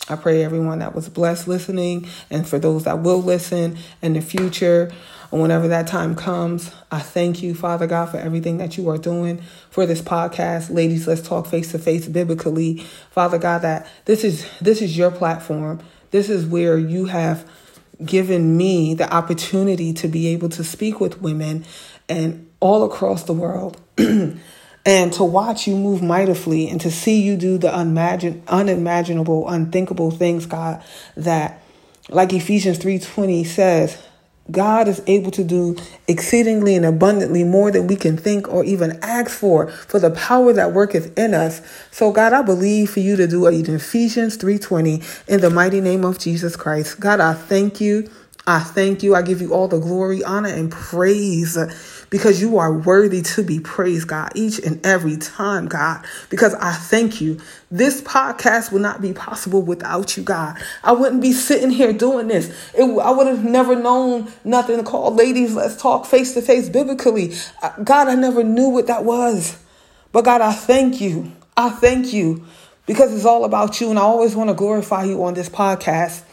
I 0.09 0.16
pray 0.16 0.44
everyone 0.44 0.80
that 0.80 0.94
was 0.94 1.09
blessed 1.09 1.46
listening, 1.46 2.09
and 2.30 2.46
for 2.46 2.59
those 2.59 2.84
that 2.84 3.00
will 3.00 3.22
listen 3.22 3.76
in 4.00 4.14
the 4.14 4.20
future, 4.20 4.90
or 5.30 5.40
whenever 5.40 5.68
that 5.68 5.86
time 5.86 6.14
comes, 6.14 6.70
I 6.90 6.98
thank 7.00 7.42
you, 7.42 7.55
Father 7.55 7.86
God, 7.86 8.11
for 8.11 8.18
everything 8.18 8.59
that 8.59 8.76
you 8.76 8.88
are 8.90 8.98
doing 8.98 9.40
for 9.70 9.86
this 9.86 10.03
podcast. 10.03 10.70
Ladies, 10.70 11.07
let's 11.07 11.22
talk 11.22 11.46
face 11.46 11.70
to 11.72 11.78
face 11.78 12.07
biblically. 12.07 12.78
Father 13.11 13.38
God, 13.38 13.62
that 13.62 13.86
this 14.05 14.24
is 14.24 14.46
this 14.61 14.82
is 14.82 14.96
your 14.96 15.11
platform. 15.11 15.80
This 16.11 16.28
is 16.28 16.44
where 16.44 16.76
you 16.76 17.07
have 17.07 17.48
given 18.07 18.57
me 18.57 18.94
the 18.94 19.12
opportunity 19.12 19.92
to 19.94 20.09
be 20.09 20.28
able 20.28 20.48
to 20.50 20.64
speak 20.64 21.00
with 21.00 21.20
women 21.20 21.64
and 22.09 22.48
all 22.61 22.84
across 22.84 23.24
the 23.24 23.32
world. 23.32 23.80
And 24.84 25.12
to 25.12 25.24
watch 25.24 25.68
you 25.68 25.76
move 25.76 26.03
mightily 26.03 26.68
and 26.68 26.80
to 26.80 26.90
see 26.90 27.22
you 27.22 27.36
do 27.36 27.57
the 27.57 27.68
unimagin- 27.68 28.44
unimaginable 28.48 29.48
unthinkable 29.48 30.11
things 30.11 30.44
god 30.44 30.82
that 31.16 31.62
like 32.09 32.32
ephesians 32.32 32.80
3.20 32.80 33.46
says 33.46 33.96
God 34.53 34.88
is 34.88 35.03
able 35.07 35.30
to 35.32 35.42
do 35.42 35.76
exceedingly 36.07 36.76
and 36.76 36.84
abundantly 36.84 37.44
more 37.44 37.70
than 37.70 37.86
we 37.86 37.96
can 37.96 38.16
think 38.16 38.48
or 38.53 38.64
even 38.64 38.98
ask 39.03 39.30
for, 39.30 39.68
for 39.68 39.98
the 39.98 40.11
power 40.11 40.53
that 40.53 40.72
worketh 40.72 41.16
in 41.18 41.34
us. 41.34 41.62
So 41.90 42.12
God, 42.12 42.32
I 42.32 42.42
believe 42.42 42.90
for 42.90 43.00
you 43.00 43.16
to 43.16 43.26
do 43.26 43.46
it 43.46 43.68
in 43.68 43.74
Ephesians 43.74 44.38
3.20 44.38 45.28
in 45.28 45.40
the 45.40 45.50
mighty 45.50 45.80
name 45.80 46.05
of 46.05 46.18
Jesus 46.18 46.55
Christ. 46.57 47.00
God, 47.00 47.20
I 47.20 47.34
thank 47.34 47.80
you. 47.80 48.11
I 48.46 48.61
thank 48.61 49.03
you. 49.03 49.14
I 49.14 49.22
give 49.22 49.40
you 49.40 49.55
all 49.55 49.68
the 49.68 49.78
glory, 49.78 50.24
honor, 50.24 50.48
and 50.48 50.70
praise 50.70 51.57
because 52.12 52.42
you 52.42 52.58
are 52.58 52.70
worthy 52.70 53.22
to 53.22 53.42
be 53.42 53.58
praised, 53.58 54.06
God, 54.06 54.32
each 54.34 54.58
and 54.58 54.84
every 54.84 55.16
time, 55.16 55.66
God, 55.66 56.04
because 56.28 56.52
I 56.56 56.72
thank 56.72 57.22
you. 57.22 57.40
This 57.70 58.02
podcast 58.02 58.70
would 58.70 58.82
not 58.82 59.00
be 59.00 59.14
possible 59.14 59.62
without 59.62 60.14
you, 60.14 60.22
God. 60.22 60.58
I 60.84 60.92
wouldn't 60.92 61.22
be 61.22 61.32
sitting 61.32 61.70
here 61.70 61.94
doing 61.94 62.28
this. 62.28 62.54
It, 62.74 62.82
I 62.82 63.10
would 63.10 63.26
have 63.26 63.46
never 63.46 63.74
known 63.74 64.30
nothing 64.44 64.84
called 64.84 65.16
Ladies 65.16 65.54
Let's 65.54 65.80
Talk 65.80 66.04
Face 66.04 66.34
to 66.34 66.42
Face 66.42 66.68
Biblically. 66.68 67.34
Uh, 67.62 67.72
God, 67.82 68.08
I 68.08 68.14
never 68.14 68.44
knew 68.44 68.68
what 68.68 68.88
that 68.88 69.06
was. 69.06 69.56
But 70.12 70.26
God, 70.26 70.42
I 70.42 70.52
thank 70.52 71.00
you. 71.00 71.32
I 71.56 71.70
thank 71.70 72.12
you 72.12 72.44
because 72.84 73.14
it's 73.14 73.24
all 73.24 73.46
about 73.46 73.80
you, 73.80 73.88
and 73.88 73.98
I 73.98 74.02
always 74.02 74.36
want 74.36 74.50
to 74.50 74.54
glorify 74.54 75.04
you 75.04 75.24
on 75.24 75.32
this 75.32 75.48
podcast 75.48 76.24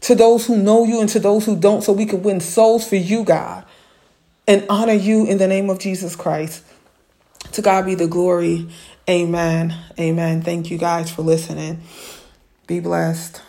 to 0.00 0.16
those 0.16 0.46
who 0.46 0.56
know 0.56 0.84
you 0.84 1.00
and 1.00 1.08
to 1.10 1.20
those 1.20 1.46
who 1.46 1.54
don't, 1.54 1.82
so 1.82 1.92
we 1.92 2.06
can 2.06 2.24
win 2.24 2.40
souls 2.40 2.88
for 2.88 2.96
you, 2.96 3.22
God, 3.22 3.64
and 4.46 4.66
honor 4.68 4.92
you 4.92 5.26
in 5.26 5.38
the 5.38 5.46
name 5.46 5.70
of 5.70 5.78
Jesus 5.78 6.16
Christ. 6.16 6.64
To 7.52 7.62
God 7.62 7.86
be 7.86 7.94
the 7.94 8.06
glory. 8.06 8.68
Amen. 9.08 9.76
Amen. 9.98 10.42
Thank 10.42 10.70
you 10.70 10.78
guys 10.78 11.10
for 11.10 11.22
listening. 11.22 11.82
Be 12.66 12.80
blessed. 12.80 13.42